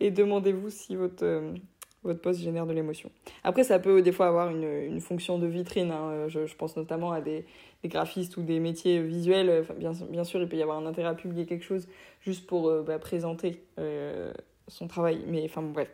et 0.01 0.11
demandez-vous 0.11 0.71
si 0.71 0.97
votre, 0.97 1.25
euh, 1.25 1.55
votre 2.03 2.21
post 2.21 2.41
génère 2.41 2.67
de 2.67 2.73
l'émotion. 2.73 3.11
Après, 3.45 3.65
ça 3.65 3.79
peut 3.79 4.03
des 4.03 4.13
fois 4.13 4.27
avoir 4.27 4.51
une, 4.51 5.01
fonction 5.01 5.39
de 5.39 5.47
vitrine. 5.47 5.91
Hein. 5.91 6.29
Je, 6.29 6.47
je, 6.47 6.57
pense 6.57 6.77
notamment 6.77 7.13
à 7.13 7.21
des, 7.21 7.45
graphistes 7.85 8.37
ou 8.37 8.43
des 8.43 8.59
métiers 8.59 9.03
visuels. 9.03 9.65
Bien, 9.79 10.25
sûr, 10.25 10.41
il 10.41 10.49
peut 10.49 10.57
y 10.57 10.63
avoir 10.63 10.79
un 10.79 10.87
intérêt 10.87 11.09
à 11.09 11.15
publier 11.15 11.47
quelque 11.47 11.65
chose 11.65 11.89
juste 12.21 12.47
pour 12.47 12.69
euh, 12.69 12.83
bah, 12.83 12.99
présenter 12.99 13.63
euh, 13.79 14.33
son 14.69 14.87
travail. 14.89 15.25
Mais 15.27 15.45
enfin, 15.45 15.63
bref. 15.63 15.89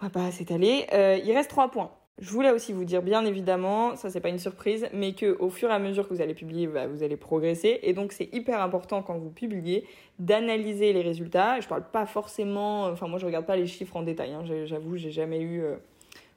On 0.00 0.06
va 0.06 0.10
pas 0.10 0.30
s'étaler. 0.30 0.86
Euh, 0.92 1.18
il 1.22 1.32
reste 1.32 1.50
trois 1.50 1.70
points. 1.70 1.90
Je 2.20 2.30
voulais 2.32 2.50
aussi 2.50 2.74
vous 2.74 2.84
dire, 2.84 3.00
bien 3.00 3.24
évidemment, 3.24 3.96
ça 3.96 4.10
c'est 4.10 4.20
pas 4.20 4.28
une 4.28 4.38
surprise, 4.38 4.86
mais 4.92 5.14
que 5.14 5.38
au 5.38 5.48
fur 5.48 5.70
et 5.70 5.72
à 5.72 5.78
mesure 5.78 6.06
que 6.06 6.12
vous 6.12 6.20
allez 6.20 6.34
publier, 6.34 6.66
bah, 6.66 6.86
vous 6.86 7.02
allez 7.02 7.16
progresser. 7.16 7.80
Et 7.82 7.94
donc 7.94 8.12
c'est 8.12 8.28
hyper 8.34 8.60
important 8.60 9.02
quand 9.02 9.16
vous 9.16 9.30
publiez 9.30 9.86
d'analyser 10.18 10.92
les 10.92 11.00
résultats. 11.00 11.60
Je 11.60 11.68
parle 11.68 11.84
pas 11.90 12.04
forcément, 12.04 12.84
enfin 12.84 13.08
moi 13.08 13.18
je 13.18 13.24
regarde 13.24 13.46
pas 13.46 13.56
les 13.56 13.66
chiffres 13.66 13.96
en 13.96 14.02
détail. 14.02 14.34
Hein. 14.34 14.44
J'avoue, 14.66 14.98
j'ai 14.98 15.10
jamais 15.10 15.40
eu 15.40 15.62
euh, 15.62 15.76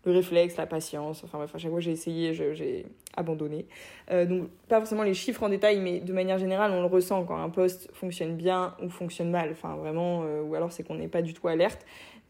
le 0.05 0.13
réflexe, 0.13 0.55
la 0.55 0.67
patience. 0.67 1.21
Enfin 1.25 1.39
à 1.41 1.57
chaque 1.57 1.71
fois 1.71 1.81
j'ai 1.81 1.91
essayé, 1.91 2.33
j'ai 2.33 2.85
abandonné. 3.17 3.65
Euh, 4.09 4.25
donc 4.25 4.47
pas 4.69 4.77
forcément 4.77 5.03
les 5.03 5.13
chiffres 5.13 5.43
en 5.43 5.49
détail, 5.49 5.81
mais 5.81 5.99
de 5.99 6.13
manière 6.13 6.37
générale, 6.37 6.71
on 6.71 6.79
le 6.79 6.87
ressent 6.87 7.25
quand 7.25 7.37
un 7.37 7.49
post 7.49 7.89
fonctionne 7.93 8.37
bien 8.37 8.73
ou 8.81 8.89
fonctionne 8.89 9.29
mal. 9.29 9.49
Enfin 9.51 9.75
vraiment, 9.75 10.23
euh, 10.23 10.41
ou 10.43 10.55
alors 10.55 10.71
c'est 10.71 10.83
qu'on 10.83 10.95
n'est 10.95 11.09
pas 11.09 11.21
du 11.21 11.33
tout 11.33 11.49
alerte. 11.49 11.85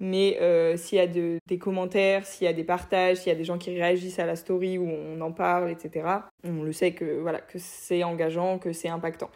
Mais 0.06 0.38
euh, 0.42 0.76
s'il 0.76 0.98
y 0.98 1.02
a 1.02 1.08
des 1.08 1.58
commentaires, 1.58 2.26
s'il 2.26 2.44
y 2.44 2.50
a 2.50 2.52
des 2.52 2.66
partages, 2.66 3.20
s'il 3.20 3.30
y 3.30 3.32
a 3.32 3.38
des 3.38 3.46
gens 3.46 3.58
qui 3.58 3.74
réagissent 3.74 4.20
à 4.20 4.26
la 4.26 4.36
story 4.36 4.78
où 4.78 4.86
on 4.86 5.22
en 5.22 5.32
parle, 5.32 5.72
etc., 5.72 6.06
on 6.44 6.62
le 6.62 6.74
sait 6.74 6.92
que, 6.92 7.22
voilà, 7.22 7.40
que 7.40 7.58
c'est 7.58 8.04
engageant, 8.04 8.60
que 8.60 8.74
c'est 8.74 8.90
impactant. 8.90 9.30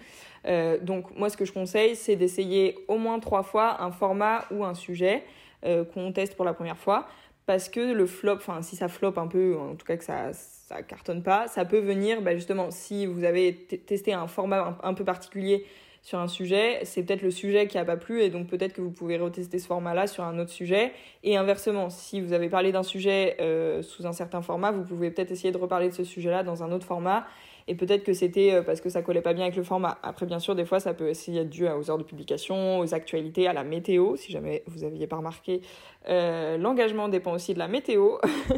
Euh, 0.45 0.77
donc 0.77 1.15
moi, 1.17 1.29
ce 1.29 1.37
que 1.37 1.45
je 1.45 1.53
conseille, 1.53 1.95
c'est 1.95 2.17
d'essayer 2.17 2.75
au 2.89 2.97
moins 2.97 3.19
trois 3.19 3.43
fois 3.43 3.81
un 3.81 3.91
format 3.91 4.43
ou 4.51 4.65
un 4.65 4.73
sujet 4.73 5.23
euh, 5.65 5.85
qu'on 5.85 6.11
teste 6.11 6.35
pour 6.35 6.43
la 6.43 6.53
première 6.53 6.77
fois. 6.77 7.07
Parce 7.45 7.69
que 7.69 7.93
le 7.93 8.05
flop, 8.05 8.35
enfin 8.35 8.61
si 8.61 8.75
ça 8.75 8.89
flop 8.89 9.13
un 9.15 9.27
peu, 9.27 9.55
en 9.57 9.75
tout 9.75 9.85
cas 9.85 9.95
que 9.95 10.03
ça 10.03 10.33
ça 10.33 10.83
cartonne 10.83 11.23
pas, 11.23 11.47
ça 11.47 11.63
peut 11.63 11.79
venir 11.79 12.21
bah, 12.21 12.35
justement 12.35 12.71
si 12.71 13.05
vous 13.05 13.23
avez 13.23 13.55
testé 13.55 14.11
un 14.11 14.27
format 14.27 14.77
un 14.83 14.93
peu 14.93 15.05
particulier 15.05 15.65
sur 16.07 16.19
un 16.19 16.29
sujet, 16.29 16.79
c'est 16.83 17.03
peut-être 17.03 17.21
le 17.21 17.31
sujet 17.31 17.67
qui 17.67 17.77
a 17.77 17.83
pas 17.83 17.97
plu 17.97 18.21
et 18.21 18.29
donc 18.29 18.47
peut-être 18.47 18.71
que 18.71 18.79
vous 18.79 18.91
pouvez 18.91 19.17
retester 19.17 19.59
ce 19.59 19.67
format-là 19.67 20.07
sur 20.07 20.23
un 20.23 20.39
autre 20.39 20.51
sujet. 20.51 20.93
Et 21.25 21.35
inversement, 21.35 21.89
si 21.89 22.21
vous 22.21 22.31
avez 22.31 22.47
parlé 22.47 22.71
d'un 22.71 22.81
sujet 22.81 23.35
euh, 23.41 23.81
sous 23.81 24.07
un 24.07 24.13
certain 24.13 24.41
format, 24.41 24.71
vous 24.71 24.85
pouvez 24.85 25.11
peut-être 25.11 25.31
essayer 25.31 25.51
de 25.51 25.57
reparler 25.57 25.89
de 25.89 25.93
ce 25.93 26.05
sujet-là 26.05 26.43
dans 26.43 26.63
un 26.63 26.71
autre 26.71 26.85
format. 26.85 27.27
Et 27.67 27.75
peut-être 27.75 28.05
que 28.05 28.13
c'était 28.13 28.53
euh, 28.53 28.61
parce 28.61 28.79
que 28.79 28.87
ça 28.87 29.01
collait 29.01 29.19
pas 29.19 29.33
bien 29.33 29.43
avec 29.43 29.57
le 29.57 29.63
format. 29.63 29.97
Après, 30.01 30.25
bien 30.25 30.39
sûr, 30.39 30.55
des 30.55 30.63
fois, 30.63 30.79
ça 30.79 30.93
peut 30.93 31.09
aussi 31.09 31.37
être 31.37 31.49
dû 31.49 31.67
aux 31.67 31.91
heures 31.91 31.97
de 31.97 32.03
publication, 32.03 32.79
aux 32.79 32.93
actualités, 32.93 33.45
à 33.49 33.51
la 33.51 33.65
météo. 33.65 34.15
Si 34.15 34.31
jamais 34.31 34.63
vous 34.67 34.85
aviez 34.85 35.07
pas 35.07 35.17
remarqué, 35.17 35.59
euh, 36.07 36.57
l'engagement 36.57 37.09
dépend 37.09 37.33
aussi 37.33 37.53
de 37.53 37.59
la 37.59 37.67
météo. 37.67 38.11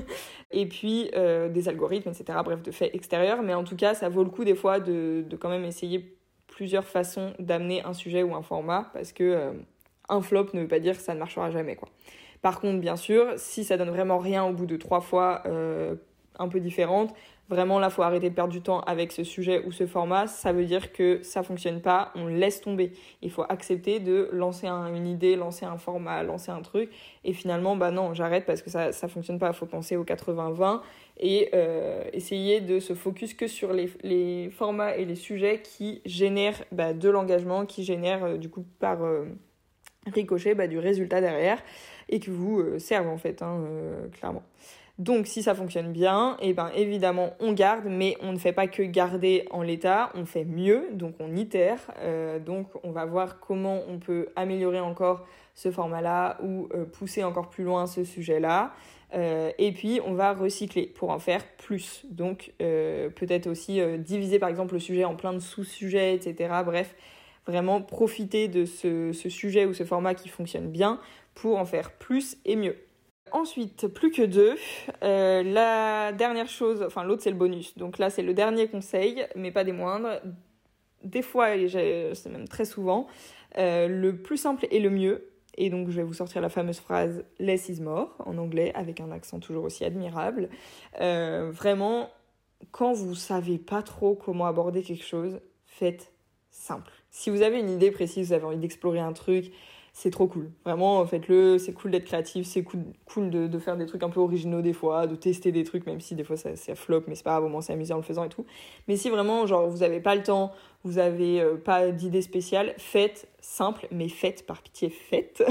et 0.52 0.68
puis 0.68 1.10
des 1.16 1.68
algorithmes, 1.68 2.10
etc. 2.10 2.38
Bref, 2.46 2.62
de 2.62 2.70
faits 2.70 2.94
extérieurs. 2.94 3.42
Mais 3.42 3.56
en 3.56 3.64
tout 3.64 3.76
cas, 3.76 3.96
ça 3.96 4.08
vaut 4.08 4.24
le 4.24 4.30
coup 4.30 4.44
des 4.44 4.54
fois 4.54 4.80
de, 4.80 5.24
de 5.28 5.36
quand 5.36 5.50
même 5.50 5.66
essayer 5.66 6.19
plusieurs 6.60 6.84
façons 6.84 7.32
d'amener 7.40 7.82
un 7.86 7.94
sujet 7.94 8.22
ou 8.22 8.36
un 8.36 8.42
format 8.42 8.90
parce 8.92 9.14
que 9.14 9.24
euh, 9.24 9.52
un 10.10 10.22
flop 10.22 10.48
ne 10.54 10.60
veut 10.60 10.68
pas 10.68 10.82
dire 10.82 10.98
que 10.98 11.02
ça 11.02 11.14
ne 11.14 11.20
marchera 11.20 11.52
jamais 11.52 11.78
quoi. 11.78 11.88
Par 12.42 12.60
contre, 12.60 12.82
bien 12.82 12.98
sûr, 12.98 13.28
si 13.38 13.64
ça 13.64 13.78
donne 13.78 13.92
vraiment 13.92 14.18
rien 14.18 14.44
au 14.44 14.52
bout 14.52 14.66
de 14.66 14.76
trois 14.76 15.00
fois 15.00 15.42
euh, 15.46 15.96
un 16.38 16.50
peu 16.50 16.60
différentes, 16.60 17.16
vraiment 17.48 17.80
là, 17.80 17.90
faut 17.90 18.02
arrêter 18.02 18.30
de 18.30 18.36
perdre 18.36 18.52
du 18.52 18.62
temps 18.62 18.82
avec 18.82 19.14
ce 19.14 19.24
sujet 19.24 19.64
ou 19.66 19.72
ce 19.72 19.88
format. 19.88 20.28
Ça 20.28 20.52
veut 20.52 20.66
dire 20.66 20.92
que 20.92 21.24
ça 21.24 21.44
fonctionne 21.44 21.82
pas, 21.82 22.12
on 22.16 22.28
laisse 22.28 22.60
tomber. 22.60 22.92
Il 23.22 23.32
faut 23.32 23.46
accepter 23.48 24.02
de 24.02 24.28
lancer 24.34 24.68
une 24.68 25.08
idée, 25.08 25.38
lancer 25.38 25.66
un 25.66 25.78
format, 25.78 26.24
lancer 26.24 26.52
un 26.52 26.62
truc, 26.62 26.92
et 27.24 27.32
finalement, 27.32 27.78
bah 27.78 27.92
non, 27.92 28.14
j'arrête 28.14 28.46
parce 28.46 28.62
que 28.62 28.70
ça 28.70 28.92
ça 28.92 29.08
fonctionne 29.08 29.40
pas. 29.40 29.54
Faut 29.54 29.66
penser 29.66 29.96
au 29.96 30.04
80-20 30.04 30.82
et 31.20 31.50
euh, 31.54 32.04
essayer 32.14 32.62
de 32.62 32.80
se 32.80 32.94
focus 32.94 33.34
que 33.34 33.48
sur 33.48 33.74
les, 33.74 33.92
les, 34.04 34.50
formats 34.50 34.96
et 34.96 35.06
les 35.06 35.16
sujets 35.16 35.62
qui 35.62 36.02
génèrent 36.06 36.64
bah, 36.72 36.94
de 36.94 37.10
l'engagement, 37.10 37.66
qui 37.66 37.84
génèrent 37.84 38.24
euh, 38.24 38.38
du 38.38 38.50
coup 38.50 38.66
par 38.80 39.04
euh, 39.04 39.26
ricochet 40.08 40.56
bah, 40.56 40.68
du 40.68 40.80
résultat 40.80 41.20
derrière 41.20 41.62
et 42.08 42.20
qui 42.20 42.30
vous 42.30 42.80
servent 42.80 43.10
en 43.10 43.18
fait, 43.18 43.42
hein, 43.42 43.62
clairement. 44.14 44.42
Donc 44.98 45.28
si 45.28 45.44
ça 45.44 45.54
fonctionne 45.54 45.94
bien, 45.94 46.38
et 46.42 46.50
eh 46.50 46.54
ben 46.54 46.72
évidemment 46.76 47.34
on 47.40 47.54
garde, 47.54 47.86
mais 47.88 48.18
on 48.22 48.34
ne 48.34 48.38
fait 48.38 48.52
pas 48.52 48.68
que 48.68 48.82
garder 48.82 49.46
en 49.52 49.62
l'état, 49.62 50.10
on 50.16 50.26
fait 50.26 50.44
mieux, 50.44 50.88
donc 50.92 51.14
on 51.20 51.36
itère, 51.36 51.80
donc 52.44 52.68
on 52.84 52.92
va 52.92 53.06
voir 53.06 53.40
comment 53.40 53.82
on 53.88 54.00
peut 54.00 54.28
améliorer 54.36 54.80
encore 54.80 55.26
ce 55.54 55.72
format-là 55.72 56.40
ou 56.44 56.68
pousser 56.94 57.24
encore 57.24 57.50
plus 57.50 57.64
loin 57.64 57.86
ce 57.86 58.04
sujet-là. 58.04 58.74
Euh, 59.14 59.52
et 59.58 59.72
puis, 59.72 60.00
on 60.06 60.14
va 60.14 60.34
recycler 60.34 60.86
pour 60.86 61.10
en 61.10 61.20
faire 61.20 61.46
plus. 61.58 62.06
Donc, 62.10 62.54
euh, 62.62 63.10
peut-être 63.10 63.48
aussi 63.48 63.82
euh, 63.82 63.98
diviser 63.98 64.40
par 64.40 64.50
exemple 64.50 64.76
le 64.76 64.80
sujet 64.80 65.06
en 65.06 65.16
plein 65.16 65.34
de 65.34 65.40
sous-sujets, 65.40 66.14
etc. 66.14 66.54
Bref, 66.64 66.96
vraiment 67.48 67.82
profiter 67.82 68.48
de 68.48 68.66
ce, 68.66 69.12
sujet 69.14 69.66
ou 69.66 69.74
ce 69.74 69.84
format 69.84 70.14
qui 70.14 70.30
fonctionne 70.30 70.70
bien 70.70 71.00
pour 71.34 71.58
en 71.58 71.66
faire 71.66 71.92
plus 71.92 72.38
et 72.46 72.56
mieux. 72.56 72.76
Ensuite, 73.32 73.88
plus 73.88 74.12
que 74.12 74.24
deux, 74.24 74.56
la 75.02 76.12
dernière 76.12 76.48
chose, 76.48 76.84
enfin 76.86 77.04
l'autre 77.04 77.22
c'est 77.22 77.30
le 77.30 77.36
bonus. 77.36 77.78
Donc 77.78 78.00
là 78.00 78.10
c'est 78.10 78.24
le 78.24 78.34
dernier 78.34 78.68
conseil, 78.68 79.24
mais 79.36 79.52
pas 79.52 79.64
des 79.64 79.72
moindres. 79.72 80.20
Des 81.04 81.22
fois, 81.22 81.56
et 81.56 81.70
c'est 81.70 82.30
même 82.30 82.48
très 82.48 82.66
souvent, 82.66 83.06
le 83.56 84.12
plus 84.14 84.38
simple 84.38 84.68
et 84.72 84.80
le 84.80 84.90
mieux, 84.90 85.30
et 85.60 85.70
donc, 85.70 85.90
je 85.90 85.98
vais 85.98 86.04
vous 86.04 86.14
sortir 86.14 86.42
la 86.42 86.48
fameuse 86.48 86.80
phrase 86.80 87.26
Less 87.38 87.68
is 87.68 87.82
more 87.82 88.16
en 88.20 88.38
anglais, 88.38 88.72
avec 88.76 89.02
un 89.02 89.12
accent 89.12 89.40
toujours 89.40 89.66
aussi 89.66 89.84
admirable. 89.84 90.48
Euh, 91.02 91.52
vraiment, 91.52 92.10
quand 92.72 92.94
vous 92.94 93.14
savez 93.14 93.58
pas 93.58 93.84
trop 93.84 94.16
comment 94.16 94.46
aborder 94.46 94.82
quelque 94.82 95.04
chose, 95.04 95.42
faites 95.66 96.14
simple. 96.50 96.94
Si 97.12 97.30
vous 97.30 97.42
avez 97.42 97.60
une 97.60 97.70
idée 97.70 97.92
précise, 97.92 98.28
vous 98.28 98.34
avez 98.34 98.46
envie 98.46 98.58
d'explorer 98.58 99.00
un 99.00 99.12
truc, 99.12 99.52
c'est 100.02 100.12
trop 100.12 100.28
cool. 100.28 100.50
Vraiment, 100.64 101.06
faites-le. 101.06 101.58
C'est 101.58 101.74
cool 101.74 101.92
d'être 101.92 102.06
créatif, 102.06 102.46
c'est 102.48 102.64
cool, 102.64 103.30
de, 103.30 103.60
faire 103.60 103.76
des 103.76 103.86
trucs 103.86 104.02
un 104.02 104.10
peu 104.10 104.22
originaux 104.22 104.62
des 104.62 104.72
fois, 104.72 105.08
de 105.08 105.16
tester 105.16 105.52
des 105.52 105.66
trucs, 105.66 105.86
même 105.86 106.00
si 106.00 106.16
des 106.16 106.24
fois 106.24 106.38
ça, 106.38 106.56
ça 106.56 106.74
flop, 106.74 107.04
mais 107.08 107.16
c'est 107.16 107.24
pas 107.24 107.32
grave, 107.32 107.44
au 107.44 107.50
moins 107.50 107.60
c'est 107.60 107.74
en 107.92 107.98
le 107.98 108.02
faisant 108.02 108.24
et 108.24 108.30
tout. 108.30 108.46
Mais 108.88 108.96
si 108.96 109.10
vraiment, 109.10 109.46
genre, 109.46 109.68
vous 109.68 109.84
avez 109.84 110.00
pas 110.00 110.16
le 110.16 110.24
temps, 110.24 110.54
vous 110.86 111.00
avez 111.00 111.42
euh, 111.42 111.58
pas 111.58 111.92
d'idée 111.92 112.22
spéciale, 112.22 112.76
faites 112.78 113.28
simple, 113.42 113.90
mais 113.92 114.08
faites, 114.08 114.46
par 114.46 114.62
pitié, 114.62 114.90
faites. 114.90 115.44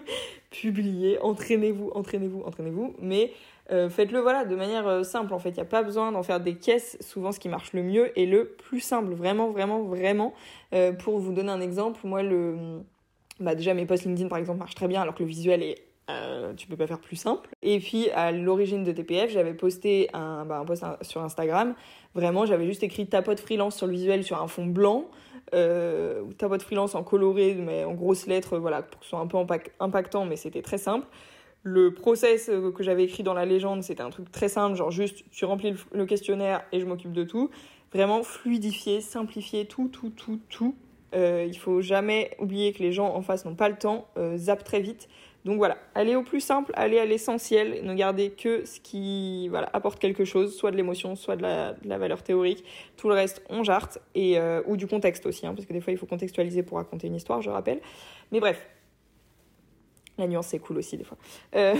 Publiez, 0.50 1.18
entraînez-vous, 1.22 1.90
entraînez-vous, 1.94 2.42
entraînez-vous, 2.44 2.94
mais 3.00 3.32
euh, 3.72 3.88
faites-le 3.88 4.20
voilà 4.20 4.44
de 4.44 4.54
manière 4.54 4.86
euh, 4.86 5.02
simple 5.02 5.32
en 5.32 5.38
fait. 5.38 5.48
Il 5.48 5.54
n'y 5.54 5.60
a 5.60 5.64
pas 5.64 5.82
besoin 5.82 6.12
d'en 6.12 6.22
faire 6.22 6.40
des 6.40 6.56
caisses. 6.56 6.98
Souvent, 7.00 7.32
ce 7.32 7.40
qui 7.40 7.48
marche 7.48 7.72
le 7.72 7.82
mieux 7.82 8.18
est 8.20 8.26
le 8.26 8.48
plus 8.48 8.80
simple, 8.80 9.14
vraiment, 9.14 9.48
vraiment, 9.50 9.82
vraiment. 9.82 10.34
pour 10.98 11.18
vous 11.20 11.32
donner 11.32 11.50
un 11.50 11.62
exemple, 11.62 12.00
moi 12.04 12.22
le 12.22 12.84
bah 13.40 13.54
déjà 13.54 13.74
mes 13.74 13.86
posts 13.86 14.04
LinkedIn 14.04 14.28
par 14.28 14.38
exemple 14.38 14.58
marchent 14.58 14.74
très 14.74 14.88
bien 14.88 15.02
alors 15.02 15.14
que 15.14 15.22
le 15.22 15.28
visuel 15.28 15.62
est 15.62 15.84
euh, 16.10 16.52
tu 16.52 16.66
peux 16.66 16.76
pas 16.76 16.86
faire 16.86 17.00
plus 17.00 17.16
simple. 17.16 17.48
Et 17.62 17.78
puis 17.78 18.10
à 18.10 18.30
l'origine 18.30 18.84
de 18.84 18.92
TPF, 18.92 19.30
j'avais 19.30 19.54
posté 19.54 20.10
un, 20.12 20.44
bah, 20.44 20.58
un 20.58 20.64
post 20.64 20.84
sur 21.00 21.22
Instagram. 21.22 21.74
Vraiment, 22.14 22.44
j'avais 22.44 22.66
juste 22.66 22.82
écrit 22.82 23.06
tapote 23.06 23.40
freelance 23.40 23.76
sur 23.76 23.86
le 23.86 23.92
visuel 23.92 24.22
sur 24.22 24.40
un 24.40 24.46
fond 24.46 24.66
blanc, 24.66 25.06
euh, 25.54 26.22
tapote 26.36 26.62
freelance 26.62 26.94
en 26.94 27.02
coloré, 27.02 27.54
mais 27.54 27.84
en 27.84 27.94
grosses 27.94 28.26
lettres, 28.26 28.58
voilà, 28.58 28.82
pour 28.82 29.00
que 29.00 29.06
ce 29.06 29.10
soit 29.10 29.18
un 29.18 29.26
peu 29.26 29.38
impactant, 29.80 30.26
mais 30.26 30.36
c'était 30.36 30.62
très 30.62 30.78
simple. 30.78 31.06
Le 31.62 31.94
process 31.94 32.50
euh, 32.50 32.70
que 32.70 32.82
j'avais 32.82 33.04
écrit 33.04 33.22
dans 33.22 33.34
la 33.34 33.46
légende, 33.46 33.82
c'était 33.82 34.02
un 34.02 34.10
truc 34.10 34.30
très 34.30 34.48
simple, 34.50 34.76
genre 34.76 34.90
juste 34.90 35.24
tu 35.30 35.46
remplis 35.46 35.74
le 35.92 36.04
questionnaire 36.04 36.62
et 36.72 36.80
je 36.80 36.84
m'occupe 36.84 37.12
de 37.12 37.24
tout. 37.24 37.50
Vraiment 37.94 38.22
fluidifier, 38.22 39.00
simplifier 39.00 39.64
tout, 39.64 39.88
tout, 39.88 40.10
tout, 40.10 40.38
tout. 40.50 40.74
Euh, 41.14 41.44
il 41.46 41.56
faut 41.58 41.80
jamais 41.80 42.30
oublier 42.38 42.72
que 42.72 42.82
les 42.82 42.92
gens 42.92 43.14
en 43.14 43.22
face 43.22 43.44
n'ont 43.44 43.54
pas 43.54 43.68
le 43.68 43.76
temps, 43.76 44.08
euh, 44.16 44.36
zappent 44.36 44.64
très 44.64 44.80
vite. 44.80 45.08
Donc 45.44 45.58
voilà, 45.58 45.76
allez 45.94 46.16
au 46.16 46.22
plus 46.22 46.40
simple, 46.40 46.72
allez 46.74 46.98
à 46.98 47.04
l'essentiel, 47.04 47.84
ne 47.84 47.92
gardez 47.92 48.30
que 48.30 48.64
ce 48.64 48.80
qui 48.80 49.48
voilà, 49.48 49.68
apporte 49.74 49.98
quelque 49.98 50.24
chose, 50.24 50.56
soit 50.56 50.70
de 50.70 50.76
l'émotion, 50.76 51.16
soit 51.16 51.36
de 51.36 51.42
la, 51.42 51.98
valeur 51.98 52.22
théorique. 52.22 52.64
Tout 52.96 53.08
le 53.08 53.14
reste, 53.14 53.42
on 53.50 53.62
jarte, 53.62 53.98
et, 54.14 54.38
euh, 54.38 54.62
ou 54.66 54.78
du 54.78 54.86
contexte 54.86 55.26
aussi, 55.26 55.46
hein, 55.46 55.52
parce 55.54 55.66
que 55.66 55.74
des 55.74 55.82
fois 55.82 55.92
il 55.92 55.98
faut 55.98 56.06
contextualiser 56.06 56.62
pour 56.62 56.78
raconter 56.78 57.08
une 57.08 57.14
histoire, 57.14 57.42
je 57.42 57.50
rappelle. 57.50 57.80
Mais 58.32 58.40
bref, 58.40 58.66
la 60.16 60.28
nuance, 60.28 60.46
c'est 60.46 60.60
cool 60.60 60.78
aussi, 60.78 60.96
des 60.96 61.04
fois. 61.04 61.18
Euh, 61.56 61.74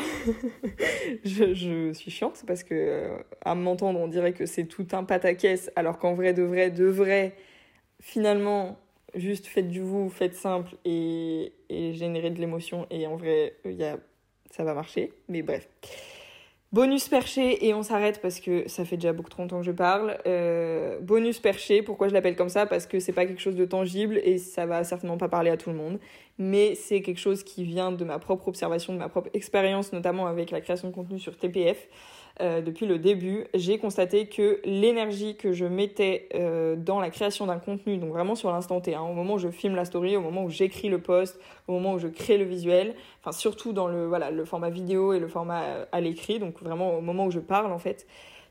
je, 1.24 1.92
suis 1.94 2.10
chiante 2.10 2.42
parce 2.46 2.64
que, 2.64 3.10
à 3.44 3.54
m'entendre, 3.54 4.00
on 4.00 4.08
dirait 4.08 4.32
que 4.32 4.44
c'est 4.44 4.64
tout 4.64 4.88
un 4.92 5.04
pataquès, 5.04 5.70
alors 5.76 5.98
qu'en 5.98 6.14
vrai, 6.14 6.34
de 6.34 6.42
vrai, 6.42 6.70
de 6.70 6.84
vrai, 6.84 7.36
finalement, 8.00 8.78
juste 9.14 9.46
faites 9.46 9.68
du 9.68 9.81
vous, 9.81 10.09
faites 10.09 10.35
simple 10.35 10.77
et, 10.85 11.53
générez 11.70 12.31
de 12.31 12.40
l'émotion. 12.40 12.87
Et 12.90 13.07
en 13.07 13.16
vrai, 13.16 13.57
y 13.64 13.85
a, 13.85 13.98
ça 14.50 14.64
va 14.64 14.74
marcher. 14.74 15.12
Mais 15.29 15.42
bref. 15.42 15.68
Bonus 16.72 17.09
perché, 17.09 17.64
et 17.68 17.72
on 17.72 17.85
s'arrête 17.85 18.20
parce 18.20 18.40
que 18.40 18.68
ça 18.68 18.85
fait 18.85 18.96
déjà 18.96 19.12
beaucoup 19.12 19.31
trop 19.31 19.42
longtemps 19.42 19.61
que 19.61 19.66
je 19.66 19.70
parle. 19.70 20.18
Euh, 20.27 20.98
bonus 20.98 21.38
perché, 21.38 21.83
pourquoi 21.83 22.09
je 22.09 22.14
l'appelle 22.14 22.35
comme 22.35 22.48
ça? 22.48 22.66
Parce 22.66 22.87
que 22.87 22.98
c'est 22.98 23.12
pas 23.12 23.27
quelque 23.27 23.40
chose 23.40 23.55
de 23.55 23.64
tangible 23.64 24.20
et 24.24 24.38
ça 24.38 24.66
va 24.66 24.83
certainement 24.83 25.16
pas 25.16 25.29
parler 25.29 25.50
à 25.50 25.57
tout 25.57 25.70
le 25.70 25.77
monde. 25.77 26.00
Mais 26.37 26.74
c'est 26.74 27.00
quelque 27.00 27.20
chose 27.20 27.44
qui 27.44 27.62
vient 27.62 27.92
de 27.92 28.05
ma 28.05 28.18
propre 28.18 28.48
observation, 28.48 28.92
de 28.92 28.98
ma 28.98 29.09
propre 29.09 29.31
expérience, 29.35 29.92
notamment 29.92 30.27
avec 30.27 30.50
la 30.50 30.60
création 30.60 30.88
de 30.88 30.94
contenu 30.94 31.21
sur 31.21 31.37
TPF. 31.37 31.87
Euh, 32.40 32.60
depuis 32.60 32.87
le 32.87 32.98
début, 32.98 33.46
j'ai 33.54 33.78
constaté 33.78 34.26
que 34.26 34.60
l'énergie 34.64 35.37
que 35.37 35.52
je 35.52 35.64
mettais 35.66 36.28
euh, 36.35 36.74
dans 36.74 36.98
la 36.98 37.10
création 37.10 37.46
d'un 37.46 37.58
contenu, 37.58 37.96
donc 37.96 38.10
vraiment 38.10 38.35
sur 38.35 38.50
l'instant 38.50 38.80
T, 38.80 38.94
hein, 38.94 39.02
au 39.02 39.12
moment 39.12 39.35
où 39.35 39.38
je 39.38 39.50
filme 39.50 39.76
la 39.76 39.85
story, 39.85 40.16
au 40.16 40.20
moment 40.20 40.42
où 40.42 40.50
j'écris 40.50 40.88
le 40.88 40.98
post, 40.98 41.38
au 41.68 41.72
moment 41.72 41.92
où 41.92 41.98
je 42.00 42.08
crée 42.08 42.37
le 42.37 42.44
visuel, 42.44 42.96
enfin 43.20 43.30
surtout 43.30 43.72
dans 43.72 43.87
le, 43.87 44.10
le 44.32 44.44
format 44.44 44.70
vidéo 44.70 45.12
et 45.12 45.20
le 45.20 45.28
format 45.28 45.62
euh, 45.62 45.85
à 45.92 46.00
l'écrit, 46.00 46.40
donc 46.40 46.60
vraiment 46.60 46.98
au 46.98 47.00
moment 47.00 47.26
où 47.26 47.30
je 47.30 47.38
parle 47.38 47.72
en 47.72 47.78
fait, 47.78 48.04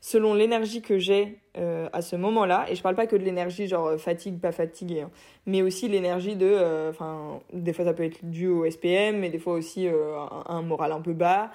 selon 0.04 0.34
l'énergie 0.34 0.82
que 0.82 0.98
j'ai 0.98 1.38
euh, 1.56 1.88
à 1.94 2.02
ce 2.02 2.14
moment-là, 2.14 2.66
et 2.68 2.74
je 2.74 2.82
parle 2.82 2.94
pas 2.94 3.06
que 3.06 3.16
de 3.16 3.24
l'énergie 3.24 3.66
genre 3.66 3.86
euh, 3.86 3.96
fatigue, 3.96 4.38
pas 4.38 4.52
fatigué, 4.52 5.00
hein, 5.00 5.10
mais 5.46 5.62
aussi 5.62 5.88
l'énergie 5.88 6.36
de, 6.36 6.44
euh, 6.44 6.90
enfin, 6.90 7.40
des 7.54 7.72
fois 7.72 7.86
ça 7.86 7.94
peut 7.94 8.02
être 8.02 8.22
dû 8.22 8.46
au 8.46 8.70
SPM, 8.70 9.20
mais 9.20 9.30
des 9.30 9.38
fois 9.38 9.54
aussi 9.54 9.88
un, 9.88 10.60
moral 10.60 10.92
un 10.92 11.00
peu 11.00 11.14
bas, 11.14 11.52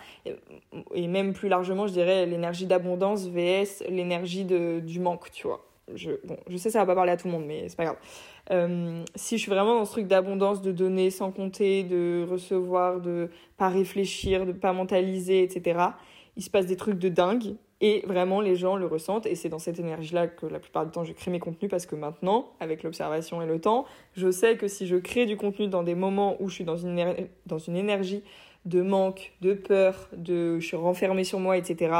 et, 0.95 1.08
même 1.08 1.34
plus 1.34 1.47
largement, 1.47 1.86
je 1.86 1.93
dirais 1.93 2.26
l'énergie 2.26 2.66
d'abondance 2.66 3.28
vs 3.28 3.84
l'énergie 3.88 4.45
du 4.45 5.00
manque, 5.00 5.30
tu 5.30 5.45
vois. 5.45 5.64
Je, 5.93 6.14
bon, 6.24 6.38
je 6.47 6.58
sais 6.58 6.72
ça 6.72 6.80
va 6.80 6.88
pas 6.88 6.95
parler 6.95 7.12
à 7.12 7.18
tout 7.18 7.28
le 7.28 7.34
monde, 7.34 7.45
mais 7.45 7.70
c'est 7.70 7.78
pas 7.78 7.86
grave. 7.86 9.06
Si 9.14 9.38
je 9.38 9.43
suis 9.43 9.52
vraiment 9.52 9.76
dans 9.76 9.86
ce 9.86 9.91
truc 9.91 10.08
d'abondance, 10.08 10.64
de 10.64 10.72
donner 10.72 11.12
sans 11.12 11.30
compter, 11.30 11.84
de 11.84 12.26
recevoir, 12.28 13.00
de 13.00 13.30
pas 13.58 13.70
réfléchir, 13.70 14.47
de 14.47 14.54
pas 14.54 14.74
mentaliser, 14.74 15.43
etc., 15.43 15.82
il 16.36 16.41
se 16.41 16.50
passe 16.50 16.66
des 16.66 16.78
trucs 16.78 16.97
de 16.97 17.10
dingue 17.10 17.54
et 17.82 18.03
vraiment, 18.05 18.41
les 18.41 18.55
gens 18.55 18.75
le 18.75 18.86
ressentent. 18.86 19.25
Et 19.25 19.36
c'est 19.36 19.49
dans 19.49 19.59
cette 19.59 19.80
énergie-là 19.80 20.27
que 20.27 20.45
la 20.45 20.59
plupart 20.59 20.86
du 20.86 20.91
temps, 20.91 21.03
je 21.03 21.13
crée 21.13 21.32
mes 21.32 21.39
contenus 21.39 21.71
parce 21.71 21.86
que 21.86 21.95
maintenant, 21.95 22.51
avec 22.59 22.84
l'observation 22.84 23.41
et 23.41 23.45
le 23.45 23.59
temps, 23.59 23.86
je 24.15 24.30
sais 24.32 24.57
que 24.57 24.67
si 24.67 24.86
je 24.86 24.97
crée 24.97 25.25
du 25.25 25.38
contenu 25.38 25.67
dans 25.67 25.84
des 25.84 25.95
moments 25.95 26.36
où 26.41 26.49
je 26.49 26.55
suis 26.55 26.63
dans 26.65 26.77
une, 26.77 26.99
énergie 27.75 28.23
de 28.65 28.82
manque, 28.82 29.34
de 29.41 29.53
peur, 29.53 30.09
de 30.15 30.59
je 30.59 30.65
suis 30.65 30.77
renfermée 30.77 31.23
sur 31.23 31.39
moi, 31.39 31.57
etc., 31.57 31.93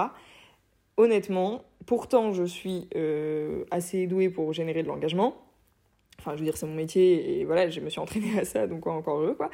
honnêtement, 0.98 1.64
pourtant, 1.86 2.34
je 2.34 2.44
suis 2.44 2.90
euh, 2.96 3.64
assez 3.72 4.06
douée 4.06 4.30
pour 4.30 4.52
générer 4.52 4.84
de 4.84 4.90
l'engagement. 4.90 5.38
Enfin, 6.20 6.34
je 6.34 6.40
veux 6.40 6.44
dire, 6.44 6.58
c'est 6.58 6.66
mon 6.66 6.76
métier 6.76 7.40
et 7.40 7.46
voilà, 7.46 7.70
je 7.70 7.80
me 7.80 7.90
suis 7.90 8.02
entraînée 8.02 8.38
à 8.38 8.44
ça, 8.44 8.68
donc 8.68 8.86
encore 8.86 9.20
heureux, 9.20 9.36
quoi. 9.36 9.50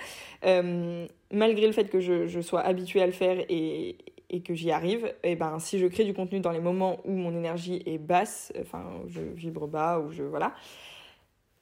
Euh, 0.46 1.06
malgré 1.32 1.68
le 1.68 1.74
fait 1.74 1.88
que 1.92 2.00
je, 2.00 2.26
je 2.26 2.42
sois 2.42 2.62
habituée 2.62 3.04
à 3.04 3.06
le 3.06 3.12
faire 3.12 3.46
et, 3.48 3.98
et 4.30 4.42
que 4.42 4.54
j'y 4.54 4.72
arrive, 4.72 5.06
et 5.24 5.32
eh 5.32 5.36
ben 5.36 5.60
si 5.60 5.80
je 5.80 5.88
crée 5.88 6.04
du 6.04 6.14
contenu 6.14 6.40
dans 6.40 6.52
les 6.52 6.60
moments 6.60 7.00
où 7.06 7.12
mon 7.12 7.36
énergie 7.36 7.84
est 7.86 7.98
basse, 7.98 8.52
enfin 8.62 8.84
je 9.08 9.22
vibre 9.22 9.68
bas 9.68 10.00
ou 10.00 10.12
je 10.12 10.24
voilà, 10.24 10.54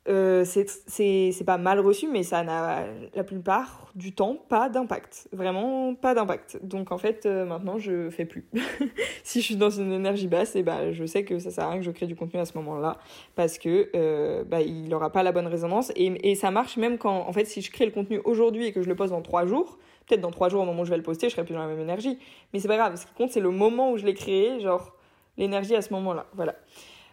euh, 0.09 0.43
c'est 0.45 1.45
pas 1.45 1.57
mal 1.57 1.80
reçu, 1.80 2.07
mais 2.07 2.24
ça 2.24 2.43
n'a 2.43 2.86
la 3.16 3.24
plupart 3.24 3.91
du 3.95 4.14
temps 4.14 4.36
pas 4.36 4.68
d'impact. 4.68 5.30
Vraiment 5.32 5.95
pas 5.95 6.14
d'impact. 6.14 6.59
Donc 6.64 6.91
en 6.91 6.97
fait, 6.97 7.26
euh, 7.26 7.45
maintenant 7.45 7.78
je 7.78 8.09
fais 8.09 8.26
plus. 8.26 8.45
si 9.24 9.39
je 9.39 9.45
suis 9.45 9.55
dans 9.55 9.70
une 9.70 9.93
énergie 9.93 10.28
basse, 10.28 10.55
et 10.55 10.59
eh 10.59 10.64
ben, 10.64 10.91
je 10.91 11.05
sais 11.05 11.24
que 11.24 11.39
ça 11.39 11.51
sert 11.51 11.66
à 11.66 11.70
rien 11.70 11.80
que 11.80 11.86
je 11.86 11.91
crée 11.91 12.07
du 12.07 12.16
contenu 12.16 12.39
à 12.39 12.45
ce 12.45 12.57
moment-là 12.57 12.97
parce 13.36 13.57
que 13.57 13.89
euh, 13.95 14.43
bah, 14.43 14.61
il 14.61 14.89
n'aura 14.89 15.09
pas 15.11 15.24
la 15.24 15.32
bonne 15.32 15.47
résonance. 15.47 15.91
Et, 15.95 16.32
et 16.32 16.36
ça 16.36 16.51
marche 16.51 16.76
même 16.78 16.97
quand, 16.97 17.26
en 17.28 17.32
fait, 17.32 17.45
si 17.45 17.61
je 17.61 17.72
crée 17.72 17.86
le 17.86 17.91
contenu 17.91 18.20
aujourd'hui 18.26 18.68
et 18.68 18.74
que 18.74 18.82
je 18.82 18.89
le 18.89 18.95
pose 18.95 19.11
dans 19.11 19.22
trois 19.22 19.45
jours, 19.45 19.78
peut-être 20.08 20.22
dans 20.22 20.32
trois 20.32 20.49
jours 20.49 20.62
au 20.62 20.66
moment 20.66 20.82
où 20.82 20.86
je 20.86 20.89
vais 20.89 20.97
le 20.97 21.04
poster, 21.04 21.30
je 21.30 21.36
serai 21.36 21.45
plus 21.45 21.54
dans 21.54 21.62
la 21.62 21.68
même 21.68 21.80
énergie. 21.80 22.20
Mais 22.51 22.60
c'est 22.60 22.68
pas 22.68 22.78
grave. 22.78 22.95
Ce 22.95 23.06
qui 23.06 23.14
compte, 23.14 23.32
c'est 23.32 23.39
le 23.39 23.51
moment 23.51 23.91
où 23.91 23.97
je 23.97 24.06
l'ai 24.06 24.14
créé, 24.14 24.60
genre 24.60 24.93
l'énergie 25.38 25.76
à 25.76 25.82
ce 25.82 25.91
moment-là. 25.93 26.26
Voilà. 26.34 26.56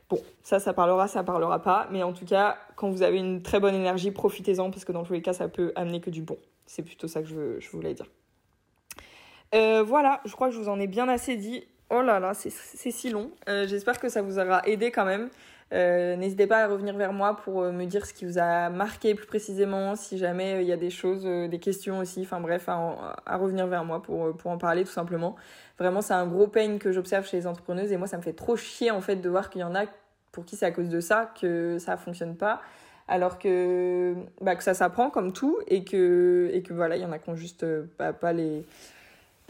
Bon, 0.08 0.20
ça, 0.42 0.58
ça 0.58 0.72
parlera, 0.72 1.06
ça 1.06 1.22
parlera 1.22 1.62
pas. 1.62 1.86
Mais 1.92 2.02
en 2.02 2.12
tout 2.12 2.24
cas, 2.24 2.58
quand 2.76 2.90
vous 2.90 3.02
avez 3.02 3.18
une 3.18 3.42
très 3.42 3.60
bonne 3.60 3.74
énergie, 3.74 4.10
profitez-en 4.10 4.70
parce 4.70 4.84
que 4.84 4.92
dans 4.92 5.04
tous 5.04 5.12
les 5.12 5.22
cas, 5.22 5.32
ça 5.32 5.48
peut 5.48 5.72
amener 5.76 6.00
que 6.00 6.10
du 6.10 6.22
bon. 6.22 6.36
C'est 6.66 6.82
plutôt 6.82 7.08
ça 7.08 7.22
que 7.22 7.28
je, 7.28 7.70
voulais 7.70 7.94
dire. 7.94 8.06
Euh, 9.54 9.82
voilà, 9.82 10.20
je 10.24 10.32
crois 10.32 10.48
que 10.48 10.54
je 10.54 10.60
vous 10.60 10.68
en 10.68 10.80
ai 10.80 10.86
bien 10.86 11.08
assez 11.08 11.36
dit. 11.36 11.64
Oh 11.90 12.02
là 12.02 12.20
là, 12.20 12.34
c'est 12.34 12.50
si 12.90 13.10
long. 13.10 13.30
Euh, 13.48 13.66
j'espère 13.66 13.98
que 13.98 14.08
ça 14.08 14.22
vous 14.22 14.38
aura 14.38 14.62
aidé 14.66 14.90
quand 14.90 15.04
même. 15.04 15.30
Euh, 15.72 16.16
n'hésitez 16.16 16.46
pas 16.46 16.64
à 16.64 16.66
revenir 16.66 16.96
vers 16.96 17.12
moi 17.12 17.36
pour 17.36 17.62
me 17.62 17.84
dire 17.84 18.04
ce 18.04 18.12
qui 18.12 18.24
vous 18.24 18.38
a 18.38 18.70
marqué 18.70 19.14
plus 19.14 19.26
précisément, 19.26 19.94
si 19.94 20.18
jamais 20.18 20.62
il 20.62 20.68
y 20.68 20.72
a 20.72 20.76
des 20.76 20.90
choses, 20.90 21.24
des 21.24 21.58
questions 21.60 21.98
aussi, 21.98 22.22
enfin 22.22 22.40
bref, 22.40 22.68
à, 22.68 23.36
revenir 23.36 23.66
vers 23.68 23.84
moi 23.84 24.02
pour, 24.02 24.36
pour 24.36 24.50
en 24.50 24.58
parler 24.58 24.84
tout 24.84 24.90
simplement. 24.90 25.36
Vraiment, 25.78 26.00
c'est 26.00 26.14
un 26.14 26.26
gros 26.26 26.48
pain 26.48 26.78
que 26.78 26.90
j'observe 26.90 27.26
chez 27.26 27.36
les 27.36 27.46
entrepreneuses 27.46 27.92
et 27.92 27.96
moi, 27.96 28.08
ça 28.08 28.16
me 28.16 28.22
fait 28.22 28.32
trop 28.32 28.56
chier 28.56 28.90
en 28.90 29.00
fait 29.00 29.16
de 29.16 29.28
voir 29.28 29.48
qu'il 29.48 29.60
y 29.60 29.64
en 29.64 29.74
a 29.74 29.84
pour 30.32 30.44
qui 30.44 30.56
c'est 30.56 30.66
à 30.66 30.72
cause 30.72 30.88
de 30.88 31.00
ça 31.00 31.32
que 31.40 31.78
ça 31.78 31.96
fonctionne 31.96 32.36
pas 32.36 32.60
alors 33.10 33.38
que 33.38 34.14
bah, 34.40 34.54
que 34.54 34.62
ça 34.62 34.72
s'apprend 34.72 35.10
comme 35.10 35.32
tout 35.32 35.58
et 35.66 35.84
que 35.84 36.48
et 36.52 36.62
que 36.62 36.72
voilà 36.72 36.96
il 36.96 37.02
y 37.02 37.04
en 37.04 37.12
a 37.12 37.18
qui 37.18 37.28
ont 37.28 37.34
juste 37.34 37.64
euh, 37.64 37.84
pas 37.96 38.32
les 38.32 38.64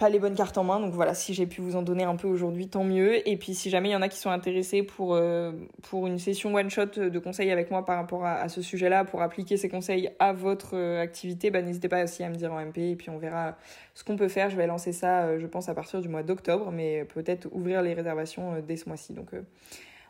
pas 0.01 0.09
les 0.09 0.18
bonnes 0.18 0.34
cartes 0.34 0.59
en 0.59 0.64
main 0.64 0.80
donc 0.80 0.92
voilà 0.94 1.14
si 1.14 1.34
j'ai 1.34 1.46
pu 1.46 1.61
vous 1.61 1.76
en 1.76 1.82
donner 1.82 2.03
un 2.03 2.16
peu 2.16 2.26
aujourd'hui 2.26 2.68
tant 2.68 2.82
mieux 2.82 3.28
et 3.28 3.36
puis 3.36 3.55
si 3.55 3.70
jamais 3.70 3.90
il 3.90 3.92
y 3.92 3.96
en 3.96 4.03
a 4.03 4.09
qui 4.09 4.18
sont 4.18 4.30
intéressés 4.30 4.82
pour 4.82 5.14
euh, 5.14 5.53
une 5.92 6.18
session 6.18 6.53
one 6.53 6.70
shot 6.70 6.86
de 6.86 7.18
conseils 7.18 7.53
avec 7.53 7.70
moi 7.70 7.84
par 7.84 7.96
rapport 7.96 8.24
à, 8.24 8.48
ce 8.48 8.62
sujet 8.62 8.88
là 8.88 9.05
pour 9.05 9.22
appliquer 9.22 9.57
ces 9.57 9.68
conseils 9.68 10.11
à 10.18 10.32
votre 10.32 10.74
euh, 10.74 11.01
activité 11.01 11.51
bah, 11.51 11.62
n'hésitez 11.62 11.88
pas 11.88 12.03
aussi 12.03 12.24
à 12.24 12.28
me 12.28 12.34
dire 12.34 12.53
en 12.53 12.61
MP 12.64 12.78
et 12.78 12.96
puis 12.96 13.11
on 13.11 13.18
verra 13.18 13.57
ce 13.94 14.03
qu'on 14.03 14.16
peut 14.16 14.28
faire 14.28 14.51
je 14.51 14.57
vais 14.57 14.66
lancer 14.66 14.92
ça 14.92 15.38
je 15.38 15.46
pense 15.46 15.68
à 15.68 15.74
partir 15.74 16.01
du 16.01 16.09
mois 16.09 16.24
d'octobre 16.24 16.72
mais 16.72 17.05
peut-être 17.05 17.46
ouvrir 17.53 17.82
les 17.82 17.94
réservations 17.94 18.55
dès 18.66 18.76
ce 18.76 18.88
mois-ci 18.88 19.12
donc 19.12 19.30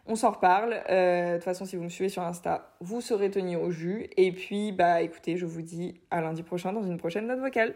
on 0.06 0.16
s'en 0.16 0.30
reparle. 0.30 0.82
Euh, 0.90 1.32
de 1.32 1.34
toute 1.36 1.44
façon, 1.44 1.64
si 1.64 1.76
vous 1.76 1.84
me 1.84 1.88
suivez 1.88 2.08
sur 2.08 2.22
Insta, 2.22 2.74
vous 2.80 3.00
serez 3.00 3.30
tenu 3.30 3.56
au 3.56 3.70
jus. 3.70 4.08
Et 4.16 4.32
puis, 4.32 4.72
bah 4.72 5.02
écoutez, 5.02 5.36
je 5.36 5.46
vous 5.46 5.62
dis 5.62 6.00
à 6.10 6.20
lundi 6.20 6.42
prochain 6.42 6.72
dans 6.72 6.82
une 6.82 6.96
prochaine 6.96 7.26
note 7.26 7.40
vocale. 7.40 7.74